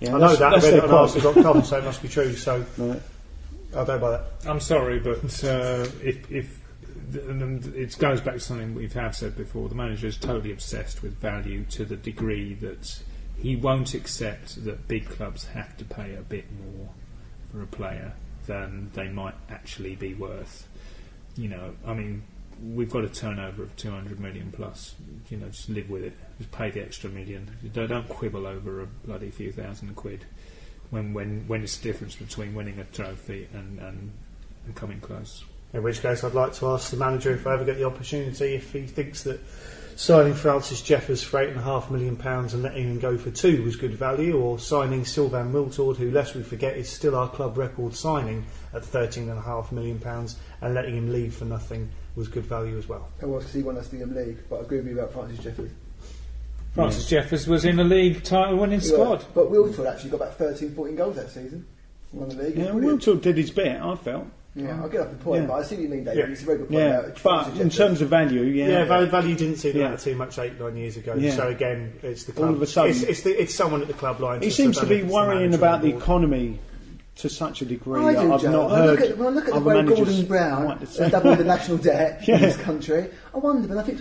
Yeah, 0.00 0.16
I 0.16 0.18
know 0.18 0.36
that. 0.36 0.42
I 0.42 0.50
that's 0.50 0.64
read 0.64 0.74
it 0.74 0.80
their 0.82 0.92
on. 0.92 0.98
Arsenal.com, 0.98 1.64
so 1.64 1.78
it 1.78 1.84
must 1.84 2.02
be 2.02 2.08
true. 2.08 2.34
So 2.34 2.64
Right. 2.78 3.02
I 3.74 3.84
don't 3.84 4.00
buy 4.00 4.10
that. 4.10 4.24
I'm 4.46 4.60
sorry, 4.60 4.98
but 4.98 5.44
uh, 5.44 5.86
if, 6.02 6.30
if 6.30 6.60
and 7.14 7.64
it 7.74 7.96
goes 7.98 8.20
back 8.20 8.34
to 8.34 8.40
something 8.40 8.74
we 8.74 8.88
have 8.88 9.14
said 9.14 9.36
before, 9.36 9.68
the 9.68 9.74
manager 9.74 10.06
is 10.06 10.16
totally 10.16 10.52
obsessed 10.52 11.02
with 11.02 11.16
value 11.18 11.64
to 11.70 11.84
the 11.84 11.96
degree 11.96 12.54
that 12.54 13.00
he 13.38 13.54
won't 13.56 13.94
accept 13.94 14.64
that 14.64 14.88
big 14.88 15.08
clubs 15.08 15.44
have 15.46 15.76
to 15.76 15.84
pay 15.84 16.14
a 16.14 16.22
bit 16.22 16.46
more 16.52 16.88
for 17.52 17.62
a 17.62 17.66
player 17.66 18.12
than 18.46 18.90
they 18.94 19.08
might 19.08 19.34
actually 19.50 19.94
be 19.94 20.14
worth. 20.14 20.66
You 21.36 21.48
know, 21.48 21.74
I 21.86 21.94
mean, 21.94 22.22
we've 22.62 22.90
got 22.90 23.04
a 23.04 23.08
turnover 23.08 23.62
of 23.62 23.76
200 23.76 24.20
million 24.20 24.52
plus. 24.52 24.94
You 25.28 25.38
know, 25.38 25.48
just 25.48 25.68
live 25.68 25.90
with 25.90 26.04
it. 26.04 26.12
Just 26.38 26.50
pay 26.52 26.70
the 26.70 26.82
extra 26.82 27.10
million. 27.10 27.50
Don't 27.72 27.88
don't 27.88 28.08
quibble 28.08 28.46
over 28.46 28.82
a 28.82 28.86
bloody 28.86 29.30
few 29.30 29.52
thousand 29.52 29.94
quid 29.96 30.24
when 30.90 31.12
when 31.12 31.44
when 31.46 31.62
it's 31.62 31.76
the 31.78 31.88
difference 31.88 32.16
between 32.16 32.54
winning 32.54 32.78
a 32.78 32.84
trophy 32.84 33.48
and, 33.52 33.78
and, 33.80 34.12
and 34.64 34.74
coming 34.74 35.00
close. 35.00 35.44
In 35.72 35.82
which 35.82 36.00
case, 36.00 36.24
I'd 36.24 36.34
like 36.34 36.54
to 36.54 36.68
ask 36.68 36.90
the 36.90 36.96
manager 36.96 37.32
if 37.32 37.46
I 37.46 37.54
ever 37.54 37.64
get 37.64 37.76
the 37.76 37.84
opportunity 37.84 38.54
if 38.54 38.72
he 38.72 38.86
thinks 38.86 39.24
that 39.24 39.40
signing 39.96 40.34
Francis 40.34 40.80
Jeffers 40.80 41.22
for 41.22 41.40
eight 41.40 41.50
and 41.50 41.58
a 41.58 41.62
half 41.62 41.90
million 41.90 42.16
pounds 42.16 42.54
and 42.54 42.62
letting 42.62 42.84
him 42.84 43.00
go 43.00 43.18
for 43.18 43.30
two 43.30 43.62
was 43.64 43.76
good 43.76 43.94
value, 43.94 44.38
or 44.38 44.58
signing 44.58 45.04
Sylvain 45.04 45.52
Wiltord, 45.52 45.96
who 45.96 46.10
lest 46.10 46.34
we 46.34 46.42
forget 46.42 46.76
is 46.76 46.88
still 46.88 47.16
our 47.16 47.28
club 47.28 47.58
record 47.58 47.94
signing 47.94 48.46
at 48.72 48.84
thirteen 48.84 49.28
and 49.28 49.38
a 49.38 49.42
half 49.42 49.72
million 49.72 49.98
pounds, 49.98 50.36
and 50.60 50.74
letting 50.74 50.96
him 50.96 51.12
leave 51.12 51.34
for 51.34 51.44
nothing 51.44 51.90
was 52.16 52.28
good 52.28 52.44
value 52.44 52.76
as 52.78 52.88
well. 52.88 53.08
I 53.22 53.26
was 53.26 53.44
because 53.44 53.54
he 53.54 53.62
won 53.62 53.76
us 53.76 53.88
the 53.88 54.02
um, 54.02 54.14
league, 54.14 54.38
but 54.48 54.56
I 54.56 54.60
agree 54.62 54.78
with 54.78 54.88
you 54.88 54.98
about 54.98 55.12
Francis 55.12 55.44
Jeffers. 55.44 55.70
Francis 56.74 57.08
Jeffers 57.08 57.46
was 57.46 57.64
in 57.64 57.78
a 57.78 57.84
league 57.84 58.22
title 58.22 58.56
winning 58.58 58.80
He 58.80 58.86
squad. 58.86 59.08
was. 59.18 59.24
But 59.34 59.50
Wiltord 59.50 59.90
actually 59.90 60.10
got 60.10 60.16
about 60.18 60.34
13, 60.36 60.74
14 60.74 60.96
goals 60.96 61.16
that 61.16 61.30
season. 61.30 61.66
Won 62.12 62.28
the 62.28 62.34
league. 62.42 62.56
Yeah, 62.56 62.72
Brilliant. 62.72 63.02
Wiltord 63.02 63.22
did 63.22 63.36
his 63.36 63.50
bit, 63.50 63.80
I 63.80 63.94
felt. 63.96 64.26
Yeah, 64.54 64.80
I'll 64.80 64.88
get 64.88 65.02
off 65.02 65.10
the 65.10 65.16
point, 65.16 65.42
Yeah. 65.42 65.48
but 65.48 65.54
I 65.54 65.62
see 65.64 65.74
what 65.74 65.82
you 65.82 65.88
mean, 65.90 66.04
David. 66.04 66.18
Yeah. 66.18 66.32
It's 66.32 66.42
a 66.42 66.44
very 66.46 66.58
good 66.58 66.68
point 66.68 66.80
Yeah, 66.80 66.98
about 67.00 67.22
but 67.22 67.60
in 67.60 67.68
terms 67.68 68.00
of 68.00 68.08
value, 68.08 68.42
yeah. 68.42 68.68
Yeah, 68.68 68.84
value, 68.84 69.06
value 69.10 69.34
didn't 69.34 69.56
see 69.56 69.70
the 69.72 69.80
Yeah. 69.80 69.90
matter 69.90 70.02
too 70.04 70.16
much 70.16 70.38
eight, 70.38 70.58
nine 70.58 70.76
years 70.78 70.96
ago. 70.96 71.14
Yeah. 71.14 71.32
So 71.36 71.48
again, 71.48 71.92
it's 72.02 72.24
the 72.24 72.42
All 72.42 72.48
of 72.54 72.62
a 72.62 72.66
sudden- 72.66 72.90
it's, 72.92 73.02
it's, 73.02 73.20
the, 73.22 73.38
it's 73.42 73.54
someone 73.54 73.82
at 73.82 73.88
the 73.88 73.92
club 73.94 74.18
line. 74.20 74.40
he 74.40 74.48
seems 74.50 74.78
to 74.78 74.86
be 74.86 74.94
it, 74.96 74.98
it's 75.00 75.08
the 75.08 75.14
worrying 75.14 75.52
about 75.54 75.82
the 75.82 75.90
board. 75.90 76.02
economy 76.02 76.58
to 77.16 77.30
such 77.30 77.62
a 77.62 77.64
degree 77.64 77.98
I 77.98 78.12
that 78.12 78.20
do, 78.22 78.32
I've 78.34 78.42
Joe. 78.42 78.50
not 78.52 78.70
when 78.70 78.78
I 78.80 78.84
heard. 78.84 79.00
look 79.00 79.10
at, 79.10 79.16
when 79.18 79.26
I 79.26 79.30
look 79.30 79.48
at 79.48 79.54
the 79.54 79.60
way 79.60 79.82
Gordon 79.84 80.26
Brown 80.26 80.78
to 80.80 80.84
has 80.86 81.10
doubled 81.10 81.38
the 81.38 81.44
national 81.44 81.78
debt 81.78 82.20
Yeah. 82.28 82.34
in 82.36 82.40
this 82.42 82.56
country, 82.58 83.08
I 83.34 83.38
wonder, 83.38 83.66
but 83.68 83.78
I 83.78 83.82
think 83.84 84.00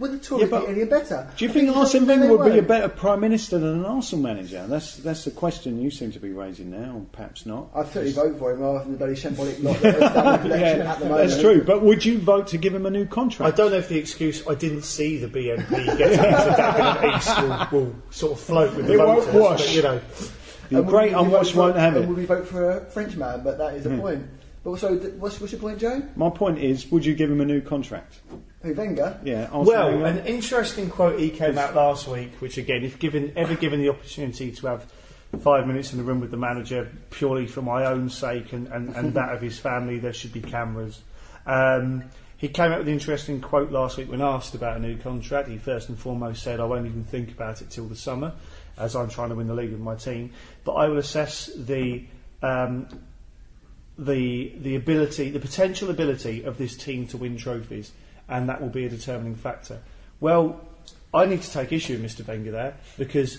would 0.00 0.12
the 0.12 0.18
Tories 0.18 0.42
Yeah, 0.42 0.48
but 0.50 0.66
be 0.66 0.72
any 0.80 0.84
better? 0.84 1.30
Do 1.36 1.44
you 1.44 1.50
I 1.50 1.54
think 1.54 1.68
it's 1.68 1.76
Arsene 1.76 2.06
Wenger 2.08 2.36
would 2.36 2.52
be 2.52 2.58
a 2.58 2.62
better 2.62 2.88
prime 2.88 3.20
minister 3.20 3.60
than 3.60 3.78
an 3.80 3.84
Arsenal 3.84 4.24
manager? 4.24 4.66
That's 4.66 4.96
that's 4.96 5.24
the 5.24 5.30
question 5.30 5.80
you 5.80 5.92
seem 5.92 6.10
to 6.12 6.18
be 6.18 6.30
raising 6.32 6.72
now, 6.72 6.96
or 6.96 7.06
perhaps 7.12 7.46
not. 7.46 7.68
I'd 7.72 7.86
certainly 7.86 8.10
vote 8.10 8.36
for 8.38 8.50
him 8.50 8.58
rather 8.58 8.80
than 8.80 8.92
the 8.92 8.98
bloody 8.98 9.14
shambolic 9.14 9.62
lot 9.62 9.80
that 9.80 9.94
is 9.94 10.02
election 10.16 10.50
Yeah, 10.50 10.92
at 10.92 10.98
the 10.98 11.04
moment. 11.08 11.28
that's 11.30 11.40
true. 11.40 11.62
But 11.62 11.82
would 11.82 12.04
you 12.04 12.18
vote 12.18 12.48
to 12.48 12.58
give 12.58 12.74
him 12.74 12.84
a 12.86 12.90
new 12.90 13.06
contract? 13.06 13.52
I 13.52 13.56
don't 13.56 13.70
know 13.70 13.78
if 13.78 13.88
the 13.88 13.98
excuse 13.98 14.44
I 14.48 14.56
didn't 14.56 14.82
see 14.82 15.18
the 15.18 15.28
BNP 15.28 15.98
get 15.98 16.18
out 16.18 16.48
of 16.48 16.56
Dagenham 16.56 17.16
East 17.16 17.72
will, 17.72 17.80
will 17.86 17.96
sort 18.10 18.32
of 18.32 18.40
float 18.40 18.74
with 18.74 18.86
the 18.88 18.94
It 18.94 18.98
won't 18.98 19.32
wash. 19.32 19.66
but 19.66 19.72
you 19.76 19.82
know. 19.82 20.00
The 20.70 20.78
And 20.80 20.88
great 20.88 21.10
we- 21.12 21.16
would 21.22 21.30
vote 21.30 21.54
won't 21.54 21.74
for- 21.74 21.80
have 21.80 21.96
it. 21.96 22.06
Would 22.08 22.16
we 22.16 22.24
vote 22.24 22.46
for 22.46 22.70
a 22.70 22.80
Frenchman? 22.86 23.42
But 23.44 23.58
that 23.58 23.74
is 23.74 23.84
the 23.84 23.96
point. 23.96 24.24
But 24.64 24.78
so, 24.80 24.98
th- 24.98 25.14
what's, 25.14 25.40
what's 25.40 25.52
your 25.52 25.60
point, 25.60 25.78
Joe? 25.78 26.02
My 26.16 26.28
point 26.28 26.58
is, 26.58 26.90
would 26.90 27.04
you 27.06 27.14
give 27.14 27.30
him 27.30 27.40
a 27.40 27.44
new 27.44 27.60
contract? 27.60 28.18
Who 28.62 28.74
Wenger? 28.74 29.16
Yeah. 29.22 29.44
Arsene 29.52 29.64
Well, 29.64 29.90
Wenger? 29.90 30.06
an 30.20 30.26
interesting 30.26 30.90
quote 30.90 31.20
he 31.20 31.30
came 31.30 31.56
out 31.56 31.76
last 31.76 32.08
week, 32.08 32.32
which 32.40 32.58
again, 32.58 32.82
if 32.82 32.98
given 32.98 33.32
ever 33.36 33.54
given 33.54 33.80
the 33.80 33.90
opportunity 33.90 34.50
to 34.50 34.66
have 34.66 34.84
five 35.40 35.68
minutes 35.68 35.92
in 35.92 35.98
the 35.98 36.04
room 36.04 36.18
with 36.20 36.32
the 36.32 36.36
manager, 36.36 36.90
purely 37.10 37.46
for 37.46 37.62
my 37.62 37.86
own 37.86 38.08
sake 38.10 38.52
and, 38.52 38.66
and, 38.68 38.94
and 38.96 39.14
that 39.14 39.32
of 39.32 39.40
his 39.40 39.56
family, 39.56 40.00
there 40.00 40.12
should 40.12 40.32
be 40.32 40.40
cameras. 40.40 41.00
Um, 41.46 42.02
he 42.38 42.48
came 42.48 42.72
out 42.72 42.78
with 42.78 42.88
an 42.88 42.94
interesting 42.94 43.40
quote 43.40 43.70
last 43.70 43.96
week 43.96 44.10
when 44.10 44.20
asked 44.20 44.54
about 44.56 44.76
a 44.76 44.80
new 44.80 44.96
contract. 44.96 45.48
He 45.48 45.58
first 45.58 45.88
and 45.88 45.98
foremost 45.98 46.42
said, 46.42 46.58
"I 46.60 46.64
won't 46.64 46.86
even 46.86 47.04
think 47.04 47.30
about 47.30 47.62
it 47.62 47.70
till 47.70 47.86
the 47.86 47.96
summer, 47.96 48.32
as 48.78 48.94
I'm 48.94 49.08
trying 49.08 49.30
to 49.30 49.34
win 49.34 49.46
the 49.46 49.54
league 49.54 49.72
with 49.72 49.80
my 49.80 49.94
team, 49.94 50.32
but 50.64 50.72
I 50.74 50.88
will 50.88 50.98
assess 50.98 51.50
the." 51.54 52.04
Um, 52.42 52.88
the 53.98 54.52
the 54.60 54.76
ability, 54.76 55.30
the 55.30 55.40
potential 55.40 55.90
ability 55.90 56.44
of 56.44 56.58
this 56.58 56.76
team 56.76 57.06
to 57.08 57.16
win 57.16 57.36
trophies, 57.36 57.92
and 58.28 58.48
that 58.48 58.60
will 58.60 58.68
be 58.68 58.84
a 58.84 58.88
determining 58.88 59.34
factor. 59.34 59.80
Well, 60.20 60.60
I 61.14 61.26
need 61.26 61.42
to 61.42 61.50
take 61.50 61.72
issue 61.72 61.98
with 61.98 62.04
Mr. 62.04 62.26
Wenger 62.26 62.50
there 62.50 62.76
because 62.98 63.38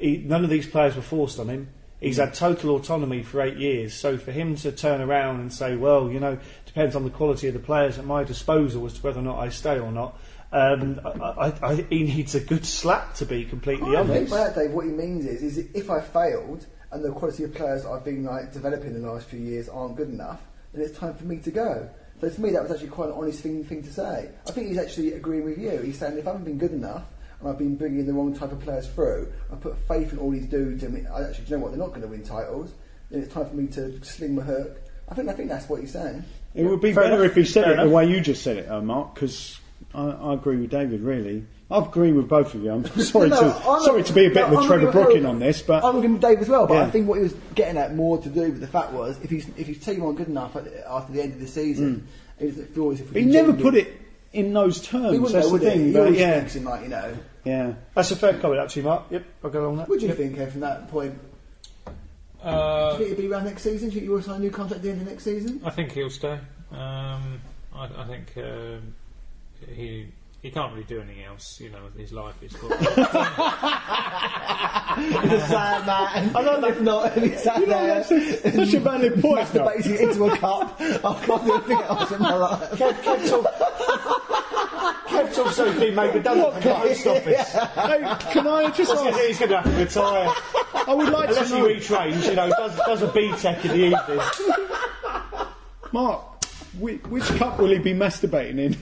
he, 0.00 0.18
none 0.18 0.44
of 0.44 0.50
these 0.50 0.66
players 0.66 0.96
were 0.96 1.02
forced 1.02 1.38
on 1.38 1.48
him. 1.48 1.68
He's 2.00 2.16
had 2.18 2.34
total 2.34 2.76
autonomy 2.76 3.22
for 3.22 3.40
eight 3.40 3.56
years, 3.56 3.94
so 3.94 4.18
for 4.18 4.30
him 4.30 4.56
to 4.56 4.72
turn 4.72 5.00
around 5.00 5.40
and 5.40 5.52
say, 5.52 5.76
"Well, 5.76 6.10
you 6.10 6.20
know, 6.20 6.38
depends 6.66 6.96
on 6.96 7.04
the 7.04 7.10
quality 7.10 7.48
of 7.48 7.54
the 7.54 7.60
players 7.60 7.98
at 7.98 8.04
my 8.04 8.24
disposal 8.24 8.84
as 8.86 8.94
to 8.94 9.02
whether 9.02 9.20
or 9.20 9.22
not 9.22 9.38
I 9.38 9.48
stay 9.50 9.78
or 9.78 9.92
not," 9.92 10.18
um, 10.56 11.00
I, 11.04 11.08
I, 11.10 11.52
I, 11.62 11.74
he 11.90 12.04
needs 12.04 12.34
a 12.34 12.40
good 12.40 12.64
slap 12.64 13.14
to 13.16 13.26
be 13.26 13.44
completely 13.44 13.96
I 13.96 14.02
think 14.04 14.10
honest. 14.10 14.30
by 14.30 14.38
that, 14.38 14.54
Dave, 14.54 14.70
what 14.72 14.86
he 14.86 14.90
means 14.92 15.26
is, 15.26 15.42
is 15.42 15.58
if 15.74 15.90
I 15.90 16.00
failed 16.00 16.66
and 16.90 17.04
the 17.04 17.12
quality 17.12 17.44
of 17.44 17.54
players 17.54 17.84
I've 17.84 18.04
been 18.04 18.24
like 18.24 18.52
developing 18.52 18.94
in 18.94 19.02
the 19.02 19.10
last 19.10 19.26
few 19.28 19.40
years 19.40 19.68
aren't 19.68 19.96
good 19.96 20.08
enough, 20.08 20.40
then 20.72 20.82
it's 20.82 20.96
time 20.98 21.14
for 21.14 21.24
me 21.24 21.38
to 21.38 21.50
go. 21.50 21.88
So 22.20 22.30
to 22.30 22.40
me, 22.40 22.50
that 22.52 22.62
was 22.62 22.72
actually 22.72 22.88
quite 22.88 23.08
an 23.10 23.14
honest 23.16 23.40
thing, 23.40 23.62
thing 23.64 23.82
to 23.82 23.92
say. 23.92 24.30
I 24.48 24.50
think 24.52 24.68
he's 24.68 24.78
actually 24.78 25.12
agreeing 25.12 25.44
with 25.44 25.58
you. 25.58 25.78
He's 25.82 25.98
saying 25.98 26.16
if 26.16 26.26
I 26.26 26.30
haven't 26.30 26.46
been 26.46 26.58
good 26.58 26.72
enough 26.72 27.04
and 27.40 27.48
I've 27.50 27.58
been 27.58 27.76
bringing 27.76 28.06
the 28.06 28.14
wrong 28.14 28.34
type 28.34 28.52
of 28.52 28.60
players 28.60 28.88
through, 28.88 29.30
I 29.52 29.56
put 29.56 29.76
faith 29.86 30.12
in 30.12 30.18
all 30.18 30.30
these 30.30 30.46
dudes, 30.46 30.82
and 30.82 31.06
I 31.08 31.24
actually, 31.28 31.44
do 31.44 31.50
you 31.50 31.56
know 31.58 31.62
what? 31.64 31.72
They're 31.72 31.78
not 31.78 31.90
going 31.90 32.00
to 32.00 32.08
win 32.08 32.22
titles. 32.22 32.72
Then 33.10 33.22
it's 33.22 33.32
time 33.34 33.46
for 33.50 33.54
me 33.54 33.66
to 33.68 34.02
sling 34.02 34.34
my 34.36 34.42
hook. 34.42 34.78
I 35.08 35.14
think 35.14 35.28
I 35.28 35.34
think 35.34 35.50
that's 35.50 35.68
what 35.68 35.80
he's 35.80 35.92
saying. 35.92 36.24
It 36.54 36.64
would 36.64 36.80
be 36.80 36.94
Fair 36.94 37.04
better 37.04 37.16
enough. 37.16 37.30
if 37.32 37.36
he 37.36 37.44
said 37.44 37.64
Fair 37.64 37.78
it 37.78 37.84
the 37.84 37.90
way 37.90 38.06
you 38.08 38.20
just 38.22 38.42
said 38.42 38.56
it, 38.56 38.70
uh, 38.70 38.80
Mark, 38.80 39.14
because 39.14 39.60
I, 39.96 40.10
I 40.10 40.34
agree 40.34 40.56
with 40.58 40.70
David. 40.70 41.00
Really, 41.00 41.44
I 41.70 41.78
agree 41.78 42.12
with 42.12 42.28
both 42.28 42.54
of 42.54 42.62
you. 42.62 42.70
I'm 42.70 42.84
sorry 43.00 43.30
No, 43.30 43.40
to 43.40 43.46
I'm 43.46 43.62
not- 43.64 43.82
sorry 43.82 44.02
to 44.04 44.12
be 44.12 44.26
a 44.26 44.28
bit 44.28 44.36
no, 44.36 44.46
of 44.46 44.52
a 44.52 44.56
I'm 44.58 44.66
Trevor 44.66 44.84
not- 44.84 44.92
Brooking 44.92 45.26
on 45.26 45.38
this, 45.38 45.62
but 45.62 45.82
I'm 45.84 45.96
with 46.00 46.20
Dave 46.20 46.40
as 46.40 46.48
well. 46.48 46.66
But 46.66 46.74
Yeah. 46.74 46.82
I 46.84 46.90
think 46.90 47.08
what 47.08 47.16
he 47.16 47.22
was 47.24 47.34
getting 47.54 47.78
at 47.78 47.94
more 47.96 48.18
to 48.18 48.28
do 48.28 48.42
with 48.42 48.60
the 48.60 48.66
fact 48.66 48.92
was 48.92 49.18
if 49.22 49.30
he's 49.30 49.48
if 49.56 49.66
his 49.66 49.78
team 49.78 50.02
aren't 50.04 50.18
good 50.18 50.28
enough 50.28 50.54
at, 50.56 50.66
after 50.88 51.12
the 51.12 51.22
end 51.22 51.32
of 51.32 51.40
the 51.40 51.48
season, 51.48 52.06
he 52.38 52.46
doesn't 52.48 52.74
feel 52.74 52.90
as 52.92 53.00
if 53.00 53.12
we 53.12 53.22
he 53.22 53.26
never 53.26 53.52
put 53.54 53.74
it 53.74 54.00
in 54.32 54.52
those 54.52 54.80
He 54.80 54.86
terms. 54.88 55.18
wouldn't 55.18 55.32
That's 55.32 55.46
know, 55.46 55.46
the 55.46 55.52
would 55.52 55.62
thing. 55.62 55.86
He 55.86 55.92
But 55.92 56.00
always 56.02 56.18
yeah, 56.20 56.40
thinks 56.40 56.56
like 56.64 56.82
you 56.82 56.88
know. 56.88 57.14
yeah. 57.44 57.72
That's 57.94 58.10
a 58.10 58.16
fair 58.16 58.38
comment, 58.38 58.60
actually, 58.60 58.82
Mark. 58.82 59.04
Yep, 59.10 59.24
I'll 59.44 59.50
go 59.50 59.64
along 59.64 59.76
that. 59.78 59.88
What 59.88 59.98
do 59.98 60.02
you 60.04 60.08
Yep. 60.10 60.18
think, 60.18 60.36
Kev, 60.36 60.52
from 60.52 60.60
that 60.60 60.90
point? 60.90 61.14
Do 61.86 61.92
Uh, 62.52 62.90
you 62.92 62.98
think 62.98 63.08
he'll 63.18 63.26
be 63.28 63.32
around 63.32 63.44
next 63.44 63.62
season? 63.62 63.88
Do 63.88 63.94
you 63.94 64.00
think 64.02 64.10
you'll 64.10 64.22
sign 64.22 64.36
a 64.36 64.38
new 64.40 64.50
contract 64.50 64.76
at 64.76 64.82
the 64.82 64.90
end 64.90 65.00
of 65.00 65.08
next 65.08 65.24
season? 65.24 65.60
I 65.64 65.70
think 65.70 65.92
he'll 65.92 66.10
stay. 66.10 66.38
Um, 66.70 67.40
I, 67.74 67.88
I 67.96 68.04
think 68.06 68.32
um 68.36 68.94
he 69.74 70.06
he 70.42 70.50
can't 70.50 70.72
really 70.72 70.84
do 70.84 71.00
anything 71.00 71.24
else. 71.24 71.58
You 71.60 71.70
know, 71.70 71.78
his 71.96 72.12
life 72.12 72.34
is 72.42 72.52
football. 72.52 72.78
He's 74.96 75.32
a 75.32 75.40
sad 75.48 75.86
man. 75.86 76.36
I 76.36 76.42
don't 76.42 76.60
know 76.60 76.68
if 76.68 76.80
not. 76.80 77.12
He's 77.18 77.42
sat 77.42 77.66
there. 77.66 78.04
Such 78.04 78.74
a 78.74 78.80
valid 78.80 79.20
point. 79.20 79.48
though. 79.52 79.66
Masturbating 79.66 80.00
into 80.00 80.24
a 80.26 80.36
cup. 80.36 80.76
I 80.80 81.24
can't 81.26 81.44
do 81.44 81.52
anything 81.54 81.78
else 81.80 82.12
in 82.12 82.20
my 82.20 82.34
life. 82.34 82.70
Kev, 82.72 83.02
Kev's, 83.02 83.32
al- 83.32 83.42
Kev's 85.08 85.38
also 85.38 85.72
been 85.78 85.94
made 85.94 86.14
redundant 86.14 86.52
from 86.54 86.62
the 86.62 86.74
post 86.74 87.06
office. 87.06 87.52
Hey, 87.52 88.32
can 88.32 88.46
I 88.46 88.66
just 88.70 88.78
He's 88.78 88.90
ask? 88.90 89.04
gonna- 89.04 89.18
He's 89.26 89.38
going 89.38 89.50
to 89.50 89.60
have 89.60 89.74
to 89.74 89.84
retire. 89.84 90.32
I 90.86 90.94
would 90.94 91.08
like 91.08 91.28
Unless 91.30 91.50
to 91.50 91.56
he 91.56 91.60
know, 91.62 91.68
retrains, 91.68 92.28
you 92.28 92.34
know, 92.36 92.48
does, 92.50 92.76
does 92.76 93.02
a 93.02 93.08
B-Tech 93.08 93.64
in 93.64 93.70
the 93.70 93.98
evening. 93.98 94.20
Mark, 95.92 96.22
which, 96.78 97.02
which 97.04 97.24
cup 97.36 97.58
will 97.58 97.70
he 97.70 97.78
be 97.78 97.94
masturbating 97.94 98.58
in? 98.58 98.76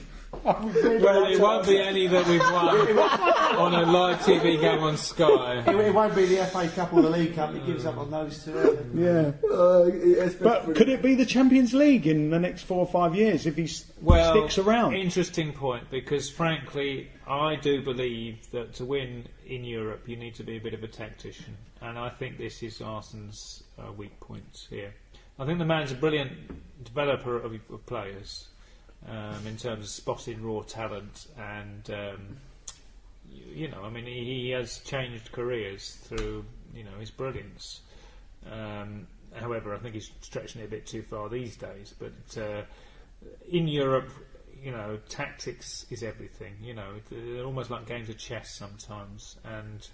Well, 0.45 1.25
it 1.25 1.39
won't 1.39 1.65
be 1.65 1.79
any 1.81 2.07
that 2.07 2.27
we've 2.27 2.39
won 3.59 3.73
on 3.73 3.73
a 3.73 3.91
live 3.91 4.19
TV 4.19 4.59
game 4.59 4.83
on 4.83 4.95
Sky. 4.95 5.63
It, 5.65 5.75
it 5.75 5.93
won't 5.93 6.15
be 6.15 6.25
the 6.25 6.45
FA 6.45 6.67
Cup 6.69 6.93
or 6.93 7.01
the 7.01 7.09
League 7.09 7.33
Cup. 7.35 7.53
He 7.53 7.59
gives 7.61 7.85
up 7.85 7.97
on 7.97 8.11
those 8.11 8.43
two. 8.45 8.85
Yeah. 8.93 9.31
Uh, 9.51 10.29
But 10.41 10.75
could 10.75 10.89
it 10.89 11.01
be 11.01 11.15
the 11.15 11.25
Champions 11.25 11.73
League 11.73 12.05
in 12.05 12.29
the 12.29 12.39
next 12.39 12.63
four 12.63 12.79
or 12.79 12.87
five 12.87 13.15
years 13.15 13.45
if 13.45 13.55
he 13.55 13.67
Well, 14.01 14.31
sticks 14.33 14.57
around? 14.57 14.93
Interesting 14.93 15.51
point 15.51 15.89
because, 15.89 16.29
frankly, 16.29 17.09
I 17.27 17.55
do 17.55 17.81
believe 17.81 18.51
that 18.51 18.75
to 18.75 18.85
win 18.85 19.27
in 19.47 19.63
Europe, 19.63 20.07
you 20.07 20.15
need 20.15 20.35
to 20.35 20.43
be 20.43 20.57
a 20.57 20.61
bit 20.61 20.73
of 20.73 20.83
a 20.83 20.87
tactician, 20.87 21.57
and 21.81 21.97
I 21.97 22.09
think 22.09 22.37
this 22.37 22.61
is 22.61 22.81
Arsenal's 22.81 23.63
uh, 23.79 23.91
weak 23.91 24.19
points 24.19 24.67
here. 24.69 24.93
I 25.39 25.45
think 25.45 25.59
the 25.59 25.65
man's 25.65 25.91
a 25.91 25.95
brilliant 25.95 26.31
developer 26.83 27.35
of, 27.37 27.53
of 27.53 27.85
players 27.85 28.47
um, 29.09 29.47
in 29.47 29.57
terms 29.57 29.85
of 29.85 29.89
spotting 29.89 30.43
raw 30.43 30.61
talent, 30.61 31.27
and 31.37 31.89
um, 31.89 32.37
you, 33.53 33.67
know, 33.67 33.83
I 33.83 33.89
mean, 33.89 34.05
he, 34.05 34.23
he 34.23 34.49
has 34.51 34.79
changed 34.79 35.31
careers 35.31 35.97
through 36.03 36.45
you 36.73 36.83
know 36.83 36.99
his 36.99 37.11
brilliance. 37.11 37.81
Um, 38.51 39.07
however, 39.33 39.73
I 39.73 39.79
think 39.79 39.95
he's 39.95 40.11
stretching 40.21 40.61
it 40.61 40.65
a 40.65 40.69
bit 40.69 40.85
too 40.85 41.01
far 41.03 41.29
these 41.29 41.55
days, 41.55 41.93
but. 41.99 42.41
Uh, 42.41 42.61
in 43.49 43.67
Europe, 43.67 44.09
you 44.63 44.71
know, 44.71 44.99
tactics 45.09 45.85
is 45.89 46.03
everything. 46.03 46.55
You 46.61 46.73
know, 46.73 46.93
they're 47.09 47.45
almost 47.45 47.69
like 47.69 47.85
games 47.85 48.09
of 48.09 48.17
chess 48.17 48.53
sometimes, 48.53 49.37
and 49.43 49.87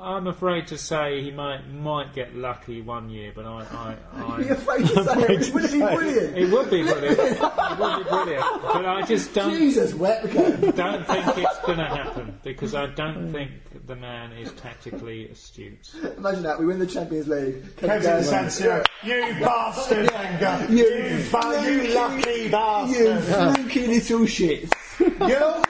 I'm 0.00 0.28
afraid 0.28 0.68
to 0.68 0.78
say 0.78 1.22
he 1.22 1.32
might 1.32 1.68
might 1.68 2.14
get 2.14 2.34
lucky 2.36 2.80
one 2.82 3.10
year, 3.10 3.32
but 3.34 3.44
I, 3.46 3.96
I, 4.14 4.38
You're 4.40 4.52
afraid 4.52 4.86
to 4.86 5.04
say 5.04 5.34
it. 5.34 5.52
Wouldn't 5.54 5.64
it 5.64 5.72
be 5.72 5.78
brilliant? 5.78 6.38
it 6.38 6.50
would 6.52 6.70
be 6.70 6.82
brilliant. 6.84 7.18
It 7.18 7.78
would 7.78 7.98
be 8.04 8.04
brilliant, 8.08 8.62
but 8.62 8.86
I 8.86 9.02
just 9.06 9.34
don't 9.34 9.50
Jesus, 9.58 9.94
wet 9.94 10.22
don't 10.32 11.04
think 11.06 11.26
it's 11.38 11.58
going 11.66 11.78
to 11.78 11.84
happen 11.88 12.38
because 12.44 12.74
I 12.76 12.86
don't 12.86 13.32
think 13.32 13.50
the 13.86 13.96
man 13.96 14.32
is 14.32 14.52
tactically 14.52 15.28
astute. 15.30 15.90
Imagine 16.16 16.42
that. 16.44 16.60
We 16.60 16.66
win 16.66 16.78
the 16.78 16.86
Champions 16.86 17.26
League. 17.26 17.76
Kev's 17.76 18.06
in 18.06 18.22
San 18.24 18.44
Siro. 18.46 18.84
You 19.02 19.20
bastard, 19.44 20.10
Wenger. 20.12 20.66
You 20.70 20.84
You, 20.84 21.18
fu- 21.24 21.60
you 21.60 21.94
lucky 21.94 22.48
bastard. 22.50 22.96
You 22.98 23.08
bastard. 23.08 23.56
fluky 23.56 23.86
little 23.88 24.26
shit. 24.26 24.72
You'll 25.00 25.10
all 25.42 25.62
be 25.62 25.66
crying 25.66 25.67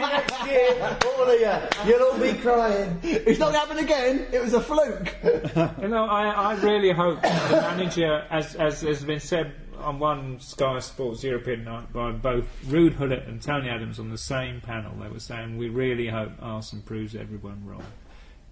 next 0.00 0.46
year, 0.46 0.98
all 1.06 1.22
of 1.22 1.40
you. 1.40 1.90
You'll 1.90 2.02
all 2.02 2.18
be 2.18 2.32
crying. 2.38 2.98
It's 3.02 3.38
not 3.38 3.52
going 3.52 3.54
to 3.54 3.58
happen 3.58 3.78
again. 3.78 4.26
It 4.32 4.40
was 4.40 4.54
a 4.54 4.60
fluke. 4.60 5.14
You 5.80 5.88
know, 5.88 6.04
I, 6.04 6.28
I 6.28 6.54
really 6.60 6.92
hope 6.92 7.22
the 7.22 7.28
manager, 7.28 8.26
as, 8.30 8.54
as 8.54 8.80
has 8.82 9.04
been 9.04 9.20
said 9.20 9.52
on 9.78 9.98
one 9.98 10.40
Sky 10.40 10.78
Sports 10.78 11.24
European 11.24 11.64
night 11.64 11.92
by 11.92 12.12
both 12.12 12.44
Ruud 12.66 12.98
Gullit 12.98 13.26
and 13.26 13.40
Tony 13.40 13.68
Adams 13.68 13.98
on 13.98 14.10
the 14.10 14.18
same 14.18 14.60
panel, 14.60 14.94
they 15.00 15.08
were 15.08 15.20
saying, 15.20 15.56
we 15.56 15.68
really 15.68 16.08
hope 16.08 16.32
Arsenal 16.40 16.84
proves 16.84 17.14
everyone 17.14 17.64
wrong. 17.64 17.84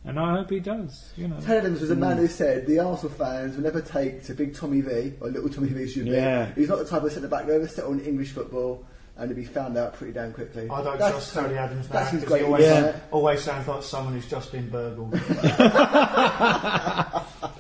And 0.05 0.19
I 0.19 0.37
hope 0.37 0.51
he 0.51 0.61
does, 0.61 1.13
you 1.17 1.29
know. 1.29 1.41
Ted 1.41 1.59
Adams 1.59 1.81
was 1.81 1.91
a 1.91 1.97
man 1.97 2.17
who 2.17 2.27
hmm. 2.27 2.33
said 2.33 2.67
the 2.67 2.79
Arsenal 2.79 3.13
fans 3.15 3.57
will 3.57 3.65
never 3.65 3.83
take 3.83 4.25
to 4.25 4.35
big 4.35 4.55
Tommy 4.55 4.81
V, 4.81 5.15
or 5.21 5.29
little 5.29 5.51
Tommy 5.51 5.69
V 5.69 5.89
should 5.89 6.05
be. 6.05 6.13
Yeah. 6.13 6.53
He's 6.55 6.69
not 6.69 6.79
the 6.79 6.85
type 6.85 7.03
of 7.03 7.13
centre 7.13 7.29
back 7.29 7.45
who 7.45 7.53
ever 7.53 7.69
settle 7.69 7.93
in 7.93 8.01
English 8.01 8.31
football 8.31 8.85
and 9.19 9.29
to 9.29 9.35
be 9.35 9.45
found 9.45 9.77
out 9.77 9.95
pretty 9.95 10.13
damn 10.13 10.33
quickly. 10.33 10.69
I 10.71 10.83
don't 10.83 10.97
That's- 10.99 11.11
trust 11.11 11.35
Tony 11.35 11.57
Adams 11.57 11.89
now. 11.91 11.95
That's 12.01 12.11
his 12.13 12.23
'cause 12.25 12.33
he 12.35 12.39
great 12.39 12.45
always, 12.47 12.65
insight. 12.67 12.95
always 13.11 13.43
sounds 13.43 13.67
like 13.69 13.83
someone 13.83 14.15
who's 14.15 14.29
just 14.29 14.53
been 14.53 14.69
burgled. 14.71 15.13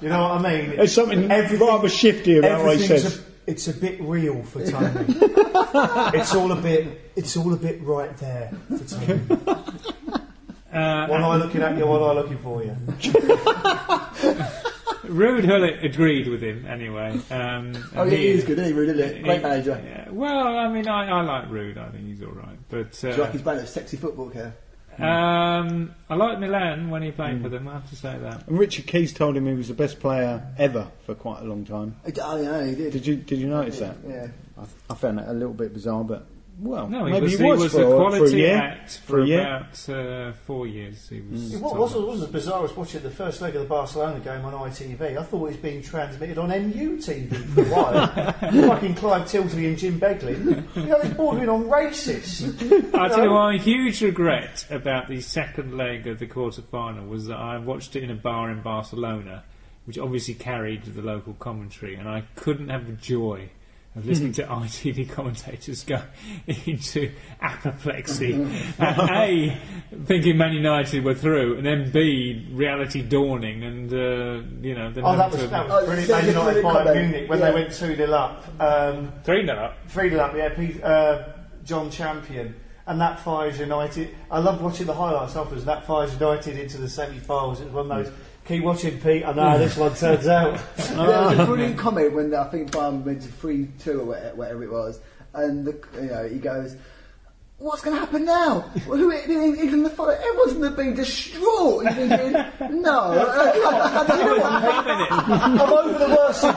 you 0.00 0.08
know 0.08 0.22
what 0.22 0.32
I 0.32 0.38
mean? 0.42 0.76
There's 0.76 0.92
something 0.94 1.30
Everything- 1.30 1.66
rather 1.66 1.88
shifty 1.88 2.38
about 2.38 2.64
what 2.64 2.76
he 2.76 2.86
says. 2.86 3.18
a, 3.18 3.22
it's 3.48 3.66
a 3.68 3.72
bit 3.74 4.00
real 4.00 4.42
for 4.44 4.64
Tony. 4.70 5.04
it's 6.16 6.34
all 6.34 6.52
a 6.52 6.56
bit. 6.60 7.10
It's 7.16 7.36
all 7.36 7.52
a 7.52 7.56
bit 7.56 7.82
right 7.82 8.16
there 8.18 8.52
for 8.76 8.84
Tony. 8.84 9.20
Uh, 10.70 11.06
One 11.08 11.22
eye 11.24 11.36
looking 11.36 11.62
at 11.62 11.78
you, 11.78 11.86
one 11.86 12.02
eye 12.02 12.12
looking 12.12 12.36
for 12.38 12.62
you. 12.62 12.76
Ruud 15.04 15.46
Gullit 15.46 15.84
agreed 15.84 16.28
with 16.28 16.42
him 16.42 16.66
anyway. 16.66 17.18
Um, 17.30 17.72
Oh, 17.96 18.04
yeah, 18.04 18.10
he 18.10 18.28
is 18.28 18.44
good, 18.44 18.58
isn't 18.58 18.72
he? 18.74 18.78
Ruud, 18.80 18.88
isn't 18.94 18.96
he- 18.98 19.02
it? 19.20 19.22
Great 19.24 19.42
manager. 19.42 19.80
yeah, 19.84 20.08
well, 20.10 20.56
I 20.58 20.68
mean, 20.68 20.88
I, 20.88 21.08
I 21.08 21.20
like 21.22 21.50
Rude. 21.50 21.78
I 21.78 21.88
think 21.90 22.06
he's 22.06 22.22
all 22.22 22.32
right. 22.32 22.58
But 22.68 22.92
Do 23.00 23.08
you 23.10 23.16
like 23.16 23.32
his 23.32 23.40
uh, 23.40 23.44
brand 23.44 23.60
of 23.60 23.68
sexy 23.68 23.96
football 23.96 24.30
care? 24.30 24.54
um, 24.98 25.94
I 26.10 26.14
liked 26.16 26.40
Milan 26.40 26.90
when 26.90 27.02
he 27.02 27.12
played 27.12 27.40
for 27.42 27.48
them. 27.48 27.68
I 27.68 27.74
have 27.74 27.88
to 27.90 27.96
say 27.96 28.18
that. 28.18 28.48
And 28.48 28.58
Richard 28.58 28.86
Keys 28.88 29.12
told 29.12 29.36
him 29.36 29.46
he 29.46 29.54
was 29.54 29.68
the 29.68 29.74
best 29.74 30.00
player 30.00 30.42
ever 30.58 30.88
for 31.06 31.14
quite 31.14 31.40
a 31.40 31.44
long 31.44 31.64
time. 31.64 31.94
Oh, 32.22 32.40
yeah, 32.42 32.66
he 32.66 32.74
did. 32.74 32.92
Did 32.92 33.06
you 33.06 33.16
did 33.16 33.38
you 33.38 33.46
notice 33.48 33.78
that? 33.78 33.96
Yeah. 34.06 34.26
I, 34.58 34.64
I 34.90 34.94
found 34.96 35.18
that 35.18 35.28
a 35.28 35.32
little 35.32 35.54
bit 35.54 35.72
bizarre, 35.72 36.02
but 36.02 36.26
well, 36.60 36.88
No, 36.88 37.04
he 37.04 37.12
maybe 37.12 37.24
was, 37.24 37.38
he 37.38 37.44
was, 37.44 37.58
he 37.58 37.62
was 37.64 37.72
for, 37.72 37.82
a 37.82 37.84
for 37.84 37.96
quality 37.96 38.34
a 38.34 38.38
year. 38.38 38.56
act 38.56 38.98
For 38.98 39.06
for, 39.06 39.24
year. 39.24 39.40
about 39.40 39.88
uh, 39.88 40.32
four 40.44 40.66
years. 40.66 41.08
He 41.08 41.20
was. 41.20 41.56
What 41.56 41.70
top 41.70 41.78
was, 41.78 41.94
man. 41.94 42.06
was 42.06 42.22
as 42.22 42.28
bizarre 42.30 42.64
as 42.64 42.76
watching 42.76 43.02
the 43.02 43.10
first 43.10 43.40
leg 43.40 43.54
of 43.54 43.62
the 43.62 43.68
Barcelona 43.68 44.18
game 44.18 44.44
on 44.44 44.52
ITV. 44.52 45.16
I 45.16 45.22
thought 45.22 45.38
it 45.46 45.48
was 45.48 45.56
being 45.58 45.82
transmitted 45.82 46.36
on 46.36 46.48
MU 46.48 46.96
TV 46.98 47.36
for 47.54 47.62
a 47.62 47.64
while. 47.64 48.06
Fucking 48.68 48.94
Clive 48.96 49.22
Tyldesley 49.22 49.68
and 49.68 49.78
Jim 49.78 50.00
Beglin. 50.00 50.66
You 50.74 50.82
know, 50.86 50.96
it's 50.96 51.14
bordering 51.14 51.48
on 51.48 51.64
racist. 51.64 52.92
I 52.94 53.08
tell 53.08 53.24
you 53.24 53.30
what, 53.32 53.54
a 53.54 53.58
huge 53.58 54.02
regret 54.02 54.66
about 54.68 55.08
the 55.08 55.20
second 55.20 55.76
leg 55.76 56.08
of 56.08 56.18
the 56.18 56.26
quarter 56.26 56.62
final 56.62 57.06
was 57.06 57.26
that 57.26 57.36
I 57.38 57.58
watched 57.58 57.94
it 57.94 58.02
in 58.02 58.10
a 58.10 58.16
bar 58.16 58.50
in 58.50 58.62
Barcelona, 58.62 59.44
which 59.84 59.96
obviously 59.98 60.34
carried 60.34 60.82
the 60.84 61.02
local 61.02 61.34
commentary, 61.34 61.94
and 61.94 62.08
I 62.08 62.24
couldn't 62.34 62.70
have 62.70 62.86
the 62.88 62.94
joy 62.94 63.50
of 63.98 64.06
listening 64.06 64.32
to 64.32 64.44
ITV 64.44 65.10
commentators 65.10 65.84
go 65.84 66.00
into 66.46 67.10
apoplexy. 67.40 68.32
and 68.32 69.10
A, 69.10 69.56
thinking 70.04 70.36
Man 70.36 70.52
United 70.52 71.04
were 71.04 71.14
through, 71.14 71.56
and 71.58 71.66
then 71.66 71.90
B, 71.90 72.46
reality 72.52 73.02
dawning, 73.02 73.64
and, 73.64 73.92
uh, 73.92 74.42
you 74.60 74.74
know, 74.74 74.90
then 74.92 75.04
Oh, 75.04 75.16
that 75.16 75.30
was, 75.30 75.40
to- 75.40 75.46
that 75.48 75.66
Oh, 75.68 75.74
was 75.76 75.84
brilliant. 75.86 76.10
Man 76.10 76.26
United 76.26 76.62
brilliant 76.62 76.84
by. 76.86 76.94
Munich 76.94 77.30
when 77.30 77.38
Yeah. 77.38 77.48
they 77.50 77.54
went 77.54 77.72
2 77.72 77.96
0 77.96 78.12
up. 78.12 78.44
Um, 78.60 79.12
3 79.24 79.44
0 79.46 79.58
up. 79.58 79.76
3 79.88 80.10
0 80.10 80.20
up, 80.22 80.34
yeah. 80.36 80.48
Pete, 80.50 80.82
uh, 80.82 81.24
John 81.64 81.90
Champion. 81.90 82.54
And 82.86 82.98
that 83.02 83.20
fires 83.20 83.58
United. 83.60 84.14
I 84.30 84.38
loved 84.38 84.62
watching 84.62 84.86
the 84.86 84.94
highlights 84.94 85.36
afterwards. 85.36 85.66
That 85.66 85.84
fires 85.84 86.14
United 86.14 86.58
into 86.58 86.78
the 86.78 86.88
semi 86.88 87.18
finals. 87.18 87.60
It 87.60 87.64
was 87.66 87.74
one 87.74 87.90
of 87.90 88.06
those. 88.06 88.14
Keep 88.48 88.64
watching, 88.64 88.98
Pete. 88.98 89.26
I 89.26 89.32
know 89.32 89.42
how 89.42 89.58
this 89.58 89.76
one 89.76 89.94
turns 89.94 90.26
out. 90.26 90.58
There 90.78 91.06
was 91.06 91.38
a 91.38 91.44
brilliant 91.44 91.76
comment 91.76 92.14
when 92.14 92.34
I 92.34 92.44
think 92.44 92.70
Bayern 92.70 93.04
went 93.04 93.20
to 93.20 93.28
3 93.28 93.68
2 93.80 94.00
or 94.00 94.04
whatever, 94.04 94.36
whatever 94.36 94.62
it 94.64 94.72
was, 94.72 95.00
and 95.34 95.66
the, 95.66 95.78
you 95.96 96.08
know, 96.08 96.26
he 96.26 96.38
goes, 96.38 96.74
What's 97.58 97.82
going 97.82 97.96
to 97.96 98.00
happen 98.00 98.24
now? 98.24 98.70
Well, 98.86 98.96
who, 98.96 99.12
even 99.12 99.82
the 99.82 99.90
follow, 99.90 100.12
everyone's 100.12 100.52
going 100.54 100.74
to 100.74 100.90
be 100.90 100.96
distraught. 100.96 101.82
You're 101.84 101.92
thinking, 101.92 102.80
no, 102.80 103.00
uh, 103.00 103.26
I, 103.36 103.50
I, 103.68 104.00
I 104.00 104.06
don't 104.06 104.38
know. 104.38 104.44
I'm 105.28 105.60
over 105.60 105.98
the 105.98 106.08
worst 106.08 106.44
of 106.44 106.54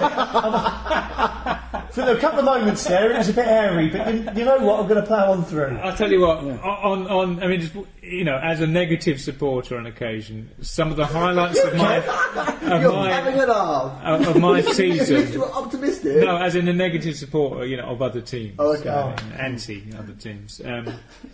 it. 1.47 1.57
I'm- 1.97 2.05
For 2.07 2.17
a 2.17 2.19
couple 2.19 2.39
of 2.39 2.45
moments 2.45 2.85
there, 2.85 3.11
it 3.11 3.17
was 3.17 3.29
a 3.29 3.33
bit 3.33 3.45
hairy, 3.45 3.89
but 3.89 4.13
you, 4.13 4.19
you 4.39 4.45
know 4.45 4.59
what? 4.59 4.79
I'm 4.79 4.87
going 4.87 5.01
to 5.01 5.05
plough 5.07 5.31
on 5.31 5.43
through. 5.43 5.77
I'll 5.83 5.95
tell 5.95 6.11
you 6.11 6.21
what. 6.21 6.37
On, 6.39 7.07
on, 7.07 7.43
I 7.43 7.47
mean, 7.47 7.59
just, 7.61 7.73
you 8.01 8.23
know, 8.23 8.37
as 8.37 8.61
a 8.61 8.67
negative 8.67 9.19
supporter 9.19 9.77
on 9.77 9.85
occasion, 9.85 10.49
some 10.61 10.89
of 10.89 10.97
the 10.97 11.05
highlights 11.05 11.59
of 11.59 11.75
my 11.75 11.97
of 11.97 12.81
You're 12.81 13.07
having 13.09 13.35
my 13.37 13.43
a 13.43 13.47
laugh. 13.47 14.21
of 14.21 14.27
of 14.35 14.41
my 14.41 14.61
season. 14.73 15.33
you're 15.33 15.51
optimistic. 15.51 16.17
No, 16.23 16.37
as 16.37 16.55
in 16.55 16.67
a 16.67 16.73
negative 16.73 17.15
supporter, 17.17 17.65
you 17.65 17.77
know, 17.77 17.87
of 17.87 18.01
other 18.01 18.21
teams. 18.21 18.55
Oh, 18.59 18.73
okay. 18.77 18.89
uh, 18.89 19.15
anti 19.37 19.83
other 19.97 20.13
teams. 20.13 20.61
Um, 20.63 20.93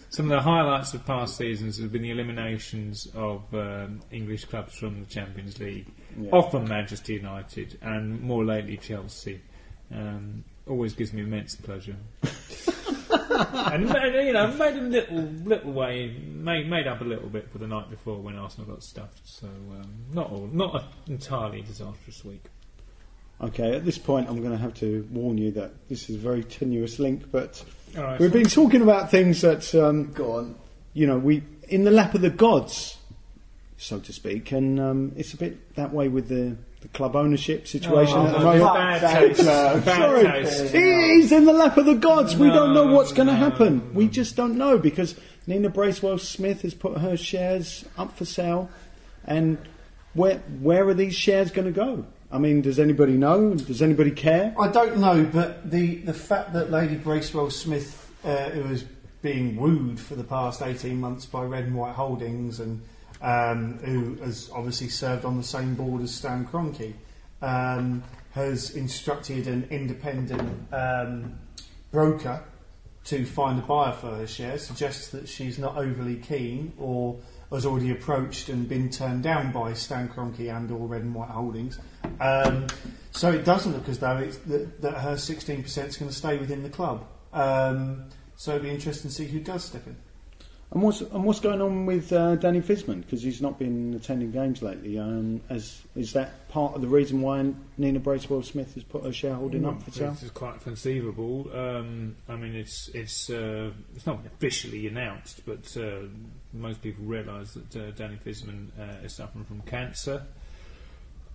some 0.09 0.25
of 0.25 0.37
the 0.37 0.41
highlights 0.41 0.93
of 0.93 1.05
past 1.05 1.37
seasons 1.37 1.77
have 1.79 1.91
been 1.91 2.01
the 2.01 2.11
eliminations 2.11 3.07
of 3.15 3.43
um, 3.53 4.01
English 4.11 4.45
clubs 4.45 4.75
from 4.75 5.01
the 5.01 5.05
Champions 5.05 5.59
League, 5.59 5.87
often 6.31 6.67
Manchester 6.67 7.13
United, 7.13 7.77
and 7.81 8.21
more 8.21 8.43
lately 8.43 8.77
Chelsea. 8.77 9.41
Um, 9.93 10.43
always 10.67 10.93
gives 10.93 11.13
me 11.13 11.21
immense 11.21 11.55
pleasure. 11.55 11.95
and 12.23 13.87
ma- 13.87 14.05
you 14.05 14.33
know, 14.33 14.47
made 14.53 14.75
a 14.75 14.81
little 14.81 15.17
little 15.45 15.71
way, 15.71 16.15
made 16.27 16.69
made 16.69 16.87
up 16.87 17.01
a 17.01 17.05
little 17.05 17.29
bit 17.29 17.49
for 17.51 17.57
the 17.57 17.67
night 17.67 17.89
before 17.89 18.17
when 18.17 18.35
Arsenal 18.35 18.67
got 18.69 18.83
stuffed. 18.83 19.21
So 19.27 19.47
um, 19.47 19.89
not 20.13 20.31
all, 20.31 20.49
not 20.51 20.75
an 20.75 21.13
entirely 21.13 21.61
disastrous 21.61 22.23
week. 22.25 22.43
Okay, 23.39 23.75
at 23.75 23.85
this 23.85 23.99
point, 23.99 24.27
I'm 24.27 24.39
going 24.39 24.51
to 24.51 24.57
have 24.57 24.73
to 24.75 25.07
warn 25.11 25.37
you 25.37 25.51
that 25.51 25.71
this 25.89 26.09
is 26.09 26.15
a 26.15 26.19
very 26.19 26.43
tenuous 26.43 26.97
link, 26.97 27.31
but 27.31 27.63
All 27.95 28.03
right, 28.03 28.19
we've 28.19 28.31
so- 28.31 28.37
been 28.39 28.47
talking 28.49 28.81
about 28.81 29.11
things 29.11 29.41
that 29.41 29.73
um, 29.75 30.11
Go 30.13 30.33
on. 30.33 30.55
you 30.93 31.07
know 31.07 31.17
we 31.17 31.43
in 31.69 31.83
the 31.83 31.91
lap 31.91 32.13
of 32.15 32.21
the 32.21 32.29
gods, 32.29 32.96
so 33.77 33.99
to 33.99 34.11
speak, 34.13 34.51
and 34.51 34.79
um, 34.79 35.11
it's 35.15 35.33
a 35.33 35.37
bit 35.37 35.75
that 35.75 35.93
way 35.93 36.07
with 36.07 36.27
the, 36.29 36.57
the 36.81 36.87
club 36.89 37.15
ownership 37.15 37.67
situation 37.67 38.17
at 38.17 38.31
the 38.31 38.37
Oh, 38.39 38.43
moment. 38.57 38.73
bad 38.73 39.19
taste. 39.19 39.45
Bad 39.45 39.83
Sorry, 39.83 40.23
taste. 40.23 40.73
it 40.73 40.83
is 40.83 41.31
in 41.31 41.45
the 41.45 41.53
lap 41.53 41.77
of 41.77 41.85
the 41.85 41.93
gods. 41.95 42.35
we 42.35 42.49
don't 42.49 42.73
know 42.73 42.87
what's 42.87 43.11
going 43.13 43.27
to 43.27 43.33
no, 43.33 43.39
happen. 43.39 43.93
We 43.93 44.07
just 44.07 44.35
don't 44.35 44.57
know 44.57 44.77
because 44.79 45.15
Nina 45.45 45.69
Bracewell 45.69 46.17
Smith 46.17 46.63
has 46.63 46.73
put 46.73 46.97
her 46.97 47.15
shares 47.15 47.85
up 47.97 48.17
for 48.17 48.25
sale, 48.25 48.69
and 49.25 49.57
where 50.13 50.37
where 50.61 50.87
are 50.87 50.93
these 50.95 51.15
shares 51.15 51.51
going 51.51 51.67
to 51.67 51.71
go? 51.71 52.05
I 52.31 52.39
mean, 52.39 52.61
does 52.61 52.79
anybody 52.79 53.13
know? 53.13 53.53
Does 53.53 53.81
anybody 53.81 54.11
care? 54.11 54.53
I 54.59 54.67
don't 54.69 54.97
know, 54.97 55.23
but 55.23 55.69
the, 55.71 55.95
the 55.95 56.13
fact 56.13 56.51
that 56.53 56.69
Lady 56.71 56.95
Bracewell 56.95 57.51
Smith, 57.51 58.11
uh, 58.25 58.49
who 58.49 58.67
was 58.67 58.83
being 59.21 59.55
wooed 59.55 59.97
for 59.99 60.15
the 60.15 60.25
past 60.25 60.61
18 60.61 60.99
months 60.99 61.25
by 61.25 61.43
Red 61.43 61.65
and 61.65 61.75
White 61.75 61.93
Holdings 61.95 62.59
and 62.59 62.81
um, 63.21 63.79
who 63.79 64.15
has 64.23 64.49
obviously 64.53 64.89
served 64.89 65.25
on 65.25 65.37
the 65.37 65.43
same 65.43 65.75
board 65.75 66.01
as 66.01 66.13
Stan 66.13 66.45
Kroenke, 66.45 66.93
um, 67.41 68.03
has 68.31 68.75
instructed 68.75 69.47
an 69.47 69.67
independent 69.69 70.73
um, 70.73 71.39
broker 71.91 72.43
to 73.07 73.25
find 73.25 73.57
a 73.57 73.61
buyer 73.61 73.93
for 73.93 74.07
her 74.07 74.27
shares 74.27 74.67
suggests 74.67 75.09
that 75.09 75.29
she's 75.29 75.57
not 75.57 75.77
overly 75.77 76.17
keen 76.17 76.73
or 76.77 77.17
has 77.49 77.65
already 77.65 77.91
approached 77.91 78.49
and 78.49 78.67
been 78.67 78.89
turned 78.89 79.23
down 79.23 79.51
by 79.53 79.71
Stan 79.73 80.09
Kroenke 80.09 80.53
and 80.53 80.69
or 80.69 80.87
Red 80.87 81.03
and 81.03 81.15
White 81.15 81.29
Holdings. 81.29 81.79
Um, 82.19 82.67
so 83.11 83.31
it 83.31 83.45
doesn't 83.45 83.71
look 83.71 83.87
as 83.87 83.99
though 83.99 84.29
that, 84.47 84.81
that 84.81 84.93
her 84.95 85.13
16% 85.13 85.65
is 85.65 85.97
going 85.97 86.09
to 86.09 86.15
stay 86.15 86.37
within 86.37 86.63
the 86.63 86.69
club. 86.69 87.07
Um, 87.31 88.09
so 88.35 88.55
it'll 88.55 88.63
be 88.63 88.69
interesting 88.71 89.09
to 89.09 89.15
see 89.15 89.25
who 89.25 89.39
does 89.39 89.63
step 89.63 89.87
in. 89.87 89.95
And 90.71 90.83
what's 90.83 90.99
and 90.99 91.23
what's 91.23 91.39
going 91.39 91.61
on 91.61 91.85
with 91.85 92.11
uh, 92.11 92.35
Danny 92.35 92.59
Fiszman 92.59 93.01
because 93.01 93.23
he's 93.23 93.41
not 93.41 93.57
been 93.57 93.93
attending 93.93 94.31
games 94.31 94.61
lately? 94.61 94.99
Um, 94.99 95.39
as 95.49 95.81
is 95.95 96.11
that 96.11 96.49
part 96.49 96.75
of 96.75 96.81
the 96.81 96.89
reason 96.89 97.21
why 97.21 97.53
Nina 97.77 97.99
Bracewell 97.99 98.43
Smith 98.43 98.73
has 98.73 98.83
put 98.83 99.05
her 99.05 99.13
shareholding 99.13 99.65
up 99.65 99.81
for 99.81 99.91
sale? 99.91 100.17
Is 100.21 100.29
quite 100.29 100.61
conceivable. 100.61 101.49
Um, 101.53 102.17
I 102.27 102.35
mean, 102.35 102.53
it's 102.53 102.89
it's 102.89 103.29
uh, 103.29 103.71
it's 103.95 104.05
not 104.05 104.19
officially 104.25 104.87
announced, 104.87 105.45
but 105.45 105.75
uh, 105.77 106.01
most 106.51 106.81
people 106.81 107.05
realise 107.05 107.53
that 107.53 107.75
uh, 107.75 107.91
Danny 107.91 108.17
Fiszman 108.17 108.67
uh, 108.77 109.05
is 109.05 109.13
suffering 109.13 109.45
from 109.45 109.61
cancer, 109.61 110.23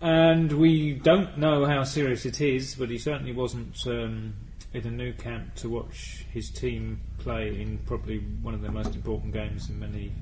and 0.03 0.53
we 0.53 0.93
don't 0.93 1.39
know 1.39 1.65
how 1.65 1.85
serious 1.85 2.27
it 2.27 2.43
is. 2.43 2.75
But 2.75 2.91
he 2.91 2.99
certainly 2.99 3.33
wasn't 3.33 3.79
um, 3.87 4.35
in 4.75 4.87
a 4.87 4.91
Nou 4.91 5.15
Camp 5.15 5.55
to 5.57 5.71
watch 5.71 6.27
his 6.33 6.51
team 6.51 7.01
play 7.23 7.61
in 7.61 7.79
probably 7.87 8.19
one 8.43 8.55
of 8.55 8.63
their 8.63 8.73
most 8.73 8.95
important 8.95 9.33
games 9.33 9.71
in 9.71 9.79
many 9.79 10.13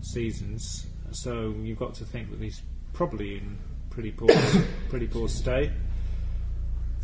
seasons. 0.00 0.86
So 1.10 1.54
you've 1.62 1.78
got 1.78 1.94
to 1.94 2.04
think 2.04 2.30
that 2.30 2.40
he's 2.40 2.62
probably 2.92 3.36
in 3.36 3.58
pretty 3.90 4.10
poor 4.12 4.30
pretty 4.88 5.06
poor 5.06 5.28
state 5.28 5.70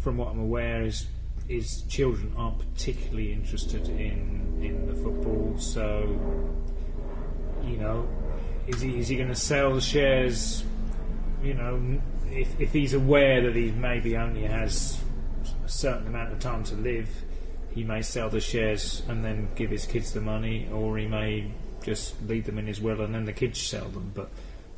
from 0.05 0.19
what 0.19 0.29
I'm 0.29 0.39
aware, 0.39 0.83
is 0.83 1.07
his 1.49 1.83
children 1.89 2.33
aren't 2.37 2.59
particularly 2.59 3.33
interested 3.33 3.89
in 3.89 4.61
in 4.63 4.87
the 4.87 4.95
football. 4.95 5.55
So, 5.59 6.21
you 7.65 7.79
know, 7.79 8.07
is 8.69 8.83
he 8.83 8.99
is 8.99 9.09
he 9.09 9.17
going 9.17 9.31
to 9.31 9.35
sell 9.35 9.75
the 9.75 9.81
shares? 9.81 10.63
You 11.43 11.55
know, 11.55 12.01
if 12.31 12.61
if 12.61 12.73
he's 12.73 12.93
aware 12.93 13.41
that 13.43 13.57
he 13.57 13.71
maybe 13.73 14.17
only 14.17 14.43
has 14.43 15.01
a 15.65 15.69
certain 15.69 16.07
amount 16.07 16.33
of 16.33 16.39
time 16.39 16.63
to 16.65 16.75
live, 16.75 17.09
he 17.75 17.85
may 17.85 18.03
sell 18.03 18.31
the 18.31 18.41
shares 18.41 19.03
and 19.09 19.25
then 19.25 19.49
give 19.57 19.71
his 19.71 19.87
kids 19.87 20.13
the 20.13 20.21
money, 20.21 20.69
or 20.73 20.97
he 20.97 21.07
may 21.07 21.51
just 21.83 22.15
leave 22.23 22.47
them 22.47 22.59
in 22.59 22.67
his 22.67 22.81
will 22.81 23.01
and 23.01 23.15
then 23.15 23.25
the 23.25 23.33
kids 23.33 23.61
sell 23.61 23.89
them. 23.89 24.13
But 24.15 24.31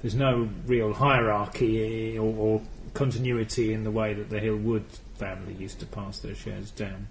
there's 0.02 0.14
no 0.14 0.48
real 0.66 0.92
hierarchy 0.92 2.18
or, 2.18 2.34
or 2.34 2.62
continuity 2.94 3.72
in 3.72 3.84
the 3.84 3.90
way 3.90 4.14
that 4.14 4.30
the 4.30 4.40
Hill-Wood 4.40 4.84
family 5.14 5.54
used 5.54 5.80
to 5.80 5.86
pass 5.86 6.18
their 6.18 6.34
shares 6.34 6.70
down. 6.70 7.08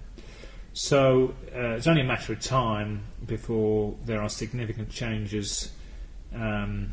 So 0.73 1.33
uh, 1.55 1.75
it's 1.77 1.87
only 1.87 2.01
a 2.01 2.05
matter 2.05 2.33
of 2.33 2.41
time 2.41 3.03
before 3.25 3.95
there 4.05 4.21
are 4.21 4.29
significant 4.29 4.89
changes 4.89 5.71
um, 6.33 6.91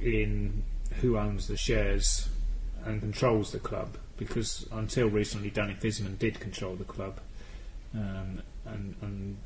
in 0.00 0.62
who 1.00 1.18
owns 1.18 1.46
the 1.46 1.56
shares 1.56 2.28
and 2.84 3.00
controls 3.00 3.52
the 3.52 3.58
club. 3.58 3.98
Because 4.16 4.66
until 4.72 5.08
recently, 5.08 5.50
Danny 5.50 5.74
Fiszman 5.74 6.18
did 6.18 6.40
control 6.40 6.76
the 6.76 6.84
club, 6.84 7.20
um, 7.94 8.42
and, 8.66 8.94
and 9.02 9.36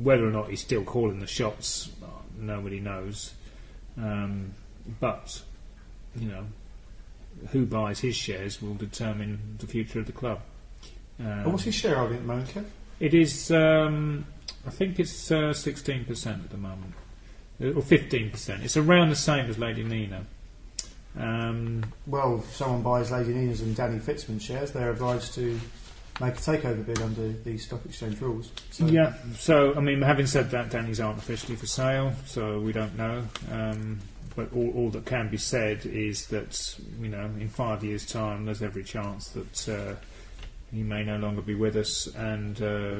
whether 0.00 0.26
or 0.26 0.30
not 0.30 0.50
he's 0.50 0.60
still 0.60 0.84
calling 0.84 1.20
the 1.20 1.26
shots, 1.26 1.90
uh, 2.02 2.06
nobody 2.38 2.80
knows. 2.80 3.34
Um, 3.96 4.54
but 5.00 5.42
you 6.16 6.28
know, 6.28 6.46
who 7.50 7.66
buys 7.66 8.00
his 8.00 8.16
shares 8.16 8.60
will 8.60 8.74
determine 8.74 9.56
the 9.58 9.66
future 9.66 10.00
of 10.00 10.06
the 10.06 10.12
club. 10.12 10.40
Um, 11.20 11.44
what's 11.52 11.64
his 11.64 11.74
shareholding 11.74 12.16
at 12.16 12.22
the 12.22 12.26
moment, 12.28 12.48
Kev? 12.48 12.64
it 13.00 13.14
is, 13.14 13.50
um, 13.50 14.24
I 14.66 14.70
think 14.70 14.98
it's 15.00 15.30
uh, 15.30 15.52
16% 15.52 16.26
at 16.26 16.50
the 16.50 16.56
moment, 16.56 16.94
Uh, 17.60 17.66
or 17.68 17.82
15%. 17.82 18.62
It's 18.62 18.76
around 18.76 19.10
the 19.10 19.16
same 19.16 19.48
as 19.50 19.58
Lady 19.58 19.84
Nina. 19.84 20.24
Um, 21.18 21.84
Well, 22.06 22.38
if 22.38 22.54
someone 22.56 22.82
buys 22.82 23.10
Lady 23.10 23.32
Nina's 23.34 23.60
and 23.60 23.76
Danny 23.76 23.98
Fiszman's 23.98 24.42
shares, 24.42 24.72
they're 24.72 24.90
obliged 24.90 25.34
to 25.34 25.58
make 26.22 26.34
a 26.34 26.38
takeover 26.38 26.86
bid 26.86 27.00
under 27.02 27.28
the 27.28 27.58
stock 27.58 27.84
exchange 27.84 28.20
rules. 28.20 28.52
So 28.70 28.86
Yeah, 28.86 29.14
so 29.36 29.74
I 29.74 29.80
mean, 29.80 30.00
having 30.00 30.26
said 30.26 30.50
that, 30.52 30.70
Danny's 30.70 31.00
aren't 31.00 31.18
officially 31.18 31.56
for 31.56 31.66
sale, 31.66 32.12
so 32.26 32.60
we 32.60 32.72
don't 32.72 32.96
know. 32.96 33.24
Um, 33.50 34.00
but 34.34 34.52
all, 34.54 34.70
all 34.74 34.90
that 34.90 35.04
can 35.04 35.28
be 35.28 35.36
said 35.36 35.84
is 35.84 36.26
that 36.28 36.78
you 37.00 37.08
know, 37.08 37.24
in 37.38 37.48
five 37.48 37.84
years' 37.84 38.06
time, 38.06 38.46
there's 38.46 38.62
every 38.62 38.84
chance 38.84 39.28
that 39.30 39.68
uh, 39.68 39.94
he 40.72 40.82
may 40.82 41.02
no 41.04 41.16
longer 41.18 41.42
be 41.42 41.54
with 41.54 41.76
us, 41.76 42.06
and 42.14 42.62
uh, 42.62 42.94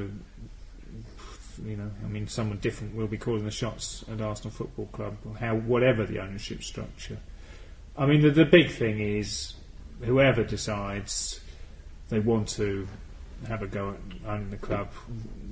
you 1.65 1.77
know, 1.77 1.89
I 2.03 2.07
mean, 2.07 2.27
someone 2.27 2.57
different 2.59 2.95
will 2.95 3.07
be 3.07 3.17
calling 3.17 3.45
the 3.45 3.51
shots 3.51 4.03
at 4.11 4.21
Arsenal 4.21 4.51
Football 4.51 4.87
Club, 4.87 5.17
or 5.27 5.35
how 5.37 5.55
whatever 5.55 6.05
the 6.05 6.19
ownership 6.19 6.61
structure. 6.61 7.17
I 7.97 8.05
mean, 8.05 8.21
the, 8.21 8.31
the 8.31 8.45
big 8.45 8.71
thing 8.71 8.99
is 8.99 9.53
whoever 10.01 10.43
decides 10.43 11.39
they 12.09 12.19
want 12.19 12.47
to 12.49 12.87
have 13.47 13.61
a 13.61 13.67
go 13.67 13.89
at 13.91 14.29
owning 14.29 14.49
the 14.49 14.57
club 14.57 14.89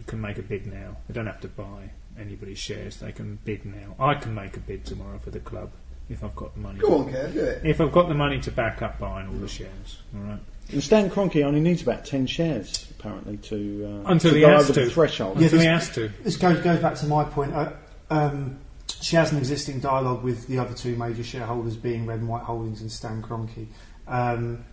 can 0.07 0.19
make 0.21 0.37
a 0.37 0.41
bid 0.41 0.65
now. 0.67 0.97
They 1.07 1.13
don't 1.13 1.27
have 1.27 1.41
to 1.41 1.47
buy 1.47 1.91
anybody's 2.19 2.59
shares. 2.59 2.97
They 2.97 3.11
can 3.11 3.37
bid 3.45 3.65
now. 3.65 3.95
I 3.99 4.15
can 4.15 4.33
make 4.35 4.57
a 4.57 4.59
bid 4.59 4.85
tomorrow 4.85 5.19
for 5.19 5.29
the 5.31 5.39
club 5.39 5.71
if 6.09 6.23
I've 6.23 6.35
got 6.35 6.53
the 6.55 6.59
money. 6.59 6.79
Go 6.79 6.99
on, 6.99 7.11
Kev, 7.11 7.33
do 7.33 7.39
it. 7.43 7.61
If 7.65 7.79
I've 7.79 7.91
got 7.91 8.09
the 8.09 8.15
money 8.15 8.39
to 8.41 8.51
back 8.51 8.81
up 8.81 8.99
buying 8.99 9.27
all 9.27 9.33
the 9.35 9.47
shares, 9.47 9.99
all 10.15 10.21
right. 10.23 10.39
And 10.71 10.83
Stan 10.83 11.09
Kroenke 11.09 11.43
only 11.43 11.59
needs 11.59 11.81
about 11.81 12.05
10 12.05 12.27
shares, 12.27 12.87
apparently, 12.97 13.37
to, 13.37 14.01
uh, 14.05 14.09
Until 14.11 14.31
to 14.31 14.35
he 14.35 14.41
go 14.41 14.49
has 14.49 14.63
over 14.69 14.73
to. 14.79 14.85
the 14.85 14.91
threshold. 14.91 15.37
Yeah, 15.37 15.43
Until 15.45 15.59
he 15.59 15.65
this- 15.67 15.85
has 15.87 15.95
to. 15.95 16.07
This 16.23 16.37
goes, 16.37 16.59
goes 16.61 16.79
back 16.79 16.95
to 16.95 17.05
my 17.07 17.23
point. 17.25 17.53
Uh, 17.53 17.71
um, 18.09 18.57
she 19.01 19.15
has 19.15 19.31
an 19.31 19.37
existing 19.37 19.79
dialogue 19.79 20.23
with 20.23 20.47
the 20.47 20.59
other 20.59 20.73
two 20.73 20.95
major 20.95 21.23
shareholders, 21.23 21.75
being 21.75 22.05
Red 22.05 22.19
and 22.19 22.27
White 22.29 22.43
Holdings 22.43 22.81
and 22.81 22.91
Stan 22.91 23.21
Kroenke. 23.21 23.67
Um, 24.07 24.63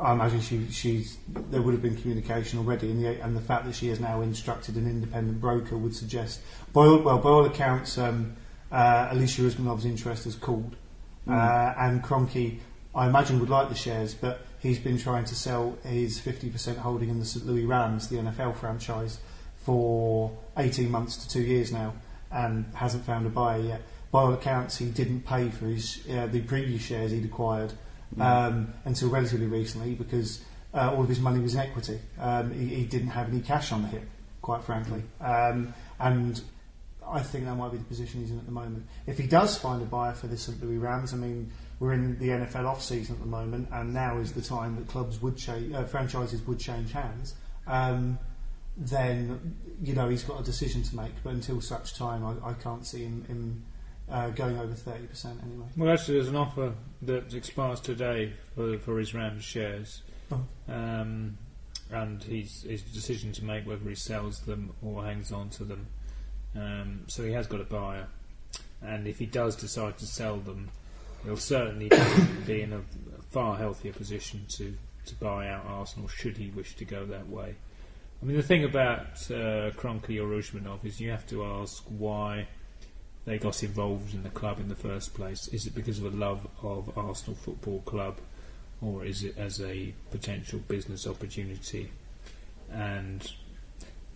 I 0.00 0.12
imagine 0.12 0.40
she, 0.40 0.70
she's, 0.70 1.18
there 1.28 1.60
would 1.60 1.72
have 1.72 1.82
been 1.82 1.96
communication 1.96 2.58
already, 2.58 2.90
and 2.90 3.04
the, 3.04 3.22
and 3.22 3.36
the 3.36 3.40
fact 3.40 3.66
that 3.66 3.74
she 3.74 3.88
has 3.88 4.00
now 4.00 4.22
instructed 4.22 4.76
an 4.76 4.86
independent 4.86 5.40
broker 5.40 5.76
would 5.76 5.94
suggest, 5.94 6.40
by 6.72 6.86
all, 6.86 6.98
well, 6.98 7.18
by 7.18 7.28
all 7.28 7.44
accounts, 7.44 7.98
um, 7.98 8.34
uh, 8.72 9.08
Alisher 9.08 9.48
Usmanov's 9.48 9.84
interest 9.84 10.24
has 10.24 10.34
cooled. 10.36 10.76
Uh, 11.28 11.74
and 11.76 12.02
Kroenke, 12.02 12.58
I 12.94 13.06
imagine, 13.08 13.40
would 13.40 13.50
like 13.50 13.68
the 13.68 13.74
shares, 13.74 14.14
but 14.14 14.46
he's 14.60 14.78
been 14.78 14.96
trying 14.96 15.24
to 15.26 15.34
sell 15.34 15.76
his 15.84 16.18
50% 16.18 16.78
holding 16.78 17.10
in 17.10 17.18
the 17.18 17.26
St. 17.26 17.46
Louis 17.46 17.66
Rams, 17.66 18.08
the 18.08 18.16
NFL 18.16 18.56
franchise, 18.56 19.18
for 19.64 20.36
18 20.56 20.90
months 20.90 21.16
to 21.18 21.28
two 21.28 21.42
years 21.42 21.72
now, 21.72 21.92
and 22.32 22.64
hasn't 22.74 23.04
found 23.04 23.26
a 23.26 23.30
buyer 23.30 23.60
yet. 23.60 23.82
By 24.10 24.22
all 24.22 24.32
accounts, 24.32 24.78
he 24.78 24.86
didn't 24.86 25.26
pay 25.26 25.50
for 25.50 25.66
his 25.66 26.00
uh, 26.10 26.26
the 26.26 26.40
previous 26.40 26.82
shares 26.82 27.12
he'd 27.12 27.26
acquired 27.26 27.72
um, 28.18 28.72
until 28.84 29.08
relatively 29.08 29.46
recently 29.46 29.94
because 29.94 30.42
uh, 30.74 30.92
all 30.94 31.02
of 31.02 31.08
his 31.08 31.20
money 31.20 31.40
was 31.40 31.54
in 31.54 31.60
equity. 31.60 32.00
Um, 32.18 32.52
he, 32.52 32.66
he 32.66 32.84
didn't 32.84 33.08
have 33.10 33.28
any 33.28 33.40
cash 33.40 33.72
on 33.72 33.82
the 33.82 33.88
hip, 33.88 34.08
quite 34.42 34.64
frankly. 34.64 35.02
Um, 35.20 35.74
and 35.98 36.40
I 37.06 37.20
think 37.20 37.44
that 37.44 37.56
might 37.56 37.72
be 37.72 37.78
the 37.78 37.84
position 37.84 38.20
he's 38.20 38.30
in 38.30 38.38
at 38.38 38.46
the 38.46 38.52
moment. 38.52 38.86
If 39.06 39.18
he 39.18 39.26
does 39.26 39.58
find 39.58 39.82
a 39.82 39.86
buyer 39.86 40.12
for 40.12 40.26
the 40.26 40.36
St. 40.36 40.62
Louis 40.62 40.78
Rams, 40.78 41.12
I 41.12 41.16
mean, 41.16 41.50
we're 41.78 41.92
in 41.92 42.18
the 42.18 42.28
NFL 42.28 42.66
off 42.66 42.82
season 42.82 43.16
at 43.16 43.20
the 43.20 43.26
moment, 43.26 43.68
and 43.72 43.92
now 43.92 44.18
is 44.18 44.32
the 44.32 44.42
time 44.42 44.76
that 44.76 44.86
clubs 44.88 45.20
would 45.22 45.36
change, 45.36 45.74
uh, 45.74 45.84
franchises 45.84 46.46
would 46.46 46.58
change 46.58 46.92
hands. 46.92 47.34
Um, 47.66 48.18
then 48.76 49.56
you 49.82 49.94
know 49.94 50.08
he's 50.08 50.22
got 50.22 50.40
a 50.40 50.44
decision 50.44 50.82
to 50.84 50.96
make. 50.96 51.12
But 51.22 51.34
until 51.34 51.60
such 51.60 51.94
time, 51.94 52.24
I, 52.24 52.50
I 52.50 52.52
can't 52.54 52.86
see 52.86 53.02
him, 53.02 53.24
him 53.24 53.62
uh, 54.10 54.30
going 54.30 54.58
over 54.58 54.74
thirty 54.74 55.06
percent 55.06 55.40
anyway. 55.44 55.66
Well, 55.76 55.92
actually, 55.92 56.14
there's 56.14 56.28
an 56.28 56.36
offer 56.36 56.72
that 57.02 57.34
expires 57.34 57.80
today 57.80 58.32
for, 58.54 58.78
for 58.78 58.98
his 58.98 59.14
Rams 59.14 59.44
shares, 59.44 60.02
Oh. 60.32 60.44
um, 60.68 61.38
and 61.90 62.22
he's 62.22 62.62
his 62.62 62.82
decision 62.82 63.32
to 63.32 63.44
make 63.44 63.66
whether 63.66 63.88
he 63.88 63.94
sells 63.94 64.40
them 64.40 64.72
or 64.82 65.04
hangs 65.04 65.32
on 65.32 65.50
to 65.50 65.64
them. 65.64 65.86
Um, 66.56 67.02
so 67.06 67.24
he 67.24 67.32
has 67.32 67.46
got 67.46 67.60
a 67.60 67.64
buyer, 67.64 68.06
and 68.82 69.06
if 69.06 69.18
he 69.18 69.26
does 69.26 69.56
decide 69.56 69.98
to 69.98 70.06
sell 70.06 70.36
them, 70.38 70.68
he'll 71.24 71.36
certainly 71.36 71.90
be 72.46 72.62
in 72.62 72.72
a 72.72 72.82
far 73.30 73.56
healthier 73.56 73.92
position 73.92 74.44
to 74.56 74.76
to 75.06 75.14
buy 75.16 75.48
out 75.48 75.64
Arsenal 75.66 76.08
should 76.08 76.36
he 76.36 76.50
wish 76.50 76.76
to 76.76 76.84
go 76.84 77.06
that 77.06 77.28
way. 77.28 77.54
I 78.22 78.26
mean, 78.26 78.36
the 78.36 78.42
thing 78.42 78.64
about 78.64 79.06
uh, 79.30 79.70
Kroenke 79.78 80.20
or 80.20 80.28
Usmanov 80.28 80.84
is 80.84 81.00
you 81.00 81.10
have 81.10 81.26
to 81.28 81.42
ask 81.44 81.82
why 81.88 82.46
they 83.24 83.38
got 83.38 83.62
involved 83.62 84.14
in 84.14 84.22
the 84.22 84.30
club 84.30 84.60
in 84.60 84.68
the 84.68 84.74
first 84.74 85.14
place? 85.14 85.48
Is 85.48 85.66
it 85.66 85.74
because 85.74 85.98
of 85.98 86.12
a 86.12 86.16
love 86.16 86.46
of 86.62 86.96
Arsenal 86.96 87.36
Football 87.36 87.80
Club, 87.80 88.18
or 88.80 89.04
is 89.04 89.22
it 89.24 89.36
as 89.36 89.60
a 89.60 89.94
potential 90.10 90.60
business 90.68 91.06
opportunity? 91.06 91.90
And 92.70 93.30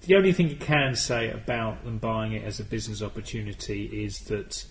the 0.06 0.16
only 0.16 0.32
thing 0.32 0.48
you 0.48 0.56
can 0.56 0.94
say 0.94 1.30
about 1.30 1.84
them 1.84 1.98
buying 1.98 2.32
it 2.32 2.44
as 2.44 2.60
a 2.60 2.64
business 2.64 3.02
opportunity 3.02 4.04
is 4.04 4.20
that 4.20 4.64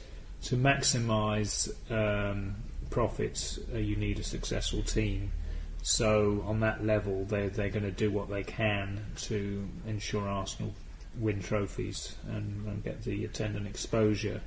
to 0.44 0.58
maximise 0.58 1.74
um, 1.92 2.56
profits, 2.90 3.60
uh, 3.74 3.78
you 3.78 3.96
need 3.96 4.20
a 4.20 4.24
successful 4.24 4.84
team. 4.84 5.32
So 5.82 6.44
on 6.46 6.60
that 6.62 6.86
level, 6.86 7.26
they're, 7.26 7.50
they're 7.50 7.70
going 7.70 7.84
to 7.84 7.92
do 7.92 8.12
what 8.12 8.30
they 8.30 8.44
can 8.44 9.06
to 9.24 9.68
ensure 9.88 10.28
Arsenal 10.28 10.74
win 11.20 11.42
trophies 11.42 12.16
and, 12.28 12.66
and 12.68 12.84
get 12.84 13.04
the 13.04 13.26
attendant 13.26 13.68
exposure. 13.68 14.42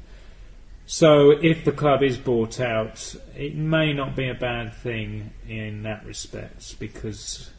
So 0.87 1.31
if 1.31 1.65
the 1.65 1.73
club 1.73 2.03
is 2.03 2.17
bought 2.17 2.61
out, 2.61 3.17
it 3.37 3.57
may 3.57 3.93
not 3.93 4.15
be 4.15 4.29
a 4.29 4.35
bad 4.35 4.75
thing 4.75 5.33
in 5.49 5.83
that 5.83 6.07
respect 6.07 6.79
because 6.79 7.51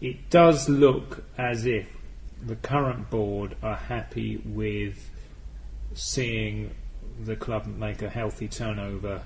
it 0.00 0.30
does 0.30 0.68
look 0.68 1.24
as 1.36 1.66
if 1.66 1.86
the 2.44 2.56
current 2.56 3.10
board 3.10 3.56
are 3.62 3.76
happy 3.76 4.42
with 4.44 5.10
seeing 5.94 6.74
the 7.24 7.36
club 7.36 7.66
make 7.66 8.02
a 8.02 8.08
healthy 8.08 8.48
turnover 8.48 9.22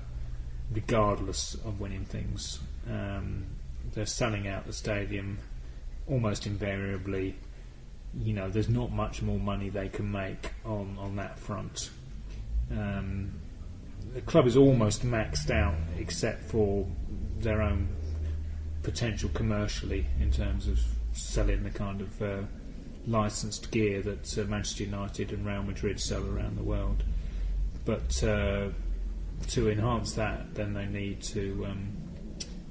regardless 0.73 1.55
of 1.65 1.79
winning 1.79 2.05
things. 2.05 2.59
Um, 2.89 3.45
they're 3.93 4.05
selling 4.05 4.47
out 4.47 4.65
the 4.65 4.73
stadium 4.73 5.39
almost 6.07 6.45
invariably. 6.45 7.35
You 8.19 8.33
know, 8.33 8.49
there's 8.49 8.69
not 8.69 8.91
much 8.91 9.21
more 9.21 9.39
money 9.39 9.69
they 9.69 9.89
can 9.89 10.11
make 10.11 10.51
on, 10.65 10.97
on 10.99 11.15
that 11.15 11.39
front. 11.39 11.89
Um, 12.71 13.31
the 14.13 14.21
club 14.21 14.47
is 14.47 14.57
almost 14.57 15.05
maxed 15.05 15.51
out 15.51 15.75
except 15.97 16.43
for 16.43 16.85
their 17.39 17.61
own 17.61 17.87
potential 18.83 19.29
commercially 19.33 20.07
in 20.19 20.31
terms 20.31 20.67
of 20.67 20.79
selling 21.13 21.63
the 21.63 21.69
kind 21.69 22.01
of 22.01 22.21
uh, 22.21 22.41
licensed 23.07 23.71
gear 23.71 24.01
that 24.01 24.37
uh, 24.37 24.43
Manchester 24.43 24.83
United 24.83 25.31
and 25.31 25.45
Real 25.45 25.63
Madrid 25.63 25.99
sell 25.99 26.25
around 26.25 26.57
the 26.57 26.63
world. 26.63 27.03
But 27.85 28.23
uh, 28.23 28.69
to 29.49 29.69
enhance 29.69 30.13
that, 30.13 30.53
then 30.53 30.73
they 30.73 30.85
need 30.85 31.21
to 31.23 31.65
um, 31.69 31.91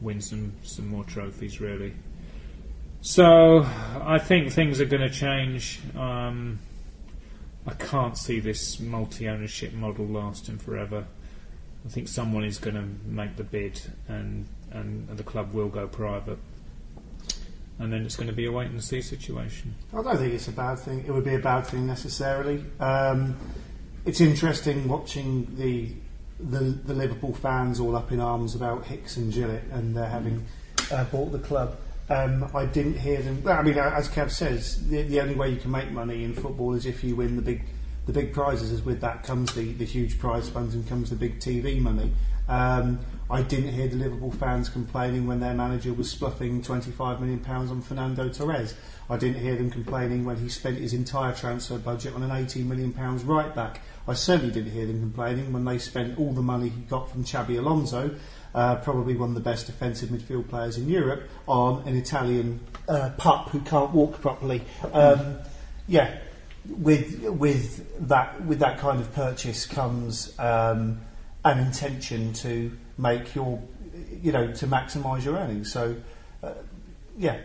win 0.01 0.20
some, 0.20 0.53
some 0.62 0.88
more 0.88 1.05
trophies, 1.05 1.61
really. 1.61 1.95
So 3.03 3.67
I 4.03 4.19
think 4.19 4.53
things 4.53 4.81
are 4.81 4.85
going 4.85 5.03
to 5.03 5.11
change. 5.11 5.81
Um, 5.97 6.59
I 7.67 7.73
can't 7.73 8.17
see 8.17 8.41
this 8.41 8.79
multi-ownership 8.79 9.73
model 9.73 10.07
lasting 10.07 10.59
forever. 10.59 11.07
I 11.85 11.89
think 11.89 12.09
someone 12.09 12.45
is 12.45 12.59
going 12.59 12.77
to 12.77 12.85
make 13.07 13.37
the 13.37 13.45
bid, 13.45 13.81
and 14.07 14.47
and 14.71 15.09
the 15.09 15.23
club 15.23 15.55
will 15.55 15.69
go 15.69 15.87
private, 15.87 16.39
and 17.79 17.91
then 17.91 18.05
it's 18.05 18.17
going 18.17 18.29
to 18.29 18.35
be 18.35 18.45
a 18.45 18.53
wait 18.53 18.69
and 18.69 18.85
see 18.85 19.01
situation. 19.01 19.75
I 19.93 20.03
don't 20.03 20.19
think 20.19 20.35
it's 20.35 20.49
a 20.49 20.53
bad 20.53 20.79
thing. 20.79 21.03
It 21.07 21.11
would 21.11 21.25
be 21.25 21.35
a 21.35 21.41
bad 21.41 21.67
thing 21.67 21.87
necessarily. 21.87 22.63
Um, 22.81 23.35
it's 24.05 24.21
interesting 24.21 24.87
watching 24.89 25.47
the, 25.57 25.89
the 26.39 26.61
the 26.61 26.95
Liverpool 26.95 27.33
fans 27.33 27.81
all 27.81 27.97
up 27.97 28.13
in 28.13 28.21
arms 28.21 28.55
about 28.55 28.85
Hicks 28.85 29.17
and 29.17 29.33
Gillett 29.33 29.63
and 29.73 29.97
they're 29.97 30.05
having 30.05 30.45
uh, 30.93 31.05
bought 31.05 31.33
the 31.33 31.39
club. 31.39 31.79
Um, 32.11 32.51
I 32.55 32.67
didn't 32.67 32.99
hear 32.99 33.23
them. 33.23 33.47
I 33.47 33.63
mean, 33.63 33.79
as 33.79 34.09
Kev 34.09 34.33
says, 34.33 34.85
the, 34.89 35.03
the 35.03 35.21
only 35.21 35.37
way 35.37 35.51
you 35.51 35.59
can 35.59 35.71
make 35.71 35.93
money 35.93 36.25
in 36.25 36.35
football 36.35 36.75
is 36.75 36.85
if 36.85 37.05
you 37.05 37.15
win 37.15 37.37
the 37.37 37.43
big 37.43 37.63
the 38.07 38.13
big 38.13 38.33
prizes. 38.33 38.73
As 38.73 38.83
with 38.83 39.01
that 39.03 39.23
comes 39.23 39.55
the, 39.55 39.73
the 39.75 39.85
huge 39.85 40.19
prize 40.19 40.49
funds 40.49 40.75
and 40.75 40.87
comes 40.89 41.11
the 41.11 41.17
big 41.17 41.39
TV 41.39 41.81
money. 41.81 42.13
Um, 42.49 42.99
I 43.31 43.43
didn't 43.43 43.73
hear 43.73 43.87
the 43.87 43.95
Liverpool 43.95 44.33
fans 44.33 44.69
complaining 44.69 45.29
when 45.29 45.39
their 45.39 45.55
manager 45.55 45.93
was 45.93 46.13
spluffing 46.13 46.65
25 46.65 47.21
million 47.21 47.39
pounds 47.39 47.71
on 47.71 47.81
Fernando 47.81 48.29
Torres. 48.29 48.75
I 49.09 49.17
didn't 49.17 49.41
hear 49.41 49.55
them 49.55 49.71
complaining 49.71 50.25
when 50.25 50.37
he 50.37 50.49
spent 50.49 50.79
his 50.79 50.93
entire 50.93 51.33
transfer 51.33 51.79
budget 51.79 52.13
on 52.15 52.25
an 52.25 52.33
18 52.33 52.69
million 52.69 52.93
pounds 52.93 53.23
right 53.23 53.55
back. 53.55 53.83
I 54.09 54.15
certainly 54.15 54.53
didn't 54.53 54.73
hear 54.73 54.87
them 54.87 54.99
complaining 54.99 55.53
when 55.53 55.65
they 55.65 55.79
spent 55.79 56.19
all 56.19 56.33
the 56.33 56.43
money 56.43 56.71
he 56.71 56.81
got 56.83 57.09
from 57.09 57.23
Xabi 57.23 57.59
Alonso 57.59 58.17
uh, 58.55 58.77
probably 58.77 59.15
one 59.17 59.31
of 59.31 59.35
the 59.35 59.41
best 59.41 59.67
defensive 59.67 60.11
midfield 60.11 60.49
players 60.49 60.77
in 60.77 60.89
Europe, 60.89 61.29
on 61.47 61.87
an 61.87 61.97
Italian 61.97 62.61
uh, 62.89 63.11
pup 63.17 63.51
who 63.51 63.61
can't 63.61 63.93
walk 63.93 64.21
properly. 64.21 64.63
Um, 64.93 65.39
yeah, 65.87 66.19
with 66.69 67.23
with 67.23 68.09
that 68.09 68.45
with 68.45 68.61
that 68.61 68.79
kind 68.79 69.01
of 69.01 69.13
purchase 69.15 69.67
comes 69.67 70.39
um, 70.39 71.01
an 71.45 71.59
intention 71.59 72.33
to 72.35 72.77
make 72.99 73.35
your 73.35 73.63
you 74.23 74.33
know 74.33 74.53
to 74.53 74.67
maximise 74.67 75.25
your 75.25 75.37
earnings. 75.37 75.73
So 75.73 75.97
uh, 76.43 76.53
yeah, 77.19 77.39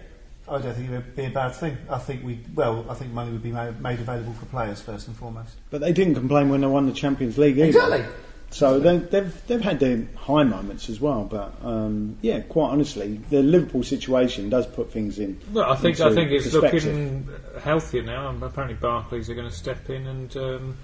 I 0.48 0.60
don't 0.60 0.74
think 0.74 0.90
it 0.90 0.92
would 0.92 1.16
be 1.16 1.26
a 1.26 1.30
bad 1.30 1.56
thing. 1.56 1.78
I 1.90 1.98
think 1.98 2.24
we 2.24 2.40
well, 2.54 2.86
I 2.90 2.94
think 2.94 3.14
money 3.14 3.32
would 3.32 3.44
be 3.44 3.52
made, 3.52 3.80
made 3.82 4.00
available 4.00 4.34
for 4.34 4.46
players 4.46 4.82
first 4.82 5.08
and 5.08 5.16
foremost. 5.16 5.56
But 5.70 5.82
they 5.82 5.94
didn't 5.94 6.16
complain 6.16 6.50
when 6.50 6.62
they 6.62 6.68
won 6.68 6.86
the 6.86 6.94
Champions 6.94 7.38
League 7.38 7.58
either. 7.58 7.68
Exactly. 7.68 8.06
So 8.52 8.80
they, 8.80 8.98
they've 8.98 9.48
they've 9.48 9.62
had 9.62 9.80
their 9.80 10.08
high 10.16 10.44
moments 10.44 10.90
as 10.90 11.02
well, 11.02 11.26
but 11.26 11.54
um, 11.64 12.18
yeah, 12.22 12.40
quite 12.40 12.70
honestly, 12.70 13.20
the 13.30 13.42
Liverpool 13.42 13.84
situation 13.84 14.50
does 14.50 14.66
put 14.66 14.92
things 14.92 15.20
in. 15.20 15.40
Well, 15.52 15.70
I 15.70 15.76
think 15.76 16.00
I 16.00 16.14
think 16.14 16.32
it's 16.32 16.54
looking 16.54 17.28
healthier 17.62 18.04
now, 18.04 18.30
and 18.30 18.42
apparently 18.42 18.78
Barclays 18.78 19.30
are 19.30 19.36
going 19.36 19.50
to 19.50 19.56
step 19.56 19.90
in 19.90 20.08
and 20.08 20.38
um, 20.38 20.78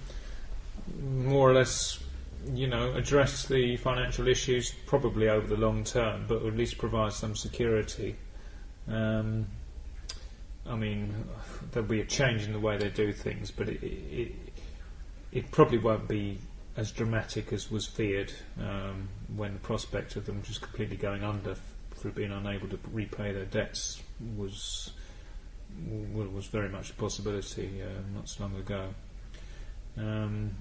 more 1.01 1.49
or 1.49 1.53
less, 1.53 1.99
you 2.53 2.68
know, 2.68 2.93
address 2.93 3.45
the 3.45 3.78
financial 3.78 4.28
issues 4.28 4.74
probably 4.86 5.30
over 5.30 5.47
the 5.47 5.57
long 5.57 5.84
term, 5.84 6.26
but 6.28 6.45
at 6.45 6.55
least 6.55 6.78
provide 6.78 7.14
some 7.14 7.36
security. 7.36 8.16
Um, 8.89 9.47
I 10.68 10.76
mean, 10.76 11.14
there'll 11.72 11.88
be 11.88 12.01
a 12.01 12.05
change 12.05 12.43
in 12.43 12.51
the 12.53 12.59
way 12.59 12.78
they 12.78 12.89
do 12.89 13.14
things, 13.14 13.49
but 13.51 13.70
it 13.70 13.82
it, 13.84 14.36
it 15.32 15.51
probably 15.51 15.78
won't 15.78 16.07
be 16.07 16.38
as 16.78 16.92
dramatic 16.92 17.52
as 17.52 17.70
was 17.70 17.86
feared 17.86 18.32
um, 18.60 19.08
when 19.36 19.54
the 19.54 19.60
prospect 19.60 20.16
of 20.16 20.26
them 20.26 20.42
just 20.44 20.62
completely 20.62 20.96
going 20.96 21.24
under 21.24 21.56
through 21.96 22.12
being 22.12 22.32
unable 22.32 22.68
to 22.68 22.80
repay 22.92 23.32
their 23.32 23.46
debts 23.46 24.02
was 24.36 24.92
was 26.14 26.48
very 26.48 26.68
much 26.68 26.90
a 26.90 26.94
possibility 26.94 27.82
uh, 27.82 27.88
not 28.14 28.28
so 28.28 28.44
long 28.44 28.56
ago. 28.58 28.88
Um, 29.98 30.52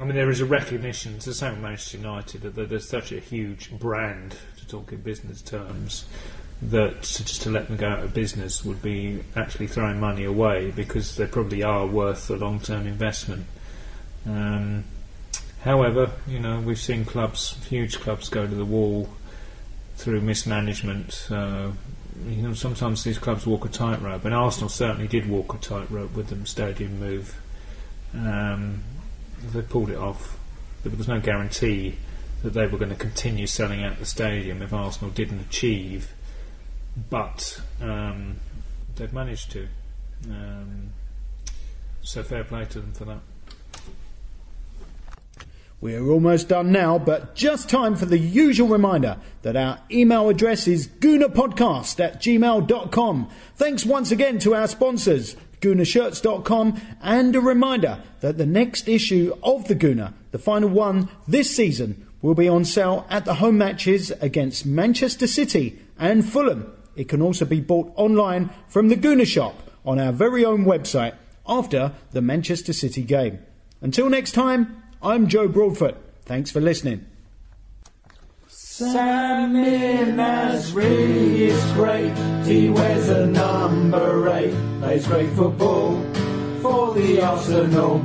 I 0.00 0.04
mean, 0.04 0.14
there 0.14 0.30
is 0.30 0.40
a 0.40 0.46
recognition, 0.46 1.14
it's 1.14 1.26
the 1.26 1.34
same 1.34 1.52
with 1.52 1.62
Manchester 1.62 1.98
United, 1.98 2.42
that 2.42 2.54
there- 2.54 2.66
there's 2.66 2.88
such 2.88 3.12
a 3.12 3.20
huge 3.20 3.70
brand, 3.70 4.36
to 4.58 4.66
talk 4.66 4.92
in 4.92 5.00
business 5.00 5.42
terms, 5.42 6.06
that 6.62 7.02
just 7.02 7.42
to 7.42 7.50
let 7.50 7.68
them 7.68 7.76
go 7.76 7.88
out 7.88 8.02
of 8.02 8.14
business 8.14 8.64
would 8.64 8.80
be 8.82 9.22
actually 9.34 9.66
throwing 9.66 10.00
money 10.00 10.24
away 10.24 10.70
because 10.70 11.16
they 11.16 11.26
probably 11.26 11.62
are 11.62 11.86
worth 11.86 12.30
a 12.30 12.36
long 12.36 12.60
term 12.60 12.86
investment. 12.86 13.46
Um, 14.26 14.84
however, 15.66 16.10
you 16.26 16.38
know, 16.38 16.60
we've 16.60 16.78
seen 16.78 17.04
clubs, 17.04 17.62
huge 17.66 18.00
clubs, 18.00 18.30
go 18.30 18.46
to 18.46 18.54
the 18.54 18.64
wall 18.64 19.08
through 19.96 20.20
mismanagement. 20.20 21.26
Uh, 21.30 21.72
you 22.26 22.42
know, 22.42 22.54
sometimes 22.54 23.04
these 23.04 23.18
clubs 23.18 23.46
walk 23.46 23.64
a 23.64 23.68
tightrope, 23.68 24.24
and 24.24 24.32
Arsenal 24.32 24.68
certainly 24.68 25.08
did 25.08 25.28
walk 25.28 25.52
a 25.52 25.58
tightrope 25.58 26.14
with 26.14 26.28
the 26.28 26.46
stadium 26.46 26.98
move. 26.98 27.38
Um, 28.14 28.84
they 29.52 29.60
pulled 29.60 29.90
it 29.90 29.98
off. 29.98 30.38
There 30.82 30.96
was 30.96 31.08
no 31.08 31.20
guarantee 31.20 31.96
that 32.42 32.54
they 32.54 32.66
were 32.66 32.78
going 32.78 32.90
to 32.90 32.96
continue 32.96 33.46
selling 33.46 33.82
out 33.82 33.98
the 33.98 34.06
stadium 34.06 34.62
if 34.62 34.72
Arsenal 34.72 35.10
didn't 35.10 35.40
achieve, 35.40 36.12
but 37.10 37.60
um, 37.82 38.36
they've 38.94 39.12
managed 39.12 39.50
to. 39.52 39.68
Um, 40.30 40.90
so 42.02 42.22
fair 42.22 42.44
play 42.44 42.64
to 42.66 42.80
them 42.80 42.92
for 42.92 43.04
that. 43.06 43.20
We're 45.78 46.08
almost 46.08 46.48
done 46.48 46.72
now, 46.72 46.98
but 46.98 47.34
just 47.34 47.68
time 47.68 47.96
for 47.96 48.06
the 48.06 48.18
usual 48.18 48.68
reminder 48.68 49.18
that 49.42 49.56
our 49.56 49.78
email 49.90 50.30
address 50.30 50.66
is 50.66 50.88
goonerpodcast 50.88 52.02
at 52.02 52.22
gmail.com. 52.22 53.28
Thanks 53.56 53.84
once 53.84 54.10
again 54.10 54.38
to 54.38 54.54
our 54.54 54.68
sponsors, 54.68 55.36
GoonerShirts.com, 55.60 56.80
and 57.02 57.36
a 57.36 57.40
reminder 57.40 58.02
that 58.20 58.38
the 58.38 58.46
next 58.46 58.88
issue 58.88 59.36
of 59.42 59.68
the 59.68 59.76
Gooner, 59.76 60.14
the 60.30 60.38
final 60.38 60.70
one 60.70 61.10
this 61.28 61.54
season, 61.54 62.06
will 62.22 62.34
be 62.34 62.48
on 62.48 62.64
sale 62.64 63.06
at 63.10 63.26
the 63.26 63.34
home 63.34 63.58
matches 63.58 64.10
against 64.22 64.64
Manchester 64.64 65.26
City 65.26 65.78
and 65.98 66.24
Fulham. 66.24 66.72
It 66.96 67.08
can 67.08 67.20
also 67.20 67.44
be 67.44 67.60
bought 67.60 67.92
online 67.96 68.48
from 68.66 68.88
the 68.88 68.96
Gooner 68.96 69.26
shop 69.26 69.70
on 69.84 69.98
our 70.00 70.12
very 70.12 70.44
own 70.44 70.64
website 70.64 71.14
after 71.46 71.92
the 72.12 72.22
Manchester 72.22 72.72
City 72.72 73.02
game. 73.02 73.40
Until 73.82 74.08
next 74.08 74.32
time, 74.32 74.82
I'm 75.02 75.28
Joe 75.28 75.48
Broadfoot. 75.48 75.96
Thanks 76.24 76.50
for 76.50 76.60
listening. 76.60 77.06
Sammy 78.48 80.04
Nasri 80.12 81.38
is 81.48 81.64
great. 81.72 82.12
He 82.44 82.68
wears 82.68 83.08
a 83.08 83.26
number 83.26 84.28
eight. 84.34 84.54
Plays 84.80 85.06
great 85.06 85.30
football 85.30 86.02
for 86.60 86.94
the 86.94 87.22
Arsenal. 87.22 88.04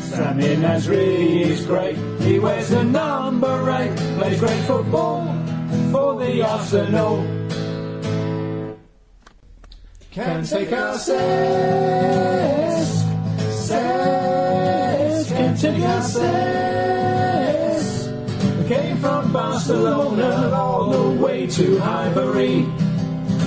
Sammy 0.00 0.56
Nasri 0.56 1.40
is 1.42 1.64
great. 1.64 1.96
He 2.20 2.38
wears 2.38 2.70
a 2.72 2.84
number 2.84 3.70
eight. 3.70 3.96
Plays 4.18 4.40
great 4.40 4.62
football 4.64 5.24
for 5.90 6.18
the 6.18 6.42
Arsenal. 6.42 7.24
Can 10.10 10.44
take 10.44 10.72
our 10.72 10.96
Cesc. 10.96 11.38
Cesc. 16.00 17.68
Came 18.68 18.96
from 18.98 19.32
Barcelona 19.32 20.50
all 20.54 20.90
the 20.90 21.10
way 21.22 21.46
to 21.46 21.78
Highbury. 21.78 22.66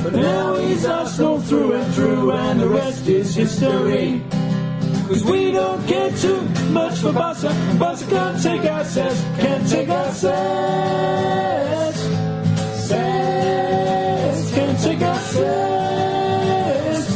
But 0.03 0.13
now 0.13 0.55
he's 0.55 0.85
Arsenal 0.85 1.39
through 1.39 1.73
and 1.73 1.93
through, 1.93 2.31
and 2.31 2.59
the 2.59 2.67
rest 2.67 3.07
is 3.07 3.35
history. 3.35 4.21
Cause 5.07 5.23
we 5.25 5.51
don't 5.51 5.85
care 5.87 6.09
too 6.17 6.41
much 6.71 6.99
for 6.99 7.11
Barca, 7.11 7.53
Barca 7.77 8.05
can't 8.09 8.41
take 8.41 8.63
our 8.63 8.83
Cesc, 8.83 9.37
can't 9.37 9.67
take 9.69 9.89
our. 9.89 10.07
Cesc, 10.07 10.55
can't 14.55 14.79
take 14.79 15.01
our 15.01 15.17
Cesc. 15.17 17.07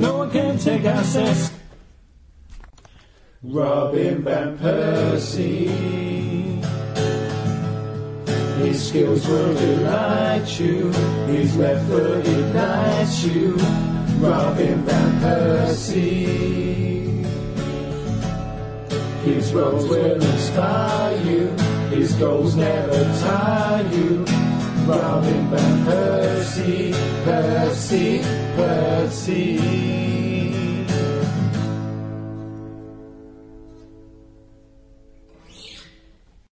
No 0.00 0.18
one 0.18 0.30
can 0.30 0.58
take 0.58 0.84
our 0.84 1.02
Cesc. 1.04 1.53
Robin 3.46 4.22
Van 4.22 4.56
Persie. 4.56 5.68
His 8.56 8.88
skills 8.88 9.26
will 9.28 9.54
delight 9.54 10.58
you. 10.58 10.90
His 11.26 11.54
left 11.58 11.86
foot 11.86 12.26
lights 12.54 13.22
you. 13.24 13.56
Robin 14.16 14.82
Van 14.86 15.20
Persie. 15.20 16.24
His 19.24 19.52
roles 19.52 19.88
will 19.90 20.22
inspire 20.22 21.16
you. 21.24 21.48
His 21.94 22.14
goals 22.14 22.56
never 22.56 23.04
tire 23.20 23.86
you. 23.92 24.24
Robin 24.86 25.50
Van 25.50 25.84
Persie, 25.84 26.92
Persie, 27.24 28.22
Persie. 28.56 30.03